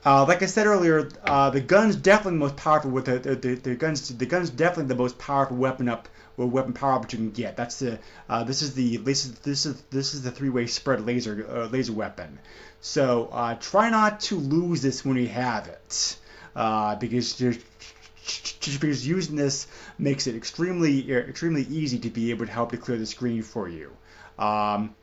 uh, 0.04 0.24
like 0.26 0.42
I 0.42 0.46
said 0.46 0.66
earlier, 0.66 1.08
uh, 1.24 1.50
the 1.50 1.60
gun's 1.60 1.94
definitely 1.94 2.38
the 2.38 2.44
most 2.44 2.56
powerful. 2.56 2.90
With 2.90 3.04
the, 3.04 3.18
the, 3.20 3.34
the, 3.36 3.54
the 3.54 3.74
guns, 3.76 4.08
the 4.08 4.26
gun's 4.26 4.50
definitely 4.50 4.86
the 4.86 5.00
most 5.00 5.16
powerful 5.18 5.56
weapon 5.56 5.88
up, 5.88 6.08
or 6.36 6.46
weapon 6.46 6.72
power 6.72 6.94
up 6.94 7.12
you 7.12 7.18
can 7.18 7.30
get. 7.30 7.56
That's 7.56 7.78
the 7.78 8.00
uh, 8.28 8.42
this 8.42 8.62
is 8.62 8.74
the 8.74 8.96
this 8.96 9.26
is 9.26 9.80
this 9.90 10.14
is 10.14 10.22
the 10.22 10.32
three-way 10.32 10.66
spread 10.66 11.06
laser 11.06 11.46
uh, 11.48 11.66
laser 11.66 11.92
weapon. 11.92 12.40
So 12.80 13.28
uh, 13.30 13.54
try 13.54 13.90
not 13.90 14.20
to 14.22 14.36
lose 14.36 14.82
this 14.82 15.04
when 15.04 15.16
you 15.16 15.28
have 15.28 15.68
it, 15.68 16.16
uh, 16.56 16.96
because 16.96 17.34
because 17.34 19.06
using 19.06 19.36
this 19.36 19.68
makes 19.98 20.26
it 20.26 20.34
extremely 20.34 21.12
extremely 21.12 21.62
easy 21.62 22.00
to 22.00 22.10
be 22.10 22.30
able 22.30 22.46
to 22.46 22.52
help 22.52 22.72
to 22.72 22.76
clear 22.76 22.98
the 22.98 23.06
screen 23.06 23.42
for 23.42 23.68
you. 23.68 23.92
Um, 24.36 24.96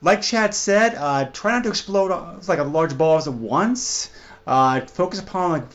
like 0.00 0.22
Chad 0.22 0.54
said, 0.54 0.94
try 1.34 1.52
not 1.52 1.64
to 1.64 1.68
explode 1.68 2.38
like 2.46 2.60
a 2.60 2.64
large 2.64 2.96
balls 2.96 3.28
at 3.28 3.34
once. 3.34 4.08
Uh, 4.48 4.80
focus 4.86 5.20
upon 5.20 5.52
like 5.52 5.68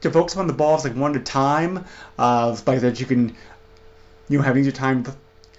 to 0.00 0.10
focus 0.10 0.34
upon 0.34 0.48
the 0.48 0.52
balls 0.52 0.84
like 0.84 0.96
one 0.96 1.14
at 1.14 1.20
a 1.20 1.24
time, 1.24 1.84
uh, 2.18 2.56
like 2.66 2.80
that 2.80 2.98
you 2.98 3.06
can 3.06 3.36
you 4.28 4.42
have 4.42 4.58
easier 4.58 4.72
time 4.72 5.04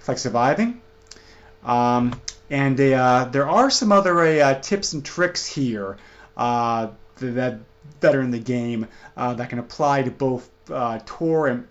like 0.10 0.18
surviving. 0.18 0.82
Um, 1.64 2.20
and 2.50 2.80
uh, 2.82 3.30
there 3.32 3.48
are 3.48 3.70
some 3.70 3.94
other 3.94 4.20
uh, 4.20 4.60
tips 4.60 4.92
and 4.92 5.06
tricks 5.06 5.46
here 5.46 5.96
uh, 6.36 6.90
that 7.16 7.60
that 8.02 8.16
are 8.16 8.22
in 8.22 8.32
the 8.32 8.40
game 8.40 8.88
uh, 9.16 9.34
that 9.36 9.50
can 9.50 9.60
apply 9.60 10.04
to 10.04 10.12
both 10.12 10.50
uh, 10.70 11.00
Tour 11.00 11.48
and 11.48 11.68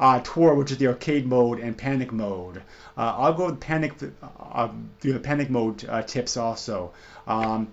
uh, 0.00 0.20
Tour, 0.20 0.54
which 0.54 0.70
is 0.70 0.78
the 0.78 0.88
arcade 0.88 1.26
mode, 1.26 1.60
and 1.60 1.76
Panic 1.76 2.10
mode. 2.10 2.62
Uh, 2.96 3.14
I'll 3.18 3.34
go 3.34 3.46
with 3.46 3.60
Panic 3.60 3.92
uh, 4.22 4.68
the 5.00 5.18
Panic 5.20 5.50
mode 5.50 5.84
uh, 5.88 6.02
tips 6.02 6.36
also. 6.36 6.92
Um, 7.26 7.72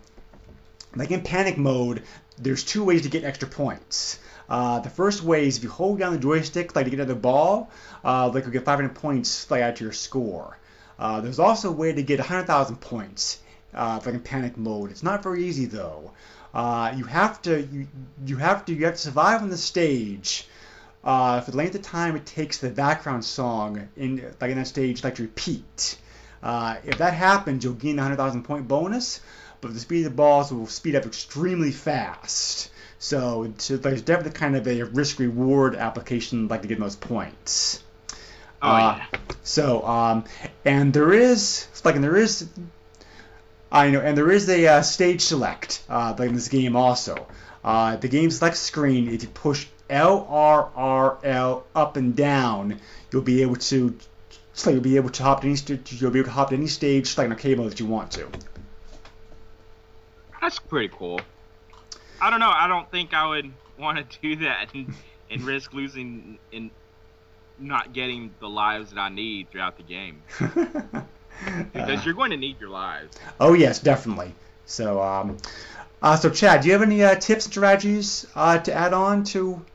like 0.95 1.12
in 1.12 1.21
Panic 1.21 1.58
mode, 1.58 2.04
there's 2.38 2.63
two 2.63 2.84
ways 2.84 3.04
to 3.04 3.10
get 3.10 3.23
extra 3.23 3.47
points. 3.47 4.19
Uh, 4.49 4.80
the 4.80 4.89
first 4.89 5.21
way 5.23 5.47
is 5.47 5.58
if 5.58 5.63
you 5.63 5.69
hold 5.69 5.99
down 5.99 6.12
the 6.12 6.19
joystick, 6.19 6.75
like 6.75 6.86
to 6.86 6.89
get 6.89 6.99
another 6.99 7.19
ball, 7.19 7.69
uh, 8.04 8.30
like 8.30 8.45
you 8.45 8.52
get 8.52 8.65
500 8.65 8.95
points, 8.95 9.49
like 9.52 9.62
add 9.62 9.75
to 9.75 9.84
your 9.84 9.93
score. 9.93 10.58
Uh, 10.97 11.21
there's 11.21 11.39
also 11.39 11.69
a 11.69 11.71
way 11.71 11.93
to 11.93 12.02
get 12.02 12.19
100,000 12.19 12.75
points, 12.78 13.39
uh, 13.73 13.99
like 14.04 14.15
in 14.15 14.19
Panic 14.19 14.58
mode. 14.58 14.89
It's 14.89 15.04
not 15.04 15.21
very 15.21 15.45
easy 15.45 15.65
though. 15.65 16.12
Uh, 16.54 16.93
you 16.97 17.04
have 17.04 17.41
to 17.43 17.62
you, 17.62 17.88
you 18.25 18.38
have 18.38 18.65
to 18.65 18.73
you 18.73 18.86
have 18.86 18.95
to 18.95 18.99
survive 18.99 19.43
on 19.43 19.49
the 19.49 19.58
stage 19.58 20.47
uh, 21.04 21.39
for 21.41 21.52
the 21.52 21.58
length 21.58 21.75
of 21.75 21.84
time 21.84 22.15
it 22.15 22.25
takes 22.25 22.58
the 22.58 22.71
background 22.71 23.23
song 23.23 23.88
in 23.95 24.34
like 24.41 24.49
in 24.49 24.58
that 24.58 24.65
stage 24.65 25.04
like 25.04 25.15
to 25.15 25.21
repeat. 25.21 25.97
If 26.41 26.97
that 26.97 27.13
happens, 27.13 27.63
you'll 27.63 27.73
gain 27.73 27.99
a 27.99 28.02
100,000 28.02 28.43
point 28.43 28.67
bonus, 28.67 29.21
but 29.62 29.74
the 29.74 29.80
speed 29.80 30.06
of 30.06 30.12
the 30.12 30.15
balls 30.15 30.52
will 30.52 30.67
speed 30.67 30.95
up 30.95 31.06
extremely 31.06 31.72
fast. 31.72 32.72
So, 33.00 33.54
so 33.58 33.78
there's 33.78 34.01
definitely 34.01 34.38
kind 34.38 34.55
of 34.55 34.68
a 34.68 34.84
risk 34.84 35.20
reward 35.20 35.76
application 35.76 36.47
like 36.47 36.64
to 36.64 36.68
get 36.68 36.80
those 36.80 36.95
points. 36.95 37.84
Oh 38.62 38.68
Uh, 38.68 38.95
yeah. 38.97 39.20
So, 39.43 39.86
um, 39.86 40.26
and 40.66 40.93
there 40.93 41.14
is 41.14 41.68
like, 41.86 41.95
and 41.95 42.03
there 42.03 42.18
is, 42.18 42.49
I 43.72 43.89
know, 43.89 44.01
and 44.01 44.18
there 44.18 44.32
is 44.32 44.49
a 44.49 44.68
uh, 44.68 44.82
stage 44.82 45.22
select 45.22 45.82
uh, 45.89 46.14
like 46.18 46.30
in 46.30 46.36
this 46.36 46.49
game 46.49 46.76
also. 46.76 47.26
Uh, 47.64 47.95
the 47.95 48.07
game 48.07 48.32
select 48.32 48.57
screen, 48.57 49.07
if 49.07 49.22
you 49.24 49.30
push 49.30 49.68
L 49.89 50.26
R 50.30 50.70
R 50.76 51.18
L 51.24 51.66
up 51.74 51.95
and 51.97 52.16
down, 52.16 52.80
you'll 53.12 53.22
be 53.22 53.41
able 53.41 53.55
to, 53.55 53.97
so 54.53 54.72
you'll 54.72 54.82
be 54.82 54.97
able 54.97 55.10
to 55.10 55.24
hop 55.24 55.41
to 55.41 55.47
any, 55.47 55.57
you'll 55.97 56.12
be 56.12 56.20
able 56.20 56.28
to 56.28 56.34
hop 56.34 56.49
to 56.49 56.55
any 56.55 56.68
stage 56.68 57.18
like 57.18 57.26
in 57.26 57.32
arcade 57.32 57.57
mode 57.57 57.72
that 57.72 57.80
you 57.80 57.86
want 57.86 58.12
to. 58.12 58.28
That's 60.42 60.60
pretty 60.60 60.94
cool. 60.98 61.20
I 62.22 62.30
don't 62.30 62.40
know. 62.40 62.52
I 62.52 62.68
don't 62.68 62.90
think 62.92 63.14
I 63.14 63.28
would 63.28 63.52
want 63.78 63.98
to 63.98 64.20
do 64.22 64.36
that 64.38 64.74
and, 64.74 64.94
and 65.30 65.42
risk 65.44 65.74
losing 65.74 66.40
and 66.52 66.72
not 67.58 67.94
getting 67.94 68.34
the 68.40 68.48
lives 68.48 68.92
that 68.92 69.00
I 69.00 69.10
need 69.10 69.52
throughout 69.52 69.78
the 69.78 69.84
game 69.84 70.24
because 70.40 72.00
Uh, 72.00 72.02
you're 72.06 72.14
going 72.14 72.32
to 72.32 72.38
need 72.38 72.60
your 72.60 72.70
lives. 72.70 73.18
Oh 73.40 73.54
yes, 73.54 73.80
definitely. 73.80 74.34
So, 74.66 75.02
um, 75.02 75.38
Uh, 76.02 76.16
so 76.16 76.30
Chad, 76.30 76.62
do 76.62 76.68
you 76.68 76.74
have 76.74 76.82
any 76.82 77.04
uh, 77.04 77.16
tips 77.16 77.46
and 77.46 77.54
strategies 77.54 78.26
uh, 78.36 78.58
to 78.60 78.74
add 78.74 78.94
on 78.94 79.24
to, 79.26 79.66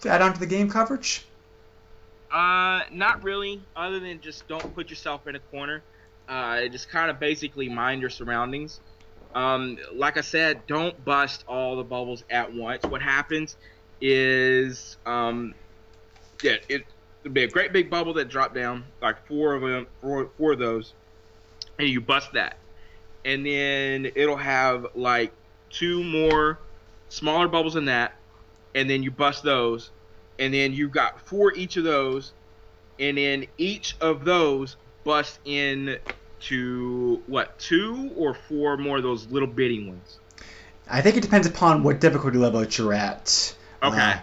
to 0.00 0.08
add 0.08 0.20
on 0.22 0.32
to 0.32 0.40
the 0.40 0.46
game 0.46 0.68
coverage? 0.68 1.24
Uh, 2.32 2.80
not 2.90 3.22
really. 3.22 3.60
Other 3.76 4.00
than 4.00 4.20
just 4.20 4.48
don't 4.48 4.74
put 4.74 4.90
yourself 4.90 5.26
in 5.26 5.36
a 5.36 5.40
corner. 5.40 5.84
Uh, 6.26 6.66
just 6.68 6.90
kind 6.90 7.10
of 7.10 7.20
basically 7.20 7.68
mind 7.68 8.00
your 8.00 8.10
surroundings. 8.10 8.80
Um, 9.34 9.78
like 9.94 10.18
I 10.18 10.20
said, 10.20 10.66
don't 10.66 11.02
bust 11.04 11.44
all 11.48 11.76
the 11.76 11.84
bubbles 11.84 12.24
at 12.30 12.52
once. 12.52 12.84
What 12.84 13.00
happens 13.02 13.56
is, 14.00 14.96
um, 15.06 15.54
yeah, 16.42 16.56
it 16.68 16.84
would 17.22 17.34
be 17.34 17.44
a 17.44 17.48
great 17.48 17.72
big 17.72 17.88
bubble 17.88 18.14
that 18.14 18.28
dropped 18.28 18.54
down, 18.54 18.84
like 19.00 19.26
four 19.26 19.54
of 19.54 19.62
them, 19.62 19.86
four, 20.00 20.28
four 20.36 20.52
of 20.52 20.58
those, 20.58 20.92
and 21.78 21.88
you 21.88 22.00
bust 22.00 22.32
that, 22.32 22.56
and 23.24 23.46
then 23.46 24.10
it'll 24.14 24.36
have 24.36 24.86
like 24.94 25.32
two 25.70 26.02
more 26.04 26.58
smaller 27.08 27.48
bubbles 27.48 27.74
than 27.74 27.86
that, 27.86 28.14
and 28.74 28.90
then 28.90 29.02
you 29.02 29.10
bust 29.10 29.42
those, 29.42 29.90
and 30.38 30.52
then 30.52 30.72
you've 30.72 30.92
got 30.92 31.20
four 31.26 31.54
each 31.54 31.76
of 31.76 31.84
those, 31.84 32.32
and 32.98 33.16
then 33.16 33.46
each 33.56 33.96
of 34.00 34.24
those 34.24 34.76
bust 35.04 35.38
in 35.44 35.98
to 36.44 37.22
what 37.26 37.58
two 37.58 38.10
or 38.16 38.34
four 38.34 38.76
more 38.76 38.98
of 38.98 39.02
those 39.02 39.26
little 39.28 39.48
bitty 39.48 39.86
ones. 39.86 40.18
I 40.88 41.00
think 41.00 41.16
it 41.16 41.22
depends 41.22 41.46
upon 41.46 41.82
what 41.82 42.00
difficulty 42.00 42.38
level 42.38 42.60
that 42.60 42.76
you're 42.76 42.92
at. 42.92 43.54
Okay. 43.82 43.98
Uh, 43.98 44.18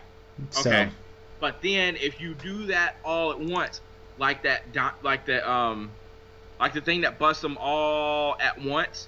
so, 0.51 0.69
Okay. 0.69 0.89
But 1.39 1.61
then 1.61 1.95
if 1.95 2.19
you 2.19 2.33
do 2.33 2.67
that 2.67 2.97
all 3.03 3.31
at 3.31 3.39
once, 3.39 3.79
like 4.17 4.43
that, 4.43 4.63
like 5.01 5.25
the 5.25 5.49
um, 5.49 5.91
like 6.59 6.73
the 6.73 6.81
thing 6.81 7.01
that 7.01 7.17
busts 7.17 7.41
them 7.41 7.57
all 7.59 8.35
at 8.39 8.61
once 8.61 9.07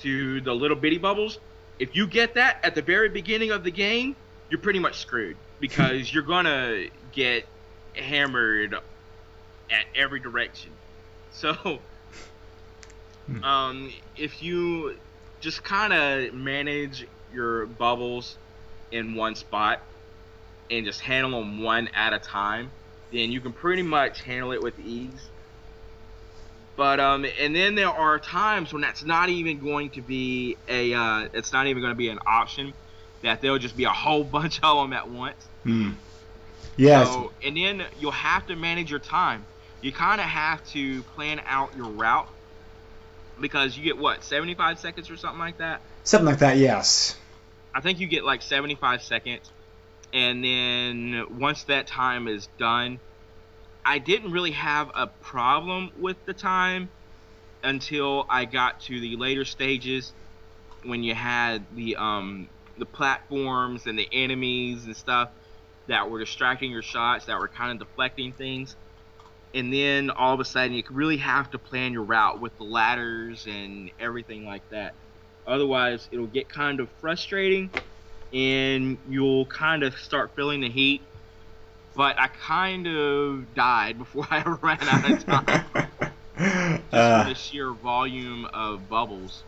to 0.00 0.40
the 0.40 0.54
little 0.54 0.76
bitty 0.76 0.96
bubbles, 0.96 1.38
if 1.78 1.94
you 1.94 2.06
get 2.06 2.34
that 2.34 2.60
at 2.62 2.74
the 2.74 2.82
very 2.82 3.10
beginning 3.10 3.50
of 3.50 3.62
the 3.62 3.70
game, 3.70 4.16
you're 4.48 4.60
pretty 4.60 4.78
much 4.78 4.98
screwed 4.98 5.36
because 5.60 6.12
you're 6.12 6.22
gonna 6.22 6.86
get 7.12 7.46
hammered 7.94 8.74
at 9.70 9.84
every 9.94 10.20
direction. 10.20 10.70
So, 11.32 11.78
Hmm. 13.30 13.44
um, 13.44 13.92
if 14.16 14.42
you 14.42 14.96
just 15.40 15.62
kind 15.62 15.92
of 15.92 16.34
manage 16.34 17.06
your 17.32 17.66
bubbles 17.66 18.36
in 18.90 19.14
one 19.14 19.34
spot 19.34 19.80
and 20.70 20.84
just 20.84 21.00
handle 21.00 21.40
them 21.40 21.62
one 21.62 21.88
at 21.94 22.12
a 22.12 22.18
time, 22.18 22.70
then 23.12 23.30
you 23.30 23.40
can 23.40 23.52
pretty 23.52 23.82
much 23.82 24.22
handle 24.22 24.52
it 24.52 24.62
with 24.62 24.78
ease. 24.78 25.30
But 26.76 26.98
um, 26.98 27.26
and 27.38 27.54
then 27.54 27.74
there 27.74 27.88
are 27.88 28.18
times 28.18 28.72
when 28.72 28.82
that's 28.82 29.04
not 29.04 29.28
even 29.28 29.58
going 29.58 29.90
to 29.90 30.02
be 30.02 30.56
a, 30.68 30.94
uh, 30.94 31.28
it's 31.34 31.52
not 31.52 31.66
even 31.66 31.82
going 31.82 31.92
to 31.92 31.98
be 31.98 32.08
an 32.08 32.18
option. 32.26 32.72
That 33.22 33.42
there'll 33.42 33.58
just 33.58 33.76
be 33.76 33.84
a 33.84 33.90
whole 33.90 34.24
bunch 34.36 34.60
of 34.62 34.78
them 34.78 34.92
at 34.92 35.08
once. 35.10 35.44
hmm. 35.64 35.90
Yes. 36.76 37.08
So, 37.08 37.32
and 37.44 37.56
then 37.56 37.82
you'll 37.98 38.12
have 38.12 38.46
to 38.46 38.56
manage 38.56 38.90
your 38.90 39.00
time. 39.00 39.44
You 39.82 39.92
kind 39.92 40.20
of 40.20 40.26
have 40.26 40.64
to 40.70 41.02
plan 41.02 41.40
out 41.44 41.76
your 41.76 41.88
route 41.88 42.28
because 43.40 43.76
you 43.76 43.84
get 43.84 43.98
what 43.98 44.22
75 44.24 44.78
seconds 44.78 45.10
or 45.10 45.16
something 45.16 45.38
like 45.38 45.58
that. 45.58 45.80
Something 46.04 46.26
like 46.26 46.38
that. 46.38 46.58
Yes. 46.58 47.16
I 47.74 47.80
think 47.80 48.00
you 48.00 48.06
get 48.06 48.24
like 48.24 48.42
75 48.42 49.02
seconds, 49.02 49.50
and 50.12 50.44
then 50.44 51.38
once 51.38 51.64
that 51.64 51.86
time 51.86 52.26
is 52.26 52.48
done, 52.58 52.98
I 53.84 53.98
didn't 53.98 54.32
really 54.32 54.50
have 54.52 54.90
a 54.94 55.06
problem 55.06 55.90
with 55.98 56.16
the 56.26 56.34
time 56.34 56.88
until 57.62 58.26
I 58.28 58.44
got 58.44 58.80
to 58.82 59.00
the 59.00 59.16
later 59.16 59.44
stages 59.44 60.12
when 60.82 61.04
you 61.04 61.14
had 61.14 61.64
the 61.76 61.96
um 61.96 62.48
the 62.78 62.86
platforms 62.86 63.86
and 63.86 63.98
the 63.98 64.08
enemies 64.10 64.86
and 64.86 64.96
stuff 64.96 65.28
that 65.86 66.10
were 66.10 66.18
distracting 66.18 66.70
your 66.70 66.82
shots 66.82 67.26
that 67.26 67.38
were 67.38 67.48
kind 67.48 67.72
of 67.72 67.86
deflecting 67.86 68.32
things 68.32 68.76
and 69.54 69.72
then 69.72 70.10
all 70.10 70.34
of 70.34 70.40
a 70.40 70.44
sudden 70.44 70.72
you 70.72 70.82
really 70.90 71.16
have 71.16 71.50
to 71.50 71.58
plan 71.58 71.92
your 71.92 72.02
route 72.02 72.40
with 72.40 72.56
the 72.58 72.64
ladders 72.64 73.46
and 73.46 73.90
everything 73.98 74.46
like 74.46 74.68
that. 74.70 74.94
Otherwise 75.46 76.08
it'll 76.12 76.26
get 76.26 76.48
kind 76.48 76.80
of 76.80 76.88
frustrating 77.00 77.70
and 78.32 78.98
you'll 79.08 79.46
kind 79.46 79.82
of 79.82 79.96
start 79.98 80.30
feeling 80.36 80.60
the 80.60 80.70
heat. 80.70 81.02
But 81.96 82.18
i 82.18 82.28
kind 82.28 82.86
of 82.86 83.54
died 83.54 83.98
before 83.98 84.26
i 84.30 84.42
ran 84.42 84.78
out 84.82 85.10
of 85.10 85.26
time. 85.26 85.64
Just 86.92 86.92
Uh, 86.92 87.22
for 87.22 87.28
the 87.28 87.34
sheer 87.34 87.70
volume 87.72 88.46
of 88.46 88.88
bubbles. 88.88 89.44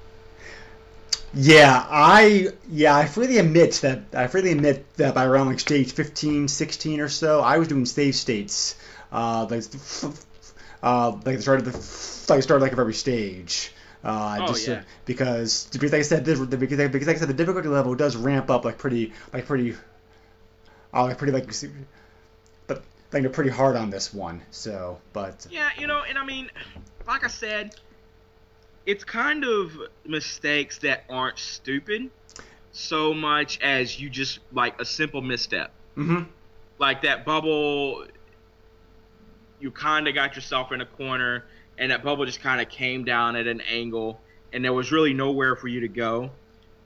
Yeah, 1.35 1.87
I 1.89 2.49
yeah, 2.71 2.95
I 2.95 3.07
freely 3.07 3.39
admit 3.39 3.73
that 3.83 4.01
I 4.15 4.27
freely 4.27 4.53
admit 4.53 4.85
that 4.97 5.15
by 5.15 5.25
around 5.25 5.47
like 5.47 5.61
stage 5.61 5.93
15, 5.93 6.49
16 6.49 7.01
or 7.01 7.09
so, 7.09 7.41
I 7.41 7.57
was 7.59 7.69
doing 7.69 7.87
save 7.87 8.15
states. 8.15 8.77
Uh, 9.13 9.47
like 9.51 9.63
uh, 10.83 11.11
like 11.25 11.37
the 11.37 11.43
start 11.43 11.59
of 11.61 11.65
the 11.67 11.73
like 12.33 12.39
the 12.39 12.43
start 12.43 12.61
like 12.61 12.73
of 12.73 12.79
every 12.79 12.95
stage. 12.95 13.73
Uh, 14.05 14.39
Oh, 14.41 14.49
just 14.49 14.67
uh, 14.69 14.73
yeah. 14.73 14.83
because 15.05 15.69
because 15.73 15.93
like 15.93 16.01
I 16.01 16.03
said, 16.03 16.25
this, 16.25 16.41
because, 16.41 16.79
because 16.91 17.07
like 17.07 17.17
I 17.17 17.21
said, 17.21 17.29
the 17.29 17.35
difficulty 17.35 17.69
level 17.69 17.95
does 17.95 18.17
ramp 18.17 18.51
up 18.51 18.65
like 18.65 18.79
pretty 18.79 19.13
like 19.33 19.47
pretty, 19.47 19.77
uh, 20.93 21.05
like 21.05 21.19
pretty 21.19 21.33
like, 21.33 21.47
but 22.67 22.83
like 23.13 23.23
they're 23.23 23.31
pretty 23.31 23.51
hard 23.51 23.77
on 23.77 23.91
this 23.91 24.13
one. 24.13 24.43
So, 24.51 24.99
but 25.13 25.47
Yeah, 25.51 25.71
you 25.79 25.87
know, 25.87 26.03
and 26.03 26.19
I 26.19 26.25
mean, 26.25 26.51
like 27.07 27.25
I 27.25 27.29
said, 27.29 27.77
it's 28.87 29.05
kind 29.05 29.45
of 29.45 29.73
mistakes 30.05 30.79
that 30.79 31.05
aren't 31.09 31.39
stupid 31.39 32.11
so 32.73 33.15
much 33.15 33.61
as 33.61 34.01
you 34.01 34.11
just 34.11 34.41
like 34.53 34.81
a 34.81 34.85
simple 34.85 35.21
misstep. 35.21 35.71
hmm 35.95 36.23
Like 36.79 37.03
that 37.03 37.25
bubble, 37.25 38.07
you 39.63 39.71
kind 39.71 40.09
of 40.09 40.15
got 40.15 40.35
yourself 40.35 40.73
in 40.73 40.81
a 40.81 40.87
corner, 40.87 41.45
and 41.79 41.93
that 41.93 42.03
bubble 42.03 42.27
just 42.27 42.41
kind 42.41 42.61
of 42.61 42.69
came 42.69 43.05
down 43.05 43.37
at 43.37 43.47
an 43.47 43.61
angle, 43.63 44.21
and 44.53 44.65
there 44.65 44.73
was 44.73 44.91
really 44.91 45.15
nowhere 45.15 45.55
for 45.55 45.69
you 45.69 45.81
to 45.81 45.89
go. 45.89 46.31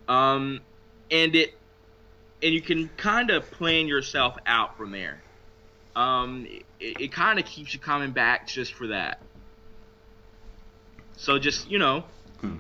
Um, 0.07 0.61
and 1.11 1.35
it, 1.35 1.55
and 2.43 2.53
you 2.53 2.61
can 2.61 2.89
kind 2.99 3.31
of 3.31 3.51
plan 3.51 3.89
yourself 3.89 4.37
out 4.47 4.77
from 4.77 4.91
there. 4.91 5.23
Um, 5.97 6.47
it, 6.79 7.01
it 7.01 7.13
kind 7.13 7.39
of 7.39 7.47
keeps 7.47 7.73
you 7.73 7.81
coming 7.81 8.11
back 8.11 8.47
just 8.47 8.75
for 8.75 8.89
that. 8.89 9.23
So 11.17 11.39
just 11.39 11.71
you 11.71 11.79
know, 11.79 12.05
Hmm. 12.43 12.57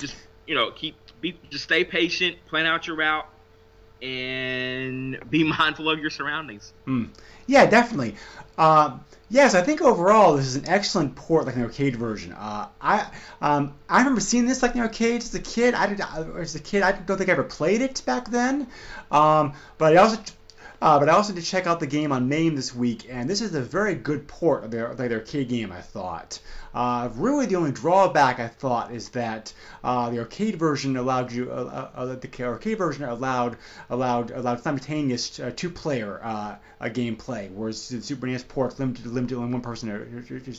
just 0.00 0.16
you 0.48 0.56
know, 0.56 0.72
keep 0.72 0.96
be 1.20 1.38
just 1.50 1.64
stay 1.64 1.84
patient, 1.84 2.36
plan 2.48 2.66
out 2.66 2.88
your 2.88 2.96
route, 2.96 3.28
and 4.02 5.18
be 5.30 5.44
mindful 5.58 5.90
of 5.90 5.98
your 6.00 6.10
surroundings. 6.10 6.72
Yeah, 7.46 7.66
definitely. 7.66 8.16
Um, 8.58 9.04
yes, 9.30 9.54
I 9.54 9.62
think 9.62 9.80
overall 9.80 10.36
this 10.36 10.46
is 10.46 10.56
an 10.56 10.68
excellent 10.68 11.14
port, 11.14 11.46
like 11.46 11.56
an 11.56 11.62
arcade 11.62 11.96
version. 11.96 12.32
Uh, 12.32 12.68
I 12.80 13.10
um, 13.40 13.74
I 13.88 13.98
remember 13.98 14.20
seeing 14.20 14.46
this 14.46 14.62
like 14.62 14.74
the 14.74 14.80
arcades 14.80 15.26
as 15.28 15.34
a 15.34 15.42
kid. 15.42 15.74
I 15.74 15.86
did 15.86 16.00
as 16.00 16.54
a 16.54 16.60
kid. 16.60 16.82
I 16.82 16.92
don't 16.92 17.16
think 17.16 17.30
I 17.30 17.32
ever 17.32 17.44
played 17.44 17.80
it 17.80 18.02
back 18.04 18.28
then. 18.30 18.66
Um, 19.10 19.54
but 19.78 19.96
I 19.96 20.00
also 20.00 20.20
uh, 20.80 20.98
but 20.98 21.08
I 21.08 21.12
also 21.12 21.32
did 21.32 21.44
check 21.44 21.66
out 21.66 21.80
the 21.80 21.86
game 21.86 22.12
on 22.12 22.28
MAME 22.28 22.54
this 22.56 22.74
week, 22.74 23.06
and 23.10 23.28
this 23.28 23.40
is 23.40 23.54
a 23.54 23.60
very 23.60 23.94
good 23.94 24.28
port 24.28 24.64
of 24.64 24.70
their, 24.70 24.94
their 24.94 25.18
arcade 25.18 25.48
game. 25.48 25.72
I 25.72 25.80
thought. 25.80 26.38
Uh, 26.74 27.08
really, 27.14 27.46
the 27.46 27.56
only 27.56 27.72
drawback 27.72 28.38
I 28.38 28.46
thought 28.46 28.92
is 28.92 29.08
that 29.10 29.52
uh, 29.82 30.10
the 30.10 30.18
arcade 30.18 30.56
version 30.56 30.96
allowed 30.96 31.32
you 31.32 31.50
uh, 31.50 31.90
uh, 31.96 32.00
uh, 32.00 32.14
the 32.14 32.44
arcade 32.44 32.78
version 32.78 33.04
allowed 33.04 33.56
allowed 33.90 34.30
allowed 34.30 34.62
simultaneous 34.62 35.40
two-player 35.56 36.20
gameplay, 36.82 37.50
whereas 37.50 37.88
the 37.88 38.00
Super 38.00 38.26
NES 38.26 38.44
port 38.44 38.78
limited 38.78 39.06
limited 39.06 39.36
only 39.36 39.52
one 39.52 39.62
person, 39.62 39.88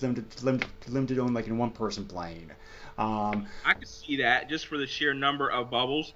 limited 0.01 0.43
limited 0.43 0.67
limited 0.89 1.19
only 1.19 1.33
like 1.33 1.47
in 1.47 1.57
one 1.57 1.71
person 1.71 2.05
playing. 2.05 2.51
Um, 2.97 3.47
I 3.63 3.75
could 3.75 3.87
see 3.87 4.17
that 4.17 4.49
just 4.49 4.67
for 4.67 4.77
the 4.77 4.87
sheer 4.87 5.13
number 5.13 5.49
of 5.49 5.69
bubbles. 5.71 6.13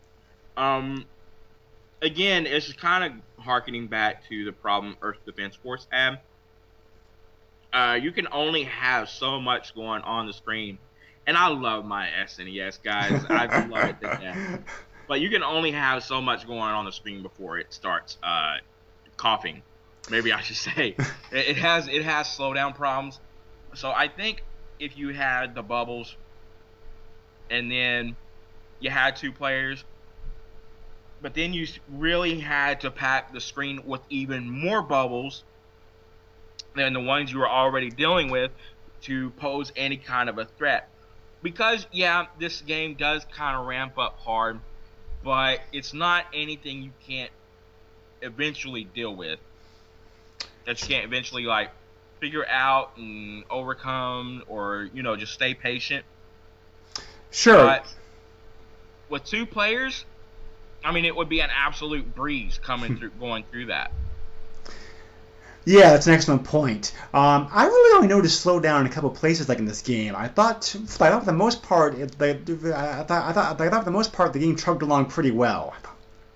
Um, 0.57 1.05
again, 2.03 2.45
it's 2.45 2.67
just 2.67 2.77
kind 2.77 3.03
of 3.03 3.43
harkening 3.43 3.87
back 3.87 4.27
to 4.29 4.45
the 4.45 4.51
problem 4.51 4.95
Earth 5.01 5.17
Defense 5.25 5.55
Force 5.55 5.87
had. 5.89 6.19
Uh, 7.71 7.97
you 7.99 8.11
can 8.11 8.27
only 8.31 8.65
have 8.65 9.09
so 9.09 9.39
much 9.39 9.73
going 9.73 10.03
on 10.03 10.27
the 10.27 10.33
screen, 10.33 10.77
and 11.25 11.35
I 11.35 11.47
love 11.47 11.85
my 11.85 12.07
SNES 12.25 12.83
guys. 12.83 13.25
I 13.29 13.65
love 13.65 13.89
it 13.89 14.01
to 14.01 14.07
death. 14.07 14.59
But 15.07 15.21
you 15.21 15.29
can 15.29 15.43
only 15.43 15.71
have 15.71 16.03
so 16.03 16.21
much 16.21 16.45
going 16.45 16.59
on 16.59 16.85
the 16.85 16.91
screen 16.91 17.23
before 17.23 17.57
it 17.57 17.73
starts 17.73 18.17
uh, 18.21 18.57
coughing. 19.17 19.63
Maybe 20.11 20.31
I 20.31 20.41
should 20.41 20.57
say 20.57 20.95
it 21.31 21.47
it 21.49 21.57
has 21.57 21.87
it 21.87 22.03
has 22.03 22.27
slowdown 22.27 22.75
problems. 22.75 23.19
So 23.73 23.89
I 23.91 24.07
think 24.07 24.43
if 24.79 24.97
you 24.97 25.09
had 25.09 25.55
the 25.55 25.63
bubbles 25.63 26.15
and 27.49 27.71
then 27.71 28.15
you 28.79 28.89
had 28.89 29.15
two 29.15 29.31
players, 29.31 29.83
but 31.23 31.33
then 31.33 31.53
you 31.53 31.65
really 31.89 32.37
had 32.37 32.81
to 32.81 32.91
pack 32.91 33.31
the 33.31 33.39
screen 33.39 33.81
with 33.85 34.01
even 34.09 34.49
more 34.49 34.81
bubbles 34.81 35.43
than 36.75 36.91
the 36.91 36.99
ones 36.99 37.31
you 37.31 37.39
were 37.39 37.49
already 37.49 37.89
dealing 37.89 38.29
with 38.29 38.51
to 39.03 39.29
pose 39.31 39.71
any 39.77 39.95
kind 39.95 40.29
of 40.29 40.37
a 40.37 40.45
threat. 40.45 40.89
because 41.41 41.87
yeah, 41.91 42.25
this 42.39 42.61
game 42.61 42.95
does 42.95 43.25
kind 43.25 43.57
of 43.57 43.65
ramp 43.65 43.97
up 43.97 44.19
hard, 44.19 44.59
but 45.23 45.61
it's 45.71 45.93
not 45.93 46.25
anything 46.33 46.83
you 46.83 46.91
can't 47.07 47.31
eventually 48.21 48.83
deal 48.83 49.15
with. 49.15 49.39
That 50.65 50.81
you 50.81 50.87
can't 50.87 51.05
eventually 51.05 51.43
like 51.43 51.71
figure 52.19 52.47
out 52.47 52.97
and 52.97 53.43
overcome, 53.49 54.43
or 54.47 54.89
you 54.93 55.03
know, 55.03 55.15
just 55.15 55.33
stay 55.33 55.53
patient. 55.53 56.05
Sure. 57.31 57.65
But 57.65 57.93
with 59.09 59.25
two 59.25 59.45
players, 59.45 60.05
I 60.83 60.91
mean, 60.91 61.05
it 61.05 61.15
would 61.15 61.29
be 61.29 61.41
an 61.41 61.49
absolute 61.55 62.13
breeze 62.15 62.59
coming 62.61 62.97
through, 62.99 63.11
going 63.11 63.43
through 63.51 63.67
that. 63.67 63.91
Yeah, 65.65 65.91
that's 65.91 66.07
an 66.07 66.13
excellent 66.13 66.43
point. 66.43 66.93
Um, 67.13 67.47
I 67.51 67.65
really 67.65 67.95
only 67.95 68.09
noticed 68.09 68.41
slow 68.41 68.59
down 68.59 68.81
in 68.81 68.87
a 68.87 68.93
couple 68.93 69.09
places 69.11 69.47
like 69.47 69.59
in 69.59 69.65
this 69.65 69.81
game. 69.81 70.13
I 70.13 70.27
thought, 70.27 70.75
I 70.75 71.09
thought 71.09 71.21
for 71.21 71.25
the 71.25 71.31
most 71.31 71.63
part, 71.63 71.95
it, 71.95 72.21
I 72.21 72.33
thought, 73.03 73.11
I 73.11 73.31
thought, 73.31 73.61
I 73.61 73.69
thought 73.69 73.79
for 73.79 73.85
the 73.85 73.91
most 73.91 74.11
part 74.11 74.33
the 74.33 74.39
game 74.39 74.57
chugged 74.57 74.81
along 74.81 75.05
pretty 75.05 75.31
well. 75.31 75.73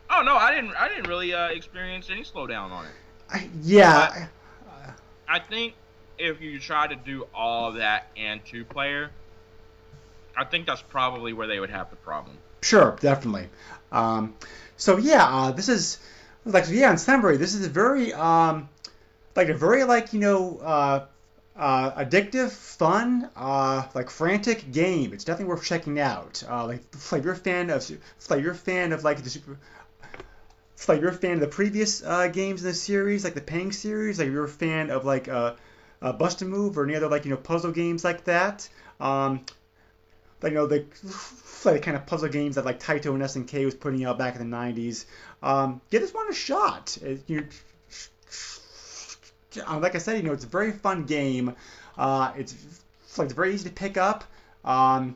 Oh 0.09 0.21
no, 0.21 0.37
I 0.37 0.55
didn't. 0.55 0.73
I 0.75 0.87
didn't 0.87 1.07
really 1.07 1.33
uh, 1.33 1.49
experience 1.49 2.09
any 2.09 2.21
slowdown 2.21 2.71
on 2.71 2.85
it. 2.85 2.91
I, 3.29 3.49
yeah, 3.61 4.27
I 5.27 5.39
think 5.39 5.73
if 6.17 6.41
you 6.41 6.59
try 6.59 6.87
to 6.87 6.95
do 6.95 7.27
all 7.33 7.73
that 7.73 8.07
and 8.15 8.43
two 8.45 8.63
player, 8.63 9.11
I 10.35 10.45
think 10.45 10.65
that's 10.65 10.81
probably 10.81 11.33
where 11.33 11.47
they 11.47 11.59
would 11.59 11.69
have 11.69 11.89
the 11.89 11.97
problem. 11.97 12.37
Sure, 12.61 12.97
definitely. 13.01 13.49
Um, 13.91 14.33
so 14.75 14.97
yeah, 14.97 15.25
uh, 15.25 15.51
this 15.51 15.69
is 15.69 15.99
like 16.45 16.65
yeah, 16.69 16.91
in 16.91 16.97
summary, 16.97 17.37
this 17.37 17.53
is 17.53 17.65
a 17.65 17.69
very 17.69 18.13
um, 18.13 18.69
like 19.35 19.49
a 19.49 19.53
very 19.53 19.83
like 19.83 20.13
you 20.13 20.19
know 20.19 20.57
uh, 20.57 21.05
uh, 21.57 22.03
addictive, 22.03 22.51
fun, 22.51 23.29
uh, 23.35 23.87
like 23.93 24.09
frantic 24.09 24.71
game. 24.71 25.13
It's 25.13 25.23
definitely 25.23 25.53
worth 25.53 25.63
checking 25.63 25.99
out. 25.99 26.43
Uh, 26.47 26.67
like, 26.67 26.81
like 27.11 27.23
you're 27.23 27.33
a 27.33 27.37
fan 27.37 27.69
of 27.69 27.89
like 28.29 28.41
you're 28.41 28.51
a 28.51 28.55
fan 28.55 28.93
of 28.93 29.03
like 29.03 29.23
the 29.23 29.29
super. 29.29 29.57
Like 30.87 31.01
you're 31.01 31.09
a 31.09 31.13
fan 31.13 31.33
of 31.33 31.39
the 31.39 31.47
previous 31.47 32.03
uh, 32.03 32.27
games 32.27 32.61
in 32.61 32.67
the 32.67 32.73
series, 32.73 33.23
like 33.23 33.33
the 33.33 33.41
Pang 33.41 33.71
series. 33.71 34.19
Like 34.19 34.29
you're 34.29 34.45
a 34.45 34.49
fan 34.49 34.91
of 34.91 35.05
like 35.05 35.27
uh, 35.27 35.55
uh, 36.01 36.13
Bust 36.13 36.41
a 36.43 36.45
Move 36.45 36.77
or 36.77 36.83
any 36.83 36.95
other 36.95 37.07
like 37.07 37.25
you 37.25 37.31
know 37.31 37.37
puzzle 37.37 37.71
games 37.71 38.03
like 38.03 38.23
that. 38.25 38.69
Um, 38.99 39.41
like 40.41 40.51
you 40.51 40.57
know 40.57 40.67
the 40.67 40.85
like 41.65 41.75
the 41.75 41.81
kind 41.81 41.97
of 41.97 42.05
puzzle 42.05 42.29
games 42.29 42.55
that 42.55 42.65
like 42.65 42.79
Taito 42.79 43.13
and 43.13 43.21
SNK 43.21 43.65
was 43.65 43.75
putting 43.75 44.03
out 44.05 44.17
back 44.17 44.35
in 44.35 44.49
the 44.49 44.55
90s. 44.57 45.05
Um, 45.41 45.81
give 45.89 46.01
this 46.01 46.13
one 46.13 46.29
a 46.29 46.33
shot. 46.33 46.97
It, 47.01 47.21
you, 47.27 47.47
like 49.67 49.95
I 49.95 49.97
said, 49.97 50.17
you 50.17 50.23
know 50.23 50.33
it's 50.33 50.43
a 50.43 50.47
very 50.47 50.71
fun 50.71 51.05
game. 51.05 51.55
Uh, 51.97 52.31
it's, 52.37 52.53
it's 53.05 53.17
like 53.17 53.25
it's 53.25 53.33
very 53.33 53.53
easy 53.53 53.69
to 53.69 53.73
pick 53.75 53.97
up. 53.97 54.23
Um, 54.63 55.15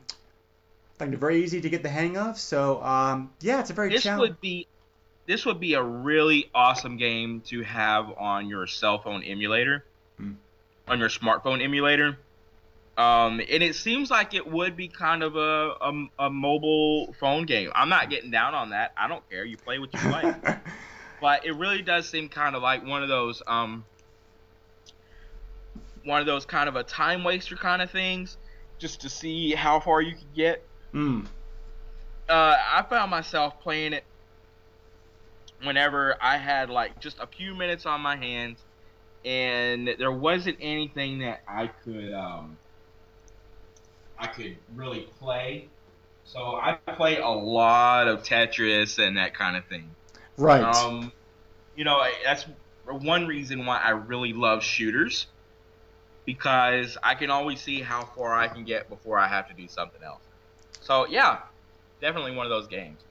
like 0.98 1.10
very 1.10 1.42
easy 1.42 1.60
to 1.60 1.68
get 1.68 1.82
the 1.82 1.88
hang 1.88 2.16
of. 2.16 2.38
So 2.38 2.82
um, 2.82 3.30
yeah, 3.40 3.60
it's 3.60 3.70
a 3.70 3.74
very 3.74 3.90
This 3.90 4.02
challenge. 4.02 4.30
would 4.30 4.40
be 4.40 4.66
this 5.26 5.46
would 5.46 5.60
be 5.60 5.74
a 5.74 5.82
really 5.82 6.50
awesome 6.54 6.96
game 6.96 7.40
to 7.46 7.62
have 7.62 8.12
on 8.18 8.48
your 8.48 8.66
cell 8.66 8.98
phone 8.98 9.22
emulator, 9.22 9.84
Hmm. 10.18 10.32
on 10.88 10.98
your 10.98 11.08
smartphone 11.08 11.62
emulator. 11.62 12.18
Um, 12.98 13.40
and 13.40 13.62
it 13.62 13.74
seems 13.74 14.10
like 14.10 14.34
it 14.34 14.46
would 14.46 14.76
be 14.76 14.88
kind 14.88 15.22
of 15.22 15.36
a, 15.36 15.74
a, 15.80 16.06
a 16.26 16.30
mobile 16.30 17.14
phone 17.18 17.46
game. 17.46 17.70
I'm 17.74 17.88
not 17.88 18.10
getting 18.10 18.30
down 18.30 18.54
on 18.54 18.70
that. 18.70 18.92
I 18.98 19.08
don't 19.08 19.28
care. 19.30 19.44
You 19.44 19.56
play 19.56 19.78
what 19.78 19.92
you 19.94 19.98
play. 20.10 20.34
but 21.22 21.46
it 21.46 21.52
really 21.52 21.80
does 21.80 22.08
seem 22.08 22.28
kind 22.28 22.56
of 22.56 22.62
like 22.62 22.84
one 22.84 23.02
of 23.02 23.08
those 23.08 23.42
um 23.46 23.84
one 26.04 26.20
of 26.20 26.26
those 26.26 26.44
kind 26.44 26.68
of 26.68 26.74
a 26.76 26.82
time 26.82 27.24
waster 27.24 27.56
kind 27.56 27.80
of 27.80 27.90
things 27.90 28.36
just 28.78 29.00
to 29.00 29.08
see 29.08 29.52
how 29.52 29.78
far 29.78 30.02
you 30.02 30.16
could 30.16 30.34
get 30.34 30.62
mm. 30.92 31.24
uh 32.28 32.56
i 32.74 32.84
found 32.90 33.10
myself 33.10 33.58
playing 33.60 33.92
it 33.92 34.04
whenever 35.62 36.16
i 36.20 36.36
had 36.36 36.68
like 36.68 36.98
just 37.00 37.18
a 37.20 37.26
few 37.26 37.54
minutes 37.54 37.86
on 37.86 38.00
my 38.00 38.16
hands 38.16 38.58
and 39.24 39.88
there 40.00 40.10
wasn't 40.10 40.56
anything 40.60 41.20
that 41.20 41.40
i 41.46 41.68
could 41.68 42.12
um 42.12 42.58
i 44.22 44.26
could 44.28 44.56
really 44.74 45.02
play 45.18 45.68
so 46.24 46.56
i 46.56 46.74
play 46.96 47.18
a 47.18 47.28
lot 47.28 48.08
of 48.08 48.22
tetris 48.22 48.98
and 48.98 49.16
that 49.16 49.34
kind 49.34 49.56
of 49.56 49.66
thing 49.66 49.96
Right. 50.38 50.62
um, 50.62 51.12
you 51.74 51.84
know, 51.84 52.04
that's 52.24 52.46
one 52.86 53.26
reason 53.26 53.66
why 53.66 53.78
I 53.78 53.90
really 53.90 54.32
love 54.32 54.62
shooters 54.62 55.28
because 56.26 56.98
I 57.02 57.14
can 57.14 57.30
always 57.30 57.60
see 57.62 57.82
how 57.82 58.04
far 58.16 58.34
I 58.34 58.48
can 58.48 58.64
get 58.64 58.88
before 58.88 59.18
I 59.18 59.28
have 59.28 59.48
to 59.48 59.54
do 59.54 59.68
something 59.68 60.02
else. 60.02 60.22
So 60.80 61.06
yeah, 61.08 61.40
definitely 62.00 62.32
one 62.36 62.46
of 62.46 62.50
those 62.50 62.68
games. 62.68 63.04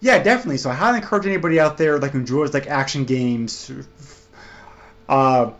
Yeah, 0.00 0.22
definitely. 0.22 0.58
So 0.58 0.70
I 0.70 0.74
highly 0.74 0.98
encourage 0.98 1.26
anybody 1.26 1.60
out 1.60 1.78
there 1.78 1.98
like 1.98 2.14
enjoys 2.14 2.54
like 2.54 2.66
action 2.66 3.04
games, 3.04 3.70
uh, 5.08 5.52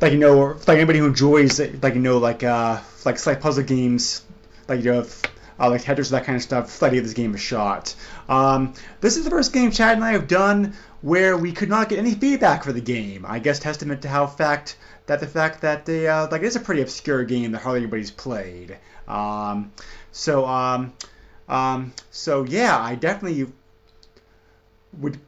like 0.00 0.12
you 0.12 0.18
know, 0.18 0.56
like 0.66 0.76
anybody 0.76 0.98
who 0.98 1.06
enjoys 1.06 1.58
like 1.58 1.94
you 1.94 2.00
know 2.00 2.18
like 2.18 2.42
uh 2.44 2.80
like 3.04 3.24
like 3.26 3.40
puzzle 3.40 3.64
games, 3.64 4.22
like 4.68 4.84
you 4.84 4.92
know. 4.92 5.06
Uh, 5.60 5.68
like 5.70 5.82
Tetris, 5.82 6.12
that 6.12 6.24
kind 6.24 6.36
of 6.36 6.42
stuff. 6.42 6.80
Like 6.80 6.92
give 6.92 7.02
this 7.02 7.14
game 7.14 7.34
a 7.34 7.36
shot. 7.36 7.92
Um, 8.28 8.74
this 9.00 9.16
is 9.16 9.24
the 9.24 9.30
first 9.30 9.52
game 9.52 9.72
Chad 9.72 9.96
and 9.96 10.04
I 10.04 10.12
have 10.12 10.28
done 10.28 10.74
where 11.02 11.36
we 11.36 11.50
could 11.50 11.68
not 11.68 11.88
get 11.88 11.98
any 11.98 12.14
feedback 12.14 12.62
for 12.62 12.72
the 12.72 12.80
game. 12.80 13.26
I 13.26 13.40
guess 13.40 13.58
testament 13.58 14.02
to 14.02 14.08
how 14.08 14.28
fact 14.28 14.76
that 15.06 15.20
the 15.20 15.26
fact 15.26 15.62
that 15.62 15.84
they 15.84 16.06
uh, 16.06 16.28
like 16.30 16.42
it's 16.42 16.54
a 16.54 16.60
pretty 16.60 16.82
obscure 16.82 17.24
game 17.24 17.52
that 17.52 17.58
hardly 17.58 17.80
anybody's 17.80 18.10
played. 18.10 18.76
Um, 19.08 19.72
so 20.12 20.46
um, 20.46 20.92
um, 21.48 21.92
so 22.10 22.44
yeah, 22.44 22.78
I 22.78 22.94
definitely 22.94 23.46
would 24.98 25.18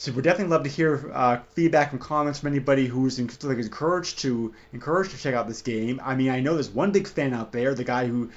so 0.00 0.10
we'd 0.12 0.24
definitely 0.24 0.50
love 0.50 0.62
to 0.62 0.70
hear 0.70 1.10
uh, 1.12 1.40
feedback 1.50 1.92
and 1.92 2.00
comments 2.00 2.38
from 2.38 2.46
anybody 2.46 2.86
who's 2.86 3.18
in, 3.18 3.28
like, 3.42 3.58
encouraged 3.58 4.20
to 4.20 4.54
encouraged 4.72 5.10
to 5.10 5.18
check 5.18 5.34
out 5.34 5.46
this 5.46 5.60
game. 5.60 6.00
I 6.02 6.14
mean, 6.14 6.30
I 6.30 6.40
know 6.40 6.54
there's 6.54 6.70
one 6.70 6.90
big 6.90 7.06
fan 7.06 7.34
out 7.34 7.52
there, 7.52 7.74
the 7.74 7.84
guy 7.84 8.06
who 8.06 8.30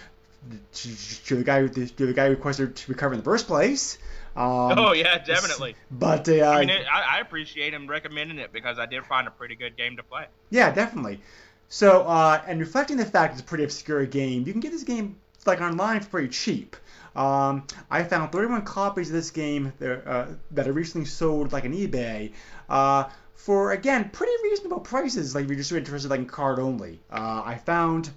the 0.49 1.43
guy 1.45 1.61
who 1.61 1.70
the 1.70 2.11
guy 2.11 2.26
who 2.26 2.32
requested 2.32 2.76
to 2.76 2.91
recover 2.91 3.14
in 3.14 3.22
the 3.22 3.24
first 3.24 3.47
place. 3.47 3.97
Um, 4.36 4.78
oh 4.78 4.91
yeah, 4.91 5.24
definitely. 5.24 5.78
But 5.89 6.28
uh, 6.28 6.41
I 6.49 6.59
mean, 6.59 6.70
it, 6.70 6.86
I, 6.86 7.16
I 7.16 7.20
appreciate 7.22 7.74
him 7.74 7.88
recommending 7.88 8.39
it 8.39 8.51
because 8.51 8.78
I 8.78 8.86
did 8.86 9.05
find 9.05 9.26
a 9.26 9.32
pretty 9.32 9.55
good 9.55 9.78
game 9.78 9.95
to 9.95 10.03
play. 10.03 10.26
Yeah, 10.49 10.70
definitely. 10.70 11.22
So, 11.70 12.01
uh, 12.01 12.41
and 12.45 12.59
reflecting 12.59 12.97
the 12.97 13.05
fact 13.05 13.36
it's 13.36 13.41
a 13.41 13.45
pretty 13.45 13.64
obscure 13.64 14.05
game, 14.05 14.43
you 14.45 14.51
can 14.51 14.59
get 14.59 14.74
this 14.74 14.84
game 14.84 15.16
like 15.45 15.61
online 15.61 16.01
for 16.01 16.09
pretty 16.09 16.28
cheap. 16.28 16.76
Um, 17.16 17.68
I 17.91 18.03
found 18.03 18.32
31 18.32 18.64
copies 18.64 19.09
of 19.09 19.14
this 19.14 19.32
game 19.32 19.74
that, 19.80 20.07
uh, 20.07 20.28
that 20.51 20.72
recently 20.74 21.05
sold 21.05 21.51
like 21.51 21.66
on 21.66 21.74
eBay 21.74 22.32
uh, 22.70 23.05
for 23.36 23.72
again 23.72 24.09
pretty 24.11 24.34
reasonable 24.43 24.80
prices. 24.80 25.36
Like 25.36 25.43
if 25.43 25.49
you're 25.49 25.57
just 25.57 25.72
interested 25.72 26.09
like 26.09 26.22
in 26.22 26.26
card 26.26 26.59
only. 26.59 26.99
Uh, 27.11 27.43
I 27.45 27.55
found 27.55 28.09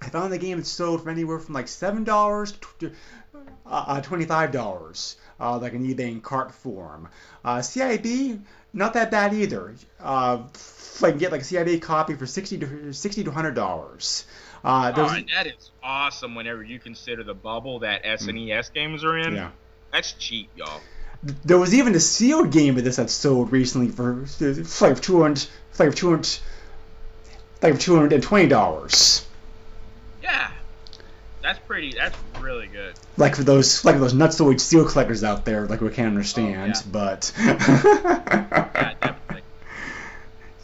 I 0.00 0.08
found 0.10 0.32
the 0.32 0.38
game 0.38 0.62
sold 0.64 1.02
for 1.02 1.10
anywhere 1.10 1.38
from 1.38 1.54
like 1.54 1.68
seven 1.68 2.04
dollars 2.04 2.52
to 2.80 2.92
uh, 3.66 4.00
twenty-five 4.00 4.52
dollars, 4.52 5.16
uh, 5.40 5.58
like 5.58 5.74
an 5.74 5.84
eBay 5.86 6.10
in 6.10 6.20
cart 6.20 6.54
form. 6.54 7.08
Uh, 7.44 7.58
CIB, 7.58 8.40
not 8.72 8.94
that 8.94 9.10
bad 9.10 9.34
either. 9.34 9.74
Uh, 10.00 10.44
I 11.02 11.10
can 11.10 11.18
get 11.18 11.32
like 11.32 11.42
a 11.42 11.44
CIB 11.44 11.82
copy 11.82 12.14
for 12.14 12.26
sixty 12.26 12.58
to 12.58 12.92
sixty 12.92 13.24
to 13.24 13.30
hundred 13.30 13.54
dollars. 13.54 14.24
Uh, 14.64 14.92
Oh, 14.96 15.16
that 15.34 15.46
is 15.46 15.70
awesome 15.82 16.34
whenever 16.34 16.62
you 16.62 16.78
consider 16.78 17.22
the 17.24 17.34
bubble 17.34 17.78
that 17.80 18.04
SNES 18.04 18.72
games 18.72 19.04
are 19.04 19.16
in. 19.18 19.34
yeah. 19.34 19.50
That's 19.92 20.12
cheap, 20.12 20.50
y'all. 20.56 20.80
There 21.44 21.58
was 21.58 21.74
even 21.74 21.94
a 21.94 22.00
sealed 22.00 22.52
game 22.52 22.76
of 22.78 22.84
this 22.84 22.96
that 22.96 23.10
sold 23.10 23.50
recently 23.52 23.88
for 23.88 24.24
like 24.80 25.00
two 25.00 25.20
hundred, 25.22 25.46
like 25.78 25.94
two 25.94 26.10
hundred, 26.10 26.38
like 27.62 27.80
two 27.80 27.94
hundred 27.96 28.12
and 28.12 28.22
twenty 28.22 28.46
dollars. 28.48 29.26
Yeah, 30.22 30.50
that's 31.42 31.58
pretty. 31.60 31.92
That's 31.96 32.16
really 32.40 32.66
good. 32.68 32.94
Like 33.16 33.34
for 33.34 33.42
those, 33.42 33.84
like 33.84 33.98
those 33.98 34.12
nutsoid 34.14 34.60
seal 34.60 34.84
collectors 34.88 35.24
out 35.24 35.44
there, 35.44 35.66
like 35.66 35.80
we 35.80 35.88
can't 35.90 36.08
understand, 36.08 36.74
Oh, 36.76 36.82
yeah. 36.84 36.92
but. 36.92 37.32
Yeah, 37.36 38.94
definitely. 39.00 39.37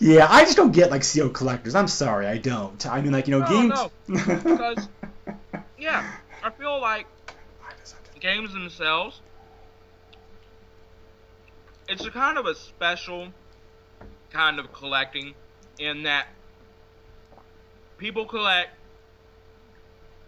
Yeah, 0.00 0.26
I 0.28 0.44
just 0.44 0.56
don't 0.56 0.72
get 0.72 0.90
like 0.90 1.04
seal 1.04 1.28
collectors. 1.30 1.74
I'm 1.74 1.88
sorry, 1.88 2.26
I 2.26 2.38
don't. 2.38 2.84
I 2.86 3.00
mean, 3.00 3.12
like 3.12 3.28
you 3.28 3.38
know, 3.38 3.44
No, 3.44 3.46
games. 3.48 3.90
no, 4.08 4.44
because- 4.44 4.88
Yeah, 5.78 6.10
I 6.42 6.50
feel 6.50 6.80
like 6.80 7.06
games 8.20 8.52
themselves, 8.52 9.20
it's 11.88 12.04
a 12.04 12.10
kind 12.10 12.38
of 12.38 12.46
a 12.46 12.54
special 12.54 13.28
kind 14.30 14.58
of 14.58 14.72
collecting 14.72 15.34
in 15.78 16.04
that 16.04 16.26
people 17.98 18.24
collect, 18.26 18.70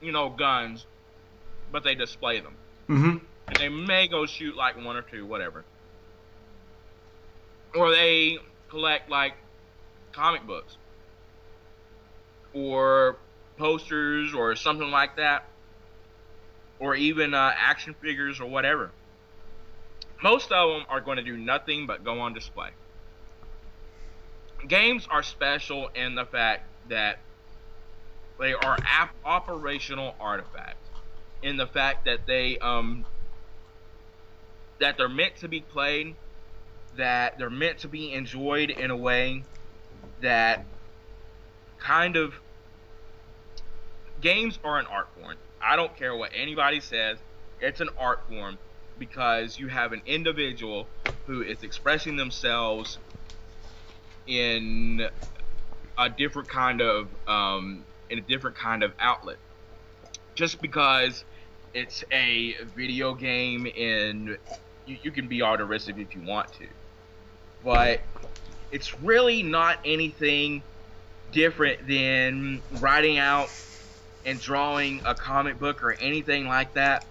you 0.01 0.13
know, 0.13 0.29
guns, 0.29 0.85
but 1.73 1.83
they 1.85 1.95
display 1.95 2.41
them. 2.41 2.55
hmm 2.87 3.17
And 3.49 3.57
they 3.57 3.69
may 3.69 4.09
go 4.09 4.27
shoot 4.27 4.57
like 4.57 4.77
one 4.83 4.97
or 4.97 5.03
two, 5.03 5.25
whatever. 5.25 5.65
Or 7.75 7.91
they 7.91 8.39
collect 8.69 9.09
like 9.11 9.35
comic 10.17 10.47
books. 10.47 10.77
Or 12.55 13.17
posters 13.59 14.35
or 14.35 14.57
something 14.57 14.91
like 14.91 15.17
that, 15.17 15.45
or 16.79 16.95
even 16.95 17.35
uh, 17.35 17.53
action 17.57 17.95
figures 18.01 18.41
or 18.41 18.47
whatever. 18.47 18.91
Most 20.23 20.51
of 20.51 20.71
them 20.71 20.87
are 20.89 21.01
going 21.01 21.19
to 21.19 21.23
do 21.23 21.37
nothing 21.37 21.87
but 21.87 22.03
go 22.03 22.21
on 22.21 22.33
display. 22.33 22.71
Games 24.67 25.07
are 25.11 25.23
special 25.23 25.89
in 25.95 26.15
the 26.15 26.25
fact 26.25 26.65
that 26.89 27.19
they 28.39 28.55
are 28.55 28.79
operational 29.25 30.15
artifacts, 30.19 30.89
in 31.43 31.57
the 31.57 31.67
fact 31.67 32.07
that 32.07 32.27
they 32.27 32.59
um 32.59 33.05
that 34.79 34.97
they're 34.97 35.09
meant 35.09 35.37
to 35.37 35.49
be 35.49 35.61
played, 35.61 36.15
that 36.97 37.39
they're 37.39 37.51
meant 37.51 37.79
to 37.79 37.89
be 37.89 38.13
enjoyed 38.13 38.71
in 38.71 38.91
a 38.91 38.97
way 38.97 39.43
that 40.21 40.65
kind 41.79 42.17
of 42.17 42.35
games 44.21 44.59
are 44.65 44.79
an 44.79 44.87
art 44.87 45.09
form. 45.19 45.37
I 45.61 45.77
don't 45.77 45.95
care 45.97 46.17
what 46.17 46.31
anybody 46.35 46.81
says, 46.81 47.19
it's 47.61 47.81
an 47.81 47.89
art 47.99 48.21
form 48.29 48.59
because 48.99 49.59
you 49.59 49.69
have 49.69 49.93
an 49.93 50.03
individual 50.07 50.87
who 51.27 51.43
is 51.43 51.63
expressing 51.63 52.17
themselves 52.17 52.99
in 54.27 55.09
a 55.99 56.09
different 56.09 56.49
kind 56.49 56.81
of 56.81 57.09
um, 57.27 57.85
in 58.11 58.19
a 58.19 58.23
different 58.23 58.57
kind 58.57 58.83
of 58.83 58.93
outlet. 58.99 59.37
Just 60.35 60.61
because 60.61 61.25
it's 61.75 62.05
a 62.13 62.55
video 62.75 63.15
game 63.15 63.67
and 63.77 64.39
you, 64.87 64.97
you 65.03 65.11
can 65.11 65.29
be 65.29 65.43
all 65.43 65.57
derisive 65.57 65.99
if 65.99 66.15
you 66.15 66.23
want 66.23 66.53
to, 66.55 66.67
but 67.65 68.01
it's 68.71 69.01
really 69.01 69.43
not 69.43 69.79
anything 69.85 70.63
different 71.33 71.87
than 71.87 72.63
writing 72.81 73.19
out 73.19 73.49
and 74.25 74.41
drawing 74.41 75.01
a 75.05 75.15
comic 75.15 75.59
book 75.59 75.83
or 75.83 75.93
anything 75.93 76.47
like 76.47 76.75
that, 76.75 77.07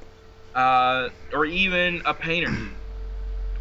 uh, 0.53 1.09
or 1.31 1.45
even 1.45 2.01
a 2.05 2.13
painter 2.13 2.53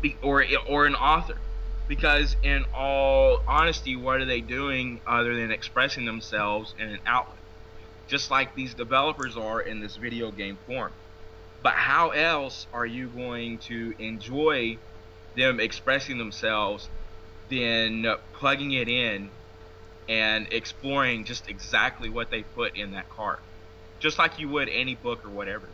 or 0.22 0.44
or 0.68 0.86
an 0.86 0.94
author. 0.94 1.38
Because 1.86 2.34
in 2.42 2.64
all 2.74 3.42
honesty, 3.46 3.94
what 3.94 4.20
are 4.20 4.24
they 4.24 4.40
doing 4.40 5.02
other 5.06 5.36
than 5.36 5.50
expressing 5.50 6.06
themselves 6.06 6.74
in 6.78 6.88
an 6.88 7.00
outlet? 7.04 7.36
Just 8.06 8.30
like 8.30 8.54
these 8.54 8.74
developers 8.74 9.36
are 9.36 9.60
in 9.60 9.80
this 9.80 9.96
video 9.96 10.30
game 10.30 10.58
form. 10.66 10.92
But 11.62 11.74
how 11.74 12.10
else 12.10 12.66
are 12.72 12.86
you 12.86 13.08
going 13.08 13.58
to 13.60 13.94
enjoy 13.98 14.78
them 15.36 15.60
expressing 15.60 16.16
themselves 16.18 16.88
than 17.48 18.06
plugging 18.34 18.72
it 18.72 18.88
in 18.88 19.30
and 20.08 20.46
exploring 20.50 21.24
just 21.24 21.48
exactly 21.48 22.08
what 22.08 22.30
they 22.30 22.42
put 22.42 22.76
in 22.76 22.92
that 22.92 23.08
cart, 23.10 23.40
just 24.00 24.18
like 24.18 24.38
you 24.38 24.48
would 24.50 24.68
any 24.68 24.94
book 24.94 25.24
or 25.24 25.30
whatever. 25.30 25.68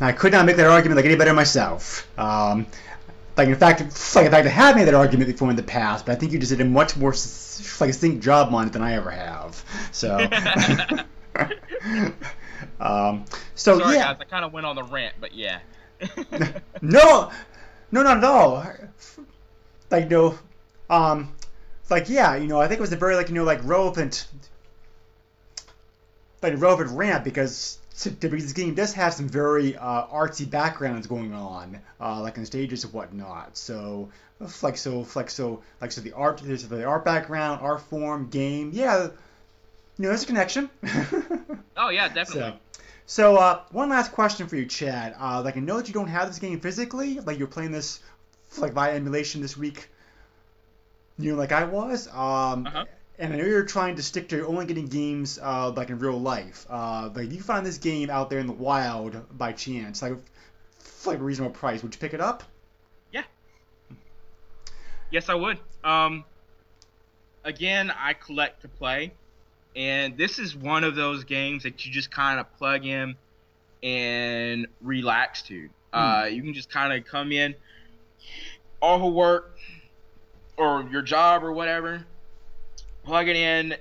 I 0.00 0.12
could 0.12 0.32
not 0.32 0.44
make 0.44 0.56
that 0.56 0.66
argument 0.66 0.96
like 0.96 1.04
any 1.04 1.14
better 1.14 1.32
myself. 1.32 2.08
Um, 2.18 2.66
like 3.36 3.48
in 3.48 3.56
fact, 3.56 3.80
like 4.14 4.26
in 4.26 4.30
fact, 4.30 4.46
I 4.46 4.50
have 4.50 4.76
made 4.76 4.84
that 4.84 4.94
argument 4.94 5.30
before 5.30 5.50
in 5.50 5.56
the 5.56 5.62
past, 5.62 6.06
but 6.06 6.12
I 6.12 6.14
think 6.16 6.32
you 6.32 6.38
just 6.38 6.50
did 6.50 6.60
a 6.60 6.64
much 6.64 6.96
more 6.96 7.10
like 7.10 7.90
a 7.90 7.92
succinct 7.92 8.22
job 8.22 8.52
on 8.54 8.66
it 8.66 8.72
than 8.72 8.82
I 8.82 8.94
ever 8.94 9.10
have. 9.10 9.64
So, 9.92 10.16
um, 12.80 13.24
so 13.54 13.78
Sorry, 13.78 13.96
yeah. 13.96 14.12
guys, 14.12 14.16
I 14.20 14.24
kind 14.24 14.44
of 14.44 14.52
went 14.52 14.66
on 14.66 14.76
the 14.76 14.84
rant, 14.84 15.14
but 15.20 15.34
yeah. 15.34 15.60
no, 16.82 17.30
no, 17.94 18.02
not 18.02 18.16
at 18.18 18.24
all. 18.24 18.66
Like 19.88 20.10
no, 20.10 20.36
um, 20.90 21.32
like 21.88 22.08
yeah, 22.08 22.34
you 22.34 22.48
know, 22.48 22.60
I 22.60 22.66
think 22.66 22.78
it 22.78 22.80
was 22.80 22.92
a 22.92 22.96
very 22.96 23.14
like 23.14 23.28
you 23.28 23.36
know 23.36 23.44
like 23.44 23.60
relevant, 23.62 24.26
like 26.42 26.60
relevant 26.60 26.90
rant 26.90 27.22
because 27.22 27.78
because 28.02 28.18
this 28.42 28.52
game 28.52 28.74
does 28.74 28.92
have 28.94 29.14
some 29.14 29.28
very 29.28 29.76
uh, 29.76 30.06
artsy 30.06 30.50
backgrounds 30.50 31.06
going 31.06 31.32
on, 31.32 31.78
uh, 32.00 32.20
like 32.20 32.36
in 32.36 32.44
stages 32.44 32.82
and 32.82 32.92
whatnot. 32.92 33.56
So 33.56 34.08
like 34.60 34.76
so 34.76 35.06
like 35.14 35.30
so 35.30 35.62
like 35.80 35.92
so 35.92 36.00
the 36.00 36.14
art 36.14 36.42
there's 36.44 36.66
the 36.66 36.84
art 36.84 37.04
background, 37.04 37.60
art 37.62 37.82
form, 37.82 38.28
game. 38.28 38.70
Yeah, 38.72 39.04
you 39.04 39.10
know, 39.98 40.08
there's 40.08 40.24
a 40.24 40.26
connection. 40.26 40.68
oh 41.76 41.90
yeah, 41.90 42.08
definitely. 42.08 42.40
So, 42.40 42.58
so 43.06 43.36
uh, 43.36 43.62
one 43.70 43.88
last 43.88 44.12
question 44.12 44.46
for 44.46 44.56
you, 44.56 44.66
Chad. 44.66 45.14
Uh, 45.18 45.42
like 45.42 45.56
I 45.56 45.60
know 45.60 45.78
that 45.78 45.88
you 45.88 45.94
don't 45.94 46.08
have 46.08 46.28
this 46.28 46.38
game 46.38 46.60
physically, 46.60 47.20
like 47.20 47.38
you're 47.38 47.48
playing 47.48 47.72
this 47.72 48.00
like 48.58 48.72
via 48.72 48.94
emulation 48.94 49.40
this 49.40 49.56
week. 49.56 49.88
You 51.18 51.32
know, 51.32 51.38
like 51.38 51.52
I 51.52 51.64
was. 51.64 52.08
Um, 52.08 52.66
Uh-huh. 52.66 52.84
And 53.16 53.32
I 53.32 53.36
know 53.36 53.44
you're 53.44 53.64
trying 53.64 53.94
to 53.94 54.02
stick 54.02 54.28
to 54.30 54.44
only 54.44 54.66
getting 54.66 54.86
games 54.86 55.38
uh, 55.40 55.70
like 55.70 55.88
in 55.88 56.00
real 56.00 56.20
life. 56.20 56.66
Uh, 56.68 57.10
like, 57.14 57.26
if 57.26 57.32
you 57.32 57.42
find 57.42 57.64
this 57.64 57.78
game 57.78 58.10
out 58.10 58.28
there 58.28 58.40
in 58.40 58.48
the 58.48 58.52
wild 58.52 59.38
by 59.38 59.52
chance, 59.52 60.02
like 60.02 60.14
for 60.80 61.10
like 61.10 61.20
a 61.20 61.22
reasonable 61.22 61.54
price, 61.54 61.84
would 61.84 61.94
you 61.94 62.00
pick 62.00 62.12
it 62.12 62.20
up? 62.20 62.42
Yeah. 63.12 63.22
Yes, 65.12 65.28
I 65.28 65.34
would. 65.36 65.60
Um, 65.84 66.24
again, 67.44 67.92
I 67.96 68.14
collect 68.14 68.62
to 68.62 68.68
play, 68.68 69.12
and 69.76 70.16
this 70.16 70.38
is 70.38 70.56
one 70.56 70.84
of 70.84 70.94
those 70.94 71.24
games 71.24 71.64
that 71.64 71.84
you 71.84 71.92
just 71.92 72.10
kind 72.10 72.38
of 72.38 72.52
plug 72.56 72.84
in 72.84 73.16
and 73.82 74.66
relax 74.80 75.42
to. 75.42 75.68
Uh, 75.92 76.26
you 76.30 76.42
can 76.42 76.54
just 76.54 76.70
kind 76.70 76.92
of 76.92 77.08
come 77.08 77.30
in, 77.30 77.54
all 78.80 78.98
her 78.98 79.06
work 79.06 79.56
or 80.56 80.88
your 80.90 81.02
job 81.02 81.44
or 81.44 81.52
whatever, 81.52 82.04
plug 83.04 83.28
it 83.28 83.36
in. 83.36 83.76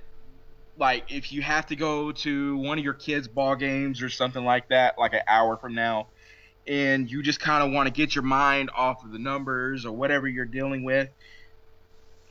Like 0.78 1.12
if 1.12 1.32
you 1.32 1.42
have 1.42 1.68
to 1.68 1.76
go 1.76 2.12
to 2.12 2.58
one 2.58 2.78
of 2.78 2.84
your 2.84 2.94
kids' 2.94 3.28
ball 3.28 3.56
games 3.56 4.02
or 4.02 4.10
something 4.10 4.44
like 4.44 4.70
that, 4.70 4.98
like 4.98 5.14
an 5.14 5.22
hour 5.28 5.58
from 5.58 5.74
now, 5.74 6.08
and 6.68 7.10
you 7.10 7.22
just 7.22 7.40
kind 7.40 7.64
of 7.64 7.72
want 7.72 7.88
to 7.88 7.94
get 7.94 8.16
your 8.16 8.24
mind 8.24 8.70
off 8.76 9.04
of 9.04 9.12
the 9.12 9.20
numbers 9.20 9.86
or 9.86 9.92
whatever 9.92 10.28
you're 10.28 10.46
dealing 10.46 10.84
with. 10.84 11.10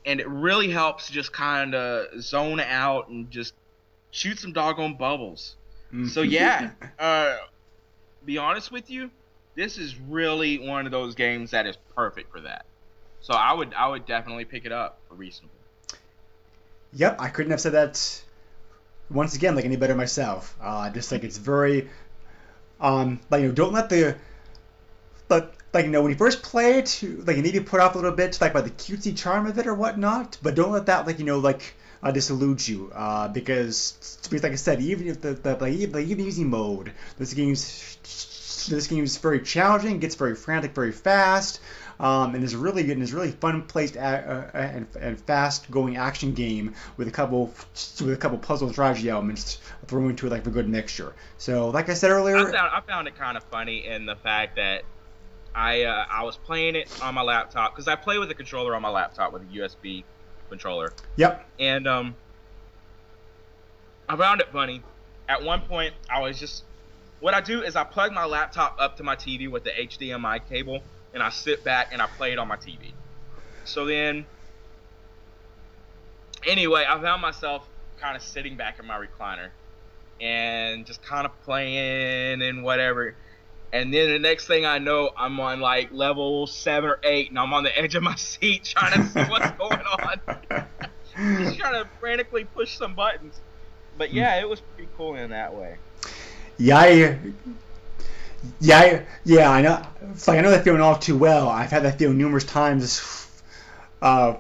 And 0.05 0.21
it 0.21 0.29
really 0.29 0.71
helps 0.71 1.09
just 1.11 1.33
kind 1.33 1.75
of 1.75 2.21
zone 2.21 2.61
out 2.61 3.09
and 3.09 3.31
just 3.31 3.55
shoot 4.11 4.39
some 4.39 4.53
doggone 4.53 4.97
bubbles. 4.97 5.57
So 6.09 6.23
yeah, 6.23 6.71
uh, 6.99 7.37
be 8.25 8.39
honest 8.39 8.73
with 8.73 8.89
you, 8.89 9.11
this 9.55 9.77
is 9.77 9.97
really 9.97 10.59
one 10.59 10.87
of 10.87 10.93
those 10.93 11.15
games 11.15 11.51
that 11.51 11.67
is 11.67 11.77
perfect 11.95 12.33
for 12.33 12.41
that. 12.41 12.65
So 13.21 13.35
I 13.35 13.53
would 13.53 13.75
I 13.75 13.89
would 13.89 14.07
definitely 14.07 14.47
pick 14.47 14.65
it 14.65 14.73
up 14.73 14.99
for 15.09 15.15
reasonable. 15.15 15.55
Yep, 16.95 17.17
I 17.21 17.29
couldn't 17.29 17.51
have 17.51 17.61
said 17.61 17.73
that 17.73 18.23
once 19.11 19.35
again 19.35 19.55
like 19.55 19.65
any 19.65 19.77
better 19.77 19.95
myself. 19.95 20.57
Uh, 20.61 20.91
just 20.91 21.13
like 21.13 21.25
it's 21.25 21.37
very, 21.37 21.89
um, 22.81 23.21
like 23.31 23.43
you 23.43 23.49
know, 23.49 23.55
don't 23.55 23.73
let 23.73 23.89
the, 23.89 24.17
but 25.29 25.55
like 25.73 25.87
you 25.87 25.91
know 25.91 26.03
when 26.03 26.11
you 26.11 26.19
first 26.19 26.43
play 26.43 26.79
it, 26.79 27.03
like 27.27 27.37
you 27.37 27.43
need 27.43 27.55
to 27.55 27.63
put 27.63 27.81
off 27.81 27.95
a 27.95 27.99
little 27.99 28.13
bit 28.13 28.41
like 28.41 28.53
by 28.53 28.61
the 28.61 28.71
cutesy 28.71 29.17
charm 29.17 29.47
of 29.47 29.59
it 29.59 29.67
or 29.67 29.75
whatnot, 29.75 30.39
but 30.43 30.55
don't 30.55 30.73
let 30.73 30.87
that 30.87 31.07
like 31.07 31.19
you 31.19 31.25
know 31.25 31.39
like 31.39 31.75
uh, 32.03 32.11
disillude 32.11 32.67
you 32.67 32.91
uh, 32.95 33.29
because 33.29 34.19
because 34.25 34.43
like 34.43 34.53
I 34.53 34.57
said, 34.57 34.81
even 34.81 35.09
if 35.09 35.21
the, 35.21 35.35
the 35.35 35.57
like, 35.57 35.73
even, 35.75 36.03
even 36.03 36.27
easy 36.27 36.45
mode, 36.45 36.93
this 37.19 37.33
game's 37.33 37.97
this 38.69 38.87
game's 38.87 39.17
very 39.17 39.41
challenging, 39.41 39.99
gets 39.99 40.15
very 40.15 40.35
frantic 40.35 40.75
very 40.75 40.93
fast. 40.93 41.61
Um, 42.01 42.35
and 42.35 42.43
is 42.43 42.57
really 42.57 42.91
and 42.91 43.01
is 43.01 43.13
really 43.13 43.31
fun 43.31 43.63
placed 43.63 43.97
uh, 43.97 44.01
and, 44.55 44.89
and 44.99 45.21
fast 45.21 45.71
going 45.71 45.97
action 45.99 46.33
game 46.35 46.75
with 46.97 47.07
a 47.07 47.13
couple 47.13 47.55
with 48.01 48.13
a 48.13 48.17
couple 48.17 48.39
puzzle 48.39 48.73
strategy 48.73 49.09
elements 49.09 49.61
thrown 49.87 50.11
into 50.11 50.27
it 50.27 50.31
like 50.31 50.45
a 50.45 50.51
good 50.51 50.69
mixture. 50.69 51.13
So 51.39 51.69
like 51.69 51.91
I 51.91 51.95
said 51.95 52.11
earlier, 52.11 52.39
I 52.39 52.51
found, 52.51 52.57
I 52.57 52.81
found 52.81 53.07
it 53.07 53.17
kind 53.17 53.37
of 53.37 53.45
funny 53.45 53.87
in 53.87 54.07
the 54.07 54.17
fact 54.17 54.57
that 54.57 54.83
I 55.55 55.83
uh, 55.83 56.05
I 56.11 56.23
was 56.23 56.37
playing 56.37 56.77
it 56.77 56.89
on 57.01 57.15
my 57.15 57.23
laptop 57.23 57.75
because 57.75 57.89
I 57.89 57.97
play 57.97 58.19
with 58.19 58.31
a 58.31 58.35
controller 58.35 58.75
on 58.75 58.83
my 58.83 58.89
laptop 58.89 59.33
with 59.33 59.43
a 59.43 59.47
USB 59.47 60.05
controller, 60.49 60.93
yep, 61.17 61.49
and 61.59 61.87
um, 61.87 62.17
I 64.09 64.17
found 64.17 64.41
it 64.41 64.49
funny. 64.53 64.83
At 65.29 65.43
one 65.43 65.61
point, 65.63 65.95
I 66.11 66.21
was 66.21 66.39
just 66.39 66.65
what 67.21 67.35
I 67.35 67.41
do 67.41 67.63
is 67.63 67.77
I 67.77 67.85
plug 67.85 68.13
my 68.13 68.25
laptop 68.25 68.77
up 68.79 68.97
to 68.97 69.05
my 69.05 69.15
TV 69.15 69.51
with 69.51 69.65
the 69.65 69.71
HDMI 69.71 70.47
cable, 70.49 70.83
and 71.15 71.23
I 71.23 71.31
sit 71.31 71.65
back 71.65 71.89
and 71.93 72.01
I 72.01 72.07
play 72.07 72.33
it 72.33 72.39
on 72.39 72.49
my 72.49 72.57
TV. 72.57 72.93
So 73.65 73.87
then, 73.87 74.27
anyway, 76.47 76.85
I 76.89 77.01
found 77.01 77.23
myself 77.23 77.69
kind 77.97 78.17
of 78.17 78.23
sitting 78.23 78.57
back 78.57 78.79
in 78.81 78.87
my 78.87 78.97
recliner 78.97 79.51
and 80.21 80.85
just 80.87 81.03
kind 81.03 81.27
of 81.27 81.33
playing 81.43 82.43
and 82.43 82.65
whatever. 82.65 83.17
And 83.73 83.93
then 83.93 84.11
the 84.11 84.19
next 84.19 84.47
thing 84.47 84.67
I 84.67 84.79
know, 84.79 85.11
I'm 85.17 85.41
on 85.41 85.61
like 85.61 85.93
level 85.93 86.47
seven 86.47 86.91
or 86.91 86.99
eight, 87.03 87.31
and 87.31 87.39
I'm 87.39 87.55
on 87.55 87.65
the 87.65 87.77
edge 87.77 87.95
of 87.95 88.03
my 88.03 88.15
seat 88.17 88.65
trying 88.65 88.93
to 88.93 89.09
see 89.09 89.31
what's 89.31 89.51
going 89.59 89.81
on. 89.81 90.21
just 91.43 91.59
trying 91.59 91.83
to 91.83 91.89
frantically 91.99 92.45
push 92.45 92.77
some 92.77 92.95
buttons. 92.95 93.41
But 93.97 94.13
yeah, 94.13 94.41
it 94.41 94.49
was 94.49 94.61
pretty 94.61 94.91
cool 94.97 95.15
in 95.15 95.31
that 95.31 95.55
way. 95.55 95.77
Yeah, 96.59 96.79
I, 96.79 97.19
yeah, 98.61 98.79
I, 98.79 99.07
yeah. 99.25 99.51
I 99.51 99.63
know. 99.63 99.87
It's 100.13 100.29
like 100.29 100.39
I 100.39 100.43
know 100.43 100.51
that 100.51 100.65
feeling 100.65 100.81
all 100.81 100.99
too 100.99 101.17
well. 101.17 101.49
I've 101.49 101.71
had 101.71 101.85
that 101.85 101.99
feeling 101.99 102.19
numerous 102.19 102.45
times. 102.45 103.29
Uh, 104.01 104.35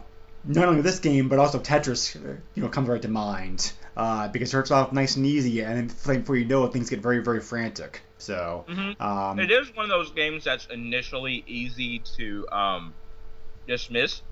not 0.44 0.68
only 0.68 0.82
this 0.82 0.98
game 0.98 1.28
but 1.28 1.38
also 1.38 1.58
Tetris, 1.58 2.14
you 2.54 2.62
know, 2.62 2.68
comes 2.68 2.88
right 2.88 3.00
to 3.02 3.08
mind 3.08 3.72
uh, 3.96 4.28
because 4.28 4.48
it 4.48 4.50
starts 4.50 4.70
off 4.70 4.92
nice 4.92 5.16
and 5.16 5.24
easy, 5.24 5.60
and 5.60 5.90
then 6.04 6.18
before 6.18 6.36
you 6.36 6.44
know 6.44 6.64
it, 6.64 6.72
things 6.72 6.90
get 6.90 7.00
very 7.00 7.22
very 7.22 7.40
frantic. 7.40 8.02
So 8.22 8.64
Mhm. 8.68 9.00
um, 9.00 9.40
It 9.40 9.50
is 9.50 9.74
one 9.74 9.84
of 9.84 9.90
those 9.90 10.12
games 10.12 10.44
that's 10.44 10.66
initially 10.66 11.42
easy 11.46 11.98
to 12.16 12.46
um, 12.52 12.94
dismiss, 13.66 14.22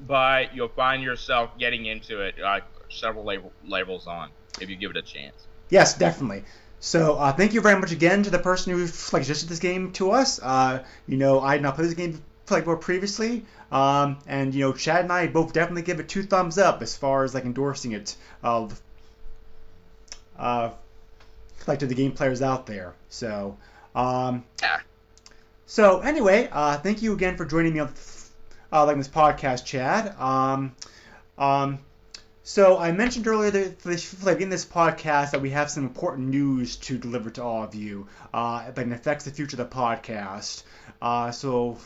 but 0.00 0.54
you'll 0.54 0.68
find 0.68 1.02
yourself 1.02 1.50
getting 1.58 1.86
into 1.86 2.20
it 2.20 2.38
like 2.38 2.64
several 2.88 3.24
level, 3.24 3.52
levels 3.66 4.06
on 4.06 4.30
if 4.60 4.68
you 4.68 4.76
give 4.76 4.90
it 4.90 4.96
a 4.96 5.02
chance. 5.02 5.34
Yes, 5.70 5.98
definitely. 5.98 6.44
So 6.78 7.16
uh, 7.16 7.32
thank 7.32 7.52
you 7.52 7.60
very 7.60 7.78
much 7.78 7.92
again 7.92 8.22
to 8.22 8.30
the 8.30 8.38
person 8.38 8.72
who 8.72 8.80
like 8.80 9.24
suggested 9.24 9.48
this 9.48 9.58
game 9.58 9.92
to 9.94 10.12
us. 10.12 10.40
Uh, 10.40 10.84
you 11.06 11.16
know, 11.16 11.40
I 11.40 11.52
had 11.52 11.62
not 11.62 11.74
played 11.74 11.88
this 11.88 11.94
game 11.94 12.22
like 12.48 12.66
more 12.66 12.76
previously, 12.76 13.44
um, 13.70 14.18
and 14.26 14.54
you 14.54 14.60
know, 14.60 14.72
Chad 14.72 15.02
and 15.04 15.12
I 15.12 15.26
both 15.28 15.52
definitely 15.52 15.82
give 15.82 16.00
it 16.00 16.08
two 16.08 16.22
thumbs 16.24 16.58
up 16.58 16.82
as 16.82 16.96
far 16.96 17.22
as 17.24 17.34
like 17.34 17.44
endorsing 17.44 17.92
it. 17.92 18.16
Uh, 18.42 18.68
uh, 20.38 20.70
like 21.70 21.78
to 21.78 21.86
the 21.86 21.94
game 21.94 22.12
players 22.12 22.42
out 22.42 22.66
there. 22.66 22.94
So, 23.08 23.56
um, 23.94 24.44
Yeah. 24.60 24.80
so 25.66 26.00
anyway, 26.00 26.48
uh, 26.52 26.76
thank 26.78 27.00
you 27.00 27.12
again 27.12 27.36
for 27.36 27.44
joining 27.44 27.72
me 27.72 27.80
on 27.80 27.92
uh, 28.72 28.84
like 28.84 28.96
this 28.96 29.08
podcast, 29.08 29.64
Chad. 29.64 30.14
Um, 30.18 30.72
um, 31.38 31.78
so 32.42 32.78
I 32.78 32.90
mentioned 32.92 33.26
earlier 33.28 33.50
that 33.52 33.86
like 34.24 34.40
in 34.40 34.50
this 34.50 34.64
podcast 34.64 35.30
that 35.30 35.40
we 35.40 35.50
have 35.50 35.70
some 35.70 35.84
important 35.84 36.28
news 36.28 36.76
to 36.76 36.98
deliver 36.98 37.30
to 37.30 37.42
all 37.42 37.62
of 37.62 37.74
you 37.74 38.08
uh, 38.34 38.70
that 38.72 38.92
affects 38.92 39.24
the 39.24 39.30
future 39.30 39.60
of 39.60 39.70
the 39.70 39.76
podcast. 39.76 40.64
Uh, 41.00 41.30
so. 41.30 41.78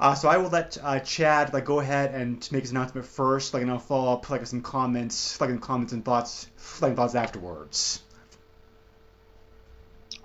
Uh, 0.00 0.12
so 0.12 0.28
I 0.28 0.38
will 0.38 0.48
let 0.50 0.76
uh, 0.82 0.98
Chad 0.98 1.52
like 1.52 1.64
go 1.64 1.78
ahead 1.78 2.14
and 2.14 2.46
make 2.50 2.62
his 2.62 2.72
announcement 2.72 3.06
first, 3.06 3.54
like, 3.54 3.62
and 3.62 3.70
I'll 3.70 3.78
follow 3.78 4.12
up 4.12 4.28
like 4.28 4.40
with 4.40 4.48
some 4.48 4.60
comments, 4.60 5.40
like, 5.40 5.60
comments 5.60 5.92
and 5.92 6.04
thoughts, 6.04 6.48
like 6.80 6.96
thoughts 6.96 7.14
afterwards. 7.14 8.02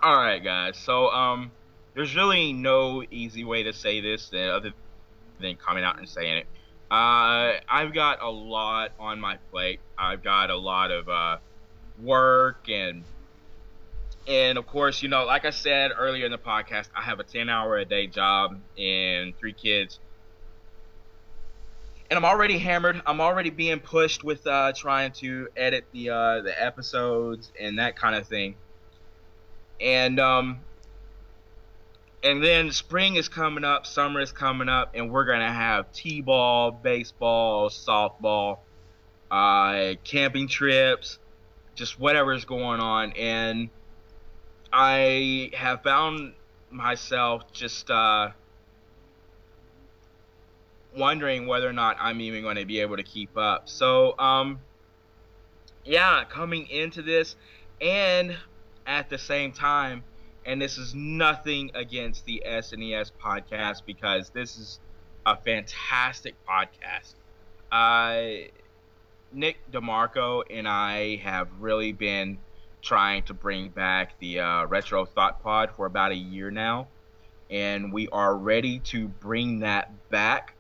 All 0.01 0.15
right, 0.15 0.41
guys. 0.41 0.77
So, 0.77 1.09
um, 1.09 1.51
there's 1.93 2.15
really 2.15 2.53
no 2.53 3.03
easy 3.11 3.43
way 3.43 3.63
to 3.63 3.73
say 3.73 3.99
this 3.99 4.29
than 4.29 4.49
other 4.49 4.71
than 5.41 5.57
coming 5.57 5.83
out 5.83 5.97
and 5.97 6.07
saying 6.07 6.37
it. 6.37 6.45
Uh, 6.89 7.59
I've 7.67 7.93
got 7.93 8.21
a 8.21 8.29
lot 8.29 8.93
on 8.97 9.19
my 9.19 9.37
plate. 9.51 9.81
I've 9.97 10.23
got 10.23 10.51
a 10.51 10.55
lot 10.55 10.91
of 10.91 11.09
uh, 11.09 11.37
work 12.01 12.69
and 12.69 13.03
and 14.25 14.57
of 14.57 14.67
course, 14.67 15.01
you 15.01 15.09
know, 15.09 15.25
like 15.25 15.43
I 15.43 15.49
said 15.49 15.91
earlier 15.97 16.25
in 16.25 16.31
the 16.31 16.37
podcast, 16.37 16.87
I 16.95 17.01
have 17.01 17.19
a 17.19 17.23
10 17.23 17.49
hour 17.49 17.77
a 17.77 17.83
day 17.83 18.07
job 18.07 18.57
and 18.77 19.37
three 19.37 19.53
kids. 19.53 19.99
And 22.09 22.17
I'm 22.17 22.25
already 22.25 22.57
hammered. 22.57 23.01
I'm 23.05 23.19
already 23.19 23.49
being 23.49 23.79
pushed 23.79 24.23
with 24.23 24.47
uh, 24.47 24.71
trying 24.73 25.11
to 25.13 25.49
edit 25.57 25.85
the 25.91 26.11
uh, 26.11 26.41
the 26.41 26.53
episodes 26.57 27.51
and 27.59 27.79
that 27.79 27.97
kind 27.97 28.15
of 28.15 28.27
thing 28.27 28.55
and 29.81 30.19
um 30.19 30.59
and 32.23 32.43
then 32.43 32.71
spring 32.71 33.15
is 33.15 33.29
coming 33.29 33.63
up 33.63 33.85
summer 33.85 34.19
is 34.19 34.31
coming 34.31 34.67
up 34.67 34.91
and 34.93 35.11
we're 35.11 35.25
gonna 35.25 35.51
have 35.51 35.91
t-ball 35.93 36.71
baseball 36.71 37.69
softball 37.69 38.59
uh 39.31 39.93
camping 40.03 40.47
trips 40.47 41.19
just 41.79 41.97
whatever's 41.97 42.43
going 42.43 42.81
on. 42.81 43.13
And 43.13 43.69
i 44.71 45.49
have 45.53 45.81
found 45.81 46.33
myself 46.69 47.51
just 47.53 47.89
uh 47.89 48.29
wondering 50.95 51.47
whether 51.47 51.67
or 51.67 51.73
not 51.73 51.97
i'm 51.99 52.21
even 52.21 52.43
going 52.43 52.57
to 52.57 52.65
be 52.65 52.81
able 52.81 52.97
to 52.97 53.03
keep 53.03 53.35
up. 53.37 53.69
So 53.69 54.19
um 54.19 54.59
yeah 55.85 56.25
coming 56.29 56.67
into 56.67 57.01
this 57.01 57.35
and 57.79 58.35
at 58.89 59.07
the 59.07 59.19
same 59.19 59.51
time, 59.51 60.03
and 60.45 60.59
this 60.59 60.79
is 60.79 60.95
nothing 60.95 61.69
against 61.75 62.25
the 62.25 62.41
SNES 62.45 63.11
podcast 63.23 63.83
because 63.85 64.31
this 64.31 64.57
is 64.57 64.79
a 65.27 65.37
fantastic 65.37 66.33
podcast. 66.49 67.13
Uh, 67.71 68.49
Nick 69.31 69.57
DeMarco 69.71 70.41
and 70.49 70.67
I 70.67 71.17
have 71.17 71.49
really 71.59 71.93
been 71.93 72.39
trying 72.81 73.21
to 73.23 73.33
bring 73.35 73.69
back 73.69 74.17
the 74.19 74.39
uh, 74.39 74.65
Retro 74.65 75.05
Thought 75.05 75.43
Pod 75.43 75.69
for 75.75 75.85
about 75.85 76.11
a 76.11 76.15
year 76.15 76.49
now, 76.49 76.87
and 77.51 77.93
we 77.93 78.07
are 78.07 78.35
ready 78.35 78.79
to 78.85 79.07
bring 79.07 79.59
that 79.59 80.09
back, 80.09 80.55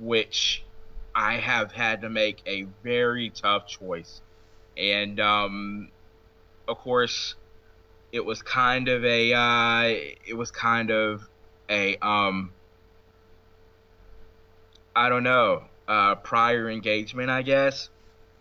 which 0.00 0.64
I 1.14 1.36
have 1.36 1.70
had 1.70 2.00
to 2.00 2.08
make 2.08 2.40
a 2.46 2.62
very 2.82 3.28
tough 3.28 3.66
choice. 3.66 4.22
And, 4.74 5.20
um, 5.20 5.90
of 6.66 6.78
course, 6.78 7.34
it 8.12 8.24
was 8.24 8.42
kind 8.42 8.88
of 8.88 9.04
a 9.04 9.32
uh, 9.32 9.82
it 10.26 10.36
was 10.36 10.50
kind 10.50 10.90
of 10.90 11.28
a 11.68 11.96
um 11.96 12.52
I 14.94 15.08
don't 15.08 15.24
know 15.24 15.64
uh, 15.88 16.16
prior 16.16 16.70
engagement 16.70 17.30
I 17.30 17.42
guess 17.42 17.88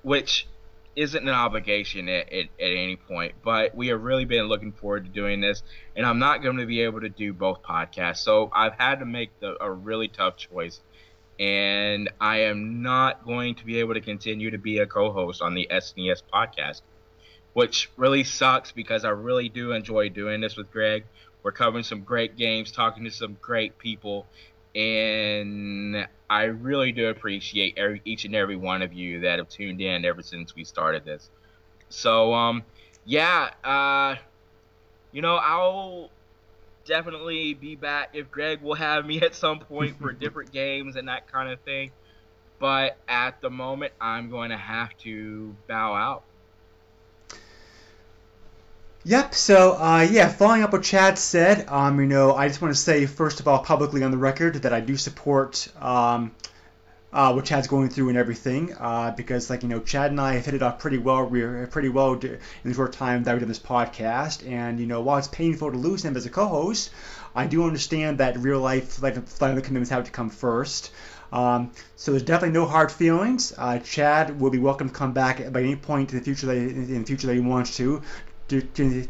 which 0.03 0.47
isn't 0.93 1.25
an 1.25 1.33
obligation 1.33 2.09
at, 2.09 2.31
at, 2.33 2.45
at 2.59 2.71
any 2.71 2.97
point 2.97 3.33
but 3.43 3.73
we 3.73 3.87
have 3.87 4.03
really 4.03 4.25
been 4.25 4.45
looking 4.47 4.73
forward 4.73 5.05
to 5.05 5.09
doing 5.09 5.39
this 5.39 5.63
and 5.95 6.05
I'm 6.05 6.19
not 6.19 6.43
going 6.43 6.57
to 6.57 6.65
be 6.65 6.81
able 6.81 6.99
to 7.01 7.09
do 7.09 7.31
both 7.31 7.63
podcasts. 7.63 8.17
So 8.17 8.51
I've 8.53 8.73
had 8.73 8.99
to 8.99 9.05
make 9.05 9.31
the, 9.39 9.55
a 9.63 9.71
really 9.71 10.09
tough 10.09 10.35
choice 10.35 10.81
and 11.39 12.11
I 12.19 12.41
am 12.41 12.81
not 12.81 13.25
going 13.25 13.55
to 13.55 13.65
be 13.65 13.79
able 13.79 13.93
to 13.93 14.01
continue 14.01 14.51
to 14.51 14.57
be 14.57 14.79
a 14.79 14.85
co-host 14.85 15.41
on 15.41 15.53
the 15.53 15.67
SNES 15.71 16.23
podcast 16.31 16.81
which 17.53 17.89
really 17.97 18.23
sucks 18.23 18.71
because 18.71 19.05
I 19.05 19.09
really 19.09 19.49
do 19.49 19.71
enjoy 19.71 20.09
doing 20.09 20.41
this 20.41 20.55
with 20.55 20.71
Greg. 20.71 21.05
We're 21.43 21.51
covering 21.51 21.83
some 21.83 22.01
great 22.01 22.37
games, 22.37 22.71
talking 22.71 23.03
to 23.03 23.11
some 23.11 23.37
great 23.41 23.77
people, 23.77 24.27
and 24.75 26.07
I 26.29 26.43
really 26.43 26.91
do 26.91 27.09
appreciate 27.09 27.77
every, 27.77 28.01
each 28.05 28.25
and 28.25 28.35
every 28.35 28.55
one 28.55 28.81
of 28.81 28.93
you 28.93 29.21
that 29.21 29.39
have 29.39 29.49
tuned 29.49 29.81
in 29.81 30.05
ever 30.05 30.21
since 30.21 30.55
we 30.55 30.63
started 30.63 31.03
this. 31.03 31.29
So, 31.89 32.33
um, 32.33 32.63
yeah, 33.05 33.49
uh, 33.63 34.15
you 35.11 35.21
know, 35.21 35.35
I'll 35.35 36.09
definitely 36.85 37.53
be 37.53 37.75
back 37.75 38.09
if 38.13 38.31
Greg 38.31 38.61
will 38.61 38.75
have 38.75 39.05
me 39.05 39.21
at 39.23 39.35
some 39.35 39.59
point 39.59 39.99
for 39.99 40.11
different 40.11 40.51
games 40.53 40.95
and 40.95 41.07
that 41.07 41.31
kind 41.31 41.51
of 41.51 41.59
thing. 41.61 41.91
But 42.59 42.97
at 43.07 43.41
the 43.41 43.49
moment, 43.49 43.93
I'm 43.99 44.29
going 44.29 44.51
to 44.51 44.57
have 44.57 44.95
to 44.99 45.55
bow 45.67 45.95
out. 45.95 46.23
Yep. 49.03 49.33
So, 49.33 49.73
uh, 49.79 50.07
yeah, 50.11 50.29
following 50.29 50.61
up 50.61 50.73
what 50.73 50.83
Chad 50.83 51.17
said, 51.17 51.67
um, 51.69 51.99
you 51.99 52.05
know, 52.05 52.35
I 52.35 52.47
just 52.47 52.61
want 52.61 52.71
to 52.71 52.79
say 52.79 53.07
first 53.07 53.39
of 53.39 53.47
all, 53.47 53.57
publicly 53.57 54.03
on 54.03 54.11
the 54.11 54.17
record, 54.17 54.53
that 54.61 54.73
I 54.73 54.79
do 54.79 54.95
support 54.95 55.67
um, 55.81 56.35
uh, 57.11 57.33
what 57.33 57.45
Chad's 57.45 57.67
going 57.67 57.89
through 57.89 58.09
and 58.09 58.17
everything, 58.17 58.75
uh, 58.79 59.11
because 59.17 59.49
like 59.49 59.63
you 59.63 59.69
know, 59.69 59.79
Chad 59.79 60.11
and 60.11 60.21
I 60.21 60.33
have 60.33 60.45
hit 60.45 60.53
it 60.53 60.61
off 60.61 60.77
pretty 60.77 60.99
well, 60.99 61.25
pretty 61.71 61.89
well 61.89 62.13
in 62.13 62.39
the 62.63 62.73
short 62.75 62.93
time 62.93 63.23
that 63.23 63.31
we've 63.31 63.41
done 63.41 63.49
this 63.49 63.57
podcast, 63.57 64.47
and 64.47 64.79
you 64.79 64.85
know, 64.85 65.01
while 65.01 65.17
it's 65.17 65.27
painful 65.27 65.71
to 65.71 65.77
lose 65.79 66.05
him 66.05 66.15
as 66.15 66.27
a 66.27 66.29
co-host, 66.29 66.91
I 67.35 67.47
do 67.47 67.63
understand 67.63 68.19
that 68.19 68.37
real 68.37 68.59
life, 68.59 69.01
like 69.01 69.27
family 69.27 69.63
commitments, 69.63 69.89
have 69.89 70.05
to 70.05 70.11
come 70.11 70.29
first. 70.29 70.91
Um, 71.33 71.71
so 71.95 72.11
there's 72.11 72.23
definitely 72.23 72.53
no 72.53 72.65
hard 72.65 72.91
feelings. 72.91 73.53
Uh, 73.57 73.79
Chad 73.79 74.39
will 74.39 74.51
be 74.51 74.59
welcome 74.59 74.89
to 74.89 74.93
come 74.93 75.13
back 75.13 75.39
at 75.39 75.55
any 75.55 75.77
point 75.77 76.11
in 76.11 76.19
the 76.19 76.23
future 76.23 76.45
that 76.45 76.57
in 76.57 76.99
the 76.99 77.05
future 77.05 77.27
that 77.27 77.33
he 77.33 77.39
wants 77.39 77.77
to 77.77 78.01
to, 78.59 78.61
to, 78.61 79.07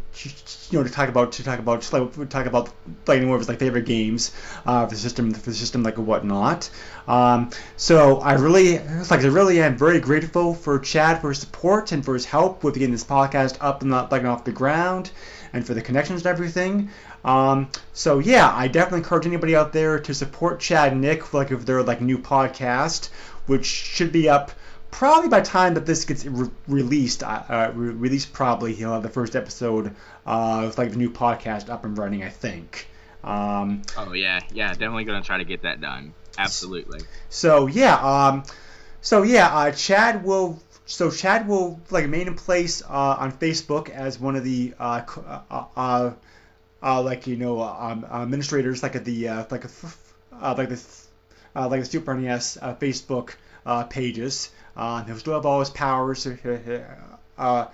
you 0.70 0.78
know 0.80 0.84
to 0.84 0.90
talk 0.90 1.10
about 1.10 1.32
to 1.32 1.44
talk 1.44 1.58
about 1.58 1.82
just 1.82 1.94
like 1.94 2.30
talk 2.30 2.46
about 2.46 2.72
more 3.08 3.36
of 3.36 3.40
his 3.40 3.50
like 3.50 3.58
favorite 3.58 3.86
games 3.86 4.32
uh, 4.66 4.86
for 4.86 4.94
the 4.94 5.00
system 5.00 5.34
for 5.34 5.50
the 5.50 5.56
system 5.56 5.82
like 5.82 5.98
whatnot. 5.98 6.70
Um, 7.08 7.50
so 7.76 8.20
I 8.20 8.34
really 8.34 8.78
like 8.78 9.22
I 9.24 9.28
really 9.28 9.62
am 9.62 9.78
very 9.78 10.00
grateful 10.00 10.54
for 10.54 10.78
Chad 10.80 11.22
for 11.22 11.30
his 11.30 11.40
support 11.40 11.92
and 11.92 12.06
for 12.06 12.14
his 12.14 12.26
help 12.26 12.64
with 12.64 12.76
getting 12.76 12.92
this 12.92 13.04
podcast 13.04 13.58
up 13.62 13.82
and 13.82 13.90
not 13.90 14.12
like 14.12 14.24
off 14.24 14.44
the 14.44 14.52
ground 14.52 15.12
and 15.54 15.66
for 15.66 15.74
the 15.74 15.82
connections 15.82 16.22
and 16.22 16.28
everything. 16.28 16.90
Um, 17.26 17.70
so 17.94 18.20
yeah, 18.20 18.52
I 18.56 18.68
definitely 18.68 19.00
encourage 19.00 19.26
anybody 19.26 19.56
out 19.56 19.74
there 19.74 20.00
to 20.00 20.14
support 20.14 20.60
Chad 20.60 20.92
and 20.92 21.02
Nick 21.02 21.34
like 21.34 21.52
if 21.52 21.66
their 21.66 21.82
like 21.82 22.02
new 22.02 22.20
podcast, 22.20 23.10
which 23.48 23.66
should 23.66 24.12
be 24.12 24.30
up 24.30 24.52
probably 24.92 25.30
by 25.30 25.42
time 25.42 25.74
that 25.76 25.86
this 25.86 26.06
gets 26.06 26.26
re- 26.26 26.50
released, 26.68 27.24
uh, 27.24 27.72
re- 27.74 27.94
released 27.94 28.34
probably 28.34 28.74
he'll 28.76 28.94
have 28.94 29.04
the 29.04 29.10
first 29.10 29.36
episode 29.36 29.96
uh, 30.26 30.66
of 30.66 30.78
like 30.78 30.92
the 30.92 30.98
new 30.98 31.10
podcast 31.10 31.70
up 31.70 31.86
and 31.86 31.98
running. 31.98 32.24
I 32.24 32.30
think. 32.30 32.88
Um, 33.24 33.84
Oh 33.98 34.14
yeah, 34.14 34.42
yeah, 34.54 34.70
definitely 34.70 35.06
gonna 35.06 35.22
try 35.22 35.38
to 35.38 35.46
get 35.46 35.64
that 35.64 35.82
done. 35.82 36.14
Absolutely. 36.38 37.02
so 37.30 37.68
yeah, 37.68 37.96
um, 37.96 38.44
so 39.02 39.24
yeah, 39.24 39.48
uh, 39.56 39.72
Chad 39.72 40.24
will. 40.24 40.62
So 40.86 41.10
Chad 41.10 41.48
will 41.48 41.80
like 41.90 42.04
remain 42.04 42.28
in 42.28 42.36
place 42.36 42.82
uh, 42.82 43.16
on 43.20 43.32
Facebook 43.32 43.90
as 43.90 44.20
one 44.20 44.36
of 44.36 44.44
the 44.44 44.74
uh, 44.80 45.04
uh, 45.50 45.66
uh, 45.76 46.12
uh, 46.84 47.02
like 47.02 47.28
you 47.28 47.38
know 47.38 47.62
um, 47.62 48.06
administrators 48.06 48.84
like 48.84 48.96
at 48.96 49.06
the 49.06 49.28
uh, 49.28 49.46
like 49.50 49.66
a, 49.66 49.70
uh, 50.42 50.56
like 50.58 50.70
the 50.70 50.82
uh, 51.56 51.68
like 51.70 51.82
the 51.82 51.86
Super 51.86 52.14
NES 52.16 52.58
uh, 52.62 52.76
Facebook 52.76 53.36
uh, 53.66 53.84
pages. 53.84 54.50
Uh, 54.76 55.04
he'll 55.04 55.18
still 55.18 55.34
have 55.34 55.46
all 55.46 55.60
his 55.60 55.70
powers. 55.70 56.28
Uh, 57.38 57.66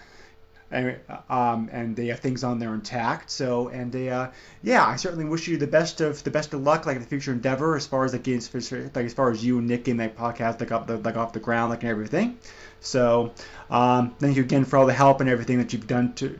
and, 0.72 0.98
um, 1.30 1.70
and 1.72 1.96
they 1.96 2.08
have 2.08 2.20
things 2.20 2.44
on 2.44 2.60
there 2.60 2.74
intact. 2.74 3.30
So, 3.30 3.70
and 3.70 3.92
they, 3.92 4.10
uh, 4.10 4.28
yeah, 4.64 4.86
I 4.86 4.96
certainly 4.96 5.26
wish 5.26 5.48
you 5.48 5.58
the 5.58 5.68
best 5.68 6.02
of 6.02 6.24
the 6.24 6.32
best 6.32 6.54
of 6.54 6.62
luck, 6.62 6.86
like 6.86 6.96
in 6.96 7.02
the 7.02 7.08
future 7.08 7.32
endeavor, 7.32 7.76
as 7.76 7.86
far 7.88 8.06
as 8.06 8.14
like, 8.14 8.28
as, 8.28 8.72
like 8.72 8.98
as 8.98 9.14
far 9.14 9.32
as 9.32 9.44
you 9.44 9.60
and 9.60 9.68
Nick 9.68 9.86
getting 9.86 9.98
that 9.98 10.18
podcast 10.18 10.60
like 10.60 10.72
up 10.72 10.88
the 10.88 10.98
like 10.98 11.16
off 11.16 11.34
the 11.34 11.40
ground, 11.40 11.70
like 11.70 11.84
and 11.84 11.90
everything. 11.90 12.38
So, 12.80 13.34
um, 13.70 14.16
thank 14.20 14.36
you 14.36 14.44
again 14.44 14.66
for 14.66 14.78
all 14.78 14.86
the 14.86 14.94
help 14.94 15.22
and 15.22 15.30
everything 15.30 15.58
that 15.58 15.74
you've 15.74 15.88
done 15.88 16.14
to, 16.16 16.38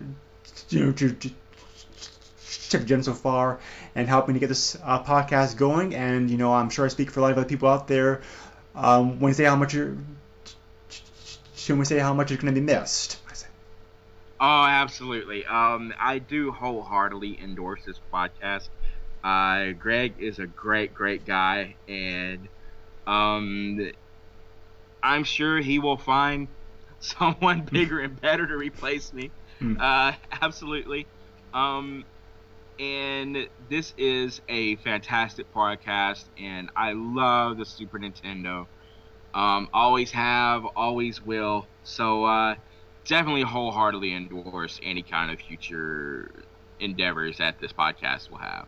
you 0.70 0.86
know, 0.86 0.92
to, 0.94 1.14
to 1.14 1.30
done 2.86 3.04
so 3.04 3.14
far 3.14 3.60
and 3.96 4.08
helping 4.08 4.34
to 4.34 4.40
get 4.40 4.48
this 4.48 4.78
uh, 4.84 5.02
podcast 5.04 5.58
going. 5.58 5.96
And 5.96 6.30
you 6.30 6.38
know, 6.38 6.54
I'm 6.54 6.70
sure 6.70 6.86
I 6.86 6.90
speak 6.90 7.12
for 7.12 7.22
a 7.22 7.24
lot 7.24 7.32
of 7.32 7.38
other 7.38 7.48
people 7.48 7.70
out 7.70 7.88
there 7.88 8.22
um, 8.76 9.20
when 9.20 9.32
I 9.32 9.34
say 9.34 9.46
how 9.46 9.56
much 9.56 9.74
you're, 9.74 9.98
when 11.74 11.80
we 11.80 11.86
say 11.86 12.00
how 12.00 12.14
much 12.14 12.32
is 12.32 12.38
going 12.38 12.54
to 12.54 12.60
be 12.60 12.66
missed. 12.66 13.20
Oh, 14.40 14.66
absolutely. 14.66 15.46
Um, 15.46 15.94
I 16.00 16.20
do 16.20 16.52
wholeheartedly 16.52 17.40
endorse 17.42 17.84
this 17.86 18.00
podcast. 18.14 18.70
Uh, 19.24 19.72
Greg 19.72 20.16
is 20.20 20.38
a 20.38 20.46
great, 20.46 20.94
great 20.94 21.26
guy, 21.26 21.76
and 21.88 22.48
um, 23.08 23.80
I'm 25.02 25.24
sure 25.24 25.60
he 25.60 25.80
will 25.80 25.98
find 25.98 26.50
someone 27.00 27.62
bigger 27.72 28.00
and 28.00 28.20
better 28.20 28.46
to 28.46 28.56
replace 28.56 29.12
me. 29.12 29.32
Hmm. 29.60 29.76
Uh, 29.80 30.14
absolutely. 30.42 31.08
Um, 31.54 32.06
and 32.80 33.48
this 33.70 33.94
is 33.98 34.40
a 34.48 34.76
fantastic 34.78 35.52
podcast, 35.52 36.26
and 36.38 36.70
I 36.76 36.94
love 36.94 37.58
the 37.58 37.66
Super 37.66 37.98
Nintendo. 37.98 38.68
Um, 39.38 39.70
always 39.72 40.10
have, 40.12 40.66
always 40.76 41.24
will. 41.24 41.68
So, 41.84 42.26
uh, 42.26 42.56
definitely 43.06 43.44
wholeheartedly 43.44 44.12
endorse 44.14 44.80
any 44.82 45.04
kind 45.04 45.30
of 45.30 45.40
future 45.40 46.32
endeavors 46.80 47.38
that 47.38 47.60
this 47.60 47.72
podcast 47.72 48.32
will 48.32 48.40
have. 48.40 48.68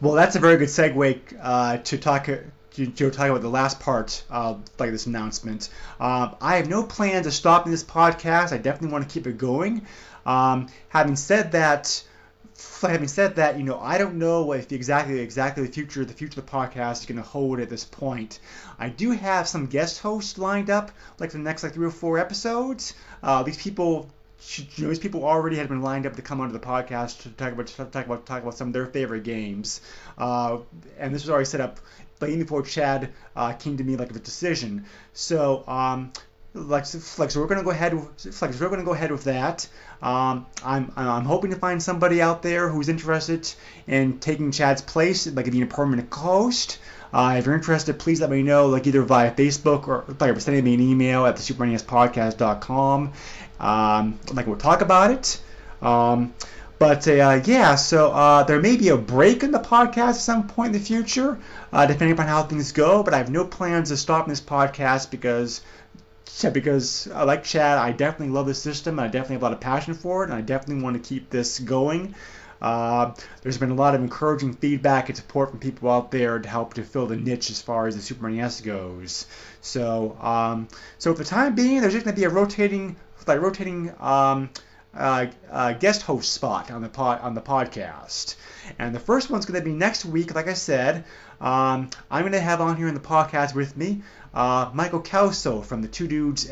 Well, 0.00 0.14
that's 0.14 0.34
a 0.34 0.40
very 0.40 0.56
good 0.56 0.68
segue 0.68 1.38
uh, 1.40 1.78
to 1.78 1.98
talk 1.98 2.24
to, 2.26 2.86
to 2.86 3.10
talk 3.10 3.28
about 3.28 3.42
the 3.42 3.48
last 3.48 3.78
part 3.78 4.24
of 4.28 4.64
like 4.80 4.90
this 4.90 5.06
announcement. 5.06 5.68
Um, 6.00 6.34
I 6.40 6.56
have 6.56 6.68
no 6.68 6.82
plans 6.82 7.28
of 7.28 7.32
stopping 7.32 7.70
this 7.70 7.84
podcast. 7.84 8.52
I 8.52 8.58
definitely 8.58 8.88
want 8.88 9.08
to 9.08 9.14
keep 9.14 9.28
it 9.28 9.38
going. 9.38 9.86
Um, 10.26 10.66
having 10.88 11.14
said 11.14 11.52
that, 11.52 12.02
having 12.82 13.08
said 13.08 13.36
that, 13.36 13.58
you 13.58 13.64
know, 13.64 13.78
I 13.78 13.98
don't 13.98 14.16
know 14.16 14.52
if 14.52 14.70
exactly 14.70 15.18
exactly 15.18 15.66
the 15.66 15.72
future 15.72 16.04
the 16.04 16.12
future 16.12 16.40
of 16.40 16.46
the 16.46 16.52
podcast 16.52 17.00
is 17.00 17.06
going 17.06 17.16
to 17.16 17.22
hold 17.22 17.60
at 17.60 17.68
this 17.68 17.84
point. 17.84 18.38
I 18.78 18.88
do 18.88 19.10
have 19.10 19.48
some 19.48 19.66
guest 19.66 20.00
hosts 20.00 20.38
lined 20.38 20.70
up, 20.70 20.92
like 21.18 21.30
the 21.30 21.38
next 21.38 21.62
like 21.62 21.74
three 21.74 21.86
or 21.86 21.90
four 21.90 22.18
episodes. 22.18 22.94
Uh, 23.22 23.42
these 23.42 23.56
people, 23.56 24.08
you 24.54 24.64
know, 24.78 24.88
these 24.88 24.98
people 24.98 25.24
already 25.24 25.56
had 25.56 25.68
been 25.68 25.82
lined 25.82 26.06
up 26.06 26.16
to 26.16 26.22
come 26.22 26.40
onto 26.40 26.52
the 26.52 26.64
podcast 26.64 27.22
to 27.22 27.30
talk 27.30 27.52
about 27.52 27.66
to 27.66 27.84
talk 27.86 28.06
about 28.06 28.26
talk 28.26 28.42
about 28.42 28.54
some 28.54 28.68
of 28.68 28.72
their 28.74 28.86
favorite 28.86 29.24
games, 29.24 29.80
uh, 30.18 30.58
and 30.98 31.14
this 31.14 31.22
was 31.22 31.30
already 31.30 31.46
set 31.46 31.60
up 31.60 31.80
even 32.22 32.38
before 32.38 32.62
Chad 32.62 33.12
uh, 33.36 33.52
came 33.52 33.76
to 33.76 33.84
me 33.84 33.96
like 33.96 34.08
with 34.08 34.16
a 34.16 34.24
decision. 34.24 34.86
So. 35.12 35.64
Um, 35.66 36.12
like, 36.54 36.86
so 36.86 37.40
we're 37.40 37.46
gonna 37.46 37.64
go 37.64 37.70
ahead 37.70 37.94
with, 37.94 38.32
so 38.32 38.46
we're 38.46 38.68
gonna 38.68 38.84
go 38.84 38.94
ahead 38.94 39.10
with 39.10 39.24
that. 39.24 39.66
Um, 40.00 40.46
I'm, 40.64 40.92
I'm 40.96 41.24
hoping 41.24 41.50
to 41.50 41.56
find 41.56 41.82
somebody 41.82 42.22
out 42.22 42.42
there 42.42 42.68
who's 42.68 42.88
interested 42.88 43.52
in 43.86 44.20
taking 44.20 44.52
Chad's 44.52 44.80
place, 44.80 45.26
like 45.26 45.50
being 45.50 45.64
a 45.64 45.66
permanent 45.66 46.12
host. 46.12 46.78
Uh, 47.12 47.36
if 47.38 47.46
you're 47.46 47.54
interested, 47.54 47.98
please 47.98 48.20
let 48.20 48.30
me 48.30 48.42
know, 48.42 48.66
like 48.66 48.86
either 48.86 49.02
via 49.02 49.32
Facebook 49.32 49.88
or 49.88 50.04
like 50.20 50.40
sending 50.40 50.64
me 50.64 50.74
an 50.74 50.80
email 50.80 51.26
at 51.26 51.36
the 51.36 51.42
supernespodcast.com. 51.42 53.12
Um, 53.60 54.18
like 54.32 54.46
we'll 54.46 54.56
talk 54.56 54.80
about 54.80 55.10
it. 55.10 55.40
Um, 55.80 56.34
but 56.78 57.06
uh, 57.06 57.40
yeah, 57.44 57.76
so 57.76 58.10
uh, 58.10 58.42
there 58.42 58.60
may 58.60 58.76
be 58.76 58.88
a 58.88 58.96
break 58.96 59.42
in 59.42 59.52
the 59.52 59.60
podcast 59.60 60.08
at 60.08 60.16
some 60.16 60.48
point 60.48 60.74
in 60.74 60.80
the 60.80 60.84
future, 60.84 61.38
uh, 61.72 61.86
depending 61.86 62.12
upon 62.12 62.26
how 62.26 62.42
things 62.42 62.72
go. 62.72 63.02
But 63.02 63.14
I 63.14 63.18
have 63.18 63.30
no 63.30 63.44
plans 63.44 63.90
of 63.90 63.98
stopping 63.98 64.30
this 64.30 64.40
podcast 64.40 65.10
because 65.10 65.62
because 66.52 67.08
I 67.10 67.24
like 67.24 67.44
Chad. 67.44 67.78
I 67.78 67.92
definitely 67.92 68.34
love 68.34 68.46
the 68.46 68.54
system. 68.54 68.98
I 68.98 69.06
definitely 69.06 69.34
have 69.34 69.42
a 69.42 69.46
lot 69.46 69.52
of 69.52 69.60
passion 69.60 69.94
for 69.94 70.22
it, 70.22 70.30
and 70.30 70.34
I 70.34 70.40
definitely 70.40 70.82
want 70.82 71.02
to 71.02 71.08
keep 71.08 71.30
this 71.30 71.58
going. 71.58 72.14
Uh, 72.62 73.12
there's 73.42 73.58
been 73.58 73.70
a 73.70 73.74
lot 73.74 73.94
of 73.94 74.00
encouraging 74.00 74.54
feedback 74.54 75.08
and 75.08 75.16
support 75.16 75.50
from 75.50 75.58
people 75.58 75.90
out 75.90 76.10
there 76.10 76.38
to 76.38 76.48
help 76.48 76.74
to 76.74 76.82
fill 76.82 77.06
the 77.06 77.16
niche 77.16 77.50
as 77.50 77.60
far 77.60 77.86
as 77.86 77.94
the 77.94 78.00
Super 78.00 78.30
NES 78.30 78.62
goes. 78.62 79.26
So, 79.60 80.16
um, 80.20 80.68
so 80.98 81.12
for 81.12 81.18
the 81.18 81.28
time 81.28 81.54
being, 81.54 81.80
there's 81.80 81.92
just 81.92 82.06
going 82.06 82.14
to 82.14 82.20
be 82.20 82.24
a 82.24 82.30
rotating, 82.30 82.96
like 83.26 83.40
rotating 83.40 83.92
um, 84.00 84.48
uh, 84.94 85.26
uh, 85.50 85.72
guest 85.74 86.02
host 86.02 86.32
spot 86.32 86.70
on 86.70 86.80
the 86.80 86.88
pod, 86.88 87.20
on 87.20 87.34
the 87.34 87.42
podcast. 87.42 88.36
And 88.78 88.94
the 88.94 89.00
first 89.00 89.28
one's 89.28 89.44
going 89.44 89.60
to 89.60 89.64
be 89.64 89.74
next 89.74 90.04
week. 90.04 90.34
Like 90.34 90.48
I 90.48 90.54
said, 90.54 91.04
um, 91.40 91.90
I'm 92.10 92.22
going 92.22 92.32
to 92.32 92.40
have 92.40 92.60
on 92.60 92.76
here 92.76 92.88
in 92.88 92.94
the 92.94 93.00
podcast 93.00 93.54
with 93.54 93.76
me 93.76 94.02
uh, 94.34 94.70
Michael 94.74 95.00
Kelso 95.00 95.62
from 95.62 95.82
the 95.82 95.88
Two 95.88 96.08
Dudes. 96.08 96.50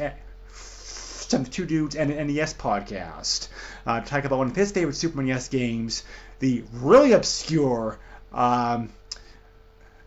From 0.48 1.44
the 1.44 1.50
Two 1.50 1.64
Dudes 1.64 1.96
and 1.96 2.10
an 2.10 2.26
NES 2.26 2.52
podcast, 2.54 3.48
uh, 3.86 4.00
to 4.00 4.06
talk 4.06 4.24
about 4.24 4.38
one 4.38 4.48
of 4.48 4.56
his 4.56 4.70
favorite 4.70 4.94
Super 4.94 5.22
NES 5.22 5.48
games, 5.48 6.02
the 6.40 6.62
really 6.74 7.12
obscure 7.12 7.98
um, 8.32 8.90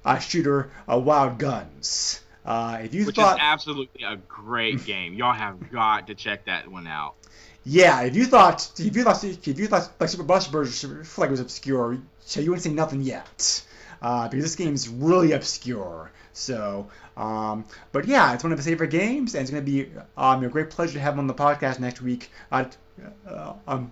uh, 0.03 0.19
shooter 0.19 0.69
uh, 0.91 0.99
Wild 0.99 1.39
Guns. 1.39 2.21
Uh, 2.45 2.79
if 2.83 2.93
you 2.93 3.05
Which 3.07 3.15
thought, 3.15 3.37
is 3.37 3.41
absolutely 3.41 4.03
a 4.03 4.17
great 4.17 4.85
game. 4.85 5.15
Y'all 5.15 5.33
have 5.33 5.71
got 5.71 6.07
to 6.07 6.15
check 6.15 6.45
that 6.45 6.67
one 6.67 6.85
out. 6.85 7.15
Yeah, 7.63 8.03
if 8.03 8.15
you 8.15 8.27
thought 8.27 8.71
if 8.77 8.95
you 8.95 9.03
thought 9.03 9.23
if 9.23 9.47
you 9.47 9.67
thought 9.67 9.91
like 9.99 10.09
Super 10.09 10.23
Buster 10.23 10.67
like 11.17 11.31
was 11.31 11.39
obscure, 11.39 11.97
so 12.19 12.39
you 12.39 12.51
wouldn't 12.51 12.63
say 12.63 12.71
nothing 12.71 13.01
yet. 13.01 13.63
Uh, 14.01 14.27
because 14.27 14.43
this 14.43 14.55
game 14.55 14.75
is 14.75 14.87
really 14.87 15.31
obscure. 15.31 16.11
So, 16.35 16.87
um, 17.15 17.65
but 17.93 18.07
yeah, 18.07 18.33
it's 18.33 18.43
one 18.43 18.51
of 18.51 18.59
his 18.59 18.67
favorite 18.67 18.89
games, 18.91 19.35
and 19.35 19.41
it's 19.41 19.51
going 19.51 19.65
to 19.65 19.71
be 19.71 19.89
um, 20.17 20.43
a 20.43 20.49
great 20.49 20.69
pleasure 20.69 20.93
to 20.93 20.99
have 20.99 21.13
him 21.13 21.19
on 21.19 21.27
the 21.27 21.33
podcast 21.33 21.79
next 21.79 22.01
week. 22.01 22.29
Uh, 22.51 22.65
uh, 23.27 23.53
um, 23.67 23.91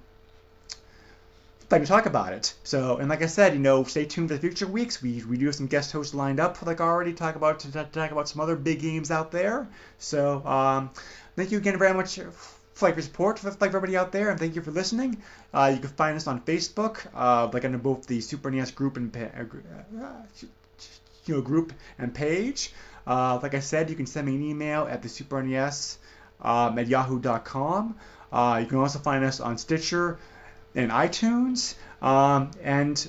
like 1.72 1.82
to 1.82 1.88
talk 1.88 2.06
about 2.06 2.34
it. 2.34 2.54
So, 2.64 2.98
and 2.98 3.10
like 3.10 3.22
I 3.22 3.28
said, 3.28 3.54
you 3.54 3.60
know, 3.60 3.84
stay 3.86 4.06
tuned 4.06 4.30
for 4.30 4.36
the 4.36 4.42
future 4.42 4.68
weeks. 4.68 5.02
We 5.02 5.24
we 5.24 5.38
do 5.38 5.46
have 5.48 5.56
some 5.56 5.68
guest 5.68 5.92
hosts 5.92 6.14
lined 6.14 6.40
up, 6.40 6.62
like 6.66 6.82
already 6.82 7.14
talk 7.14 7.36
about 7.36 7.62
to, 7.62 7.72
to 7.72 7.86
talk 7.86 8.12
about 8.12 8.30
some 8.30 8.42
other 8.42 8.56
big 8.56 8.82
games 8.82 9.10
out 9.10 9.32
there. 9.32 9.68
So, 9.98 10.46
um, 10.46 10.92
thank 11.36 11.52
you 11.52 11.58
again 11.58 11.80
very 11.80 11.94
much 11.94 12.20
for 12.74 12.90
your 12.90 13.02
support 13.02 13.40
for 13.40 13.50
like 13.52 13.70
everybody 13.70 13.96
out 13.96 14.12
there, 14.12 14.30
and 14.30 14.40
thank 14.40 14.56
you 14.56 14.62
for 14.62 14.72
listening. 14.72 15.24
Uh, 15.54 15.72
you 15.74 15.80
can 15.80 15.90
find 15.90 16.16
us 16.16 16.28
on 16.28 16.42
Facebook, 16.42 17.08
uh, 17.16 17.50
like 17.54 17.66
under 17.66 17.78
both 17.78 18.06
the 18.06 18.20
Super 18.22 18.52
NES 18.52 18.72
group 18.72 18.98
and 18.98 19.16
uh, 19.16 20.24
you 21.26 21.36
know 21.36 21.42
group 21.42 21.74
and 21.98 22.14
page. 22.14 22.74
Uh, 23.06 23.40
like 23.42 23.54
I 23.54 23.60
said, 23.60 23.90
you 23.90 23.96
can 23.96 24.06
send 24.06 24.28
me 24.28 24.36
an 24.36 24.44
email 24.44 24.88
at 24.90 25.02
the 25.02 25.10
Super 25.10 25.44
NES 25.44 25.98
um, 26.42 26.80
at 26.80 26.88
yahoo.com. 26.88 27.96
Uh, 28.32 28.60
you 28.62 28.68
can 28.68 28.78
also 28.78 29.00
find 29.00 29.24
us 29.24 29.40
on 29.40 29.58
Stitcher 29.58 30.18
and 30.76 30.90
iTunes, 30.90 31.76
um, 32.02 32.52
and 32.64 33.08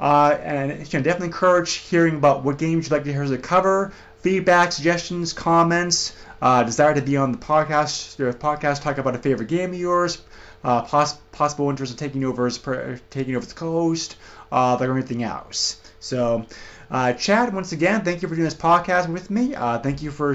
uh, 0.00 0.36
and 0.42 0.78
you 0.78 0.86
can 0.86 1.02
definitely 1.02 1.26
encourage 1.26 1.74
hearing 1.74 2.16
about 2.16 2.44
what 2.44 2.58
games 2.58 2.86
you'd 2.86 2.92
like 2.92 3.04
to 3.04 3.12
hear 3.12 3.22
us 3.22 3.40
cover, 3.42 3.92
feedback, 4.20 4.72
suggestions, 4.72 5.32
comments 5.32 6.14
uh, 6.40 6.62
desire 6.62 6.94
to 6.94 7.02
be 7.02 7.16
on 7.16 7.32
the 7.32 7.38
podcast, 7.38 8.16
the 8.16 8.32
podcast, 8.32 8.82
talk 8.82 8.98
about 8.98 9.14
a 9.14 9.18
favorite 9.18 9.48
game 9.48 9.70
of 9.70 9.78
yours, 9.78 10.20
uh, 10.64 10.82
poss- 10.82 11.18
possible 11.32 11.68
interest 11.70 11.92
in 11.92 11.98
taking 11.98 12.24
over 12.24 12.48
taking 12.50 13.36
over 13.36 13.46
the 13.46 13.54
co-host, 13.54 14.16
uh, 14.52 14.76
or 14.80 14.92
anything 14.92 15.22
else. 15.22 15.80
So, 16.00 16.46
uh, 16.90 17.12
Chad, 17.12 17.52
once 17.54 17.72
again, 17.72 18.04
thank 18.04 18.22
you 18.22 18.28
for 18.28 18.34
doing 18.34 18.44
this 18.44 18.54
podcast 18.54 19.12
with 19.12 19.30
me. 19.30 19.54
Uh, 19.54 19.78
thank 19.78 20.02
you 20.02 20.10
for 20.10 20.34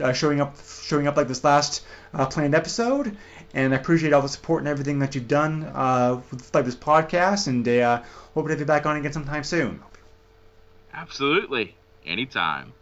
uh, 0.00 0.12
showing 0.12 0.40
up, 0.40 0.56
showing 0.82 1.06
up 1.06 1.16
like 1.16 1.28
this 1.28 1.44
last 1.44 1.84
uh, 2.14 2.26
planned 2.26 2.54
episode, 2.54 3.16
and 3.54 3.72
I 3.72 3.76
appreciate 3.76 4.12
all 4.12 4.22
the 4.22 4.28
support 4.28 4.62
and 4.62 4.68
everything 4.68 4.98
that 5.00 5.14
you've 5.14 5.28
done 5.28 5.64
uh, 5.64 6.20
with 6.30 6.52
like 6.54 6.64
this 6.64 6.76
podcast, 6.76 7.46
and 7.46 7.66
uh, 7.68 8.02
hope 8.34 8.46
to 8.46 8.50
have 8.50 8.60
you 8.60 8.66
back 8.66 8.86
on 8.86 8.96
again 8.96 9.12
sometime 9.12 9.44
soon. 9.44 9.80
Absolutely, 10.92 11.74
anytime. 12.04 12.72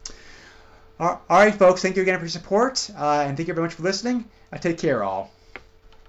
All 1.01 1.21
right, 1.31 1.55
folks. 1.55 1.83
Thank 1.83 1.97
you 1.97 2.03
again 2.03 2.19
for 2.19 2.25
your 2.25 2.31
support, 2.31 2.91
uh, 2.97 3.25
and 3.27 3.37
thank 3.37 3.49
you 3.49 3.55
very 3.55 3.67
much 3.67 3.75
for 3.75 3.83
listening. 3.83 4.25
I 4.51 4.57
take 4.57 4.79
care, 4.79 5.05
all. 5.05 5.31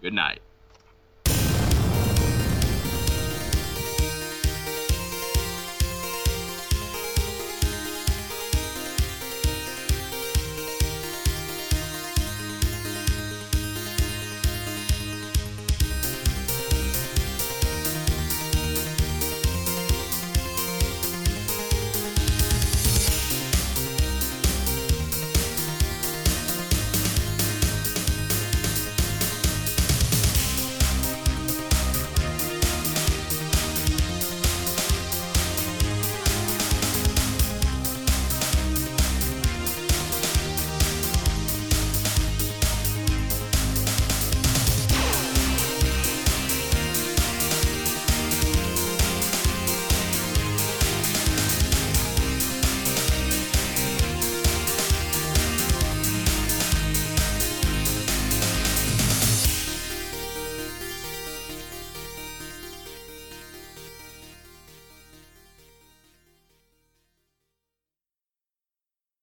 Good 0.02 0.14
night. 0.14 0.42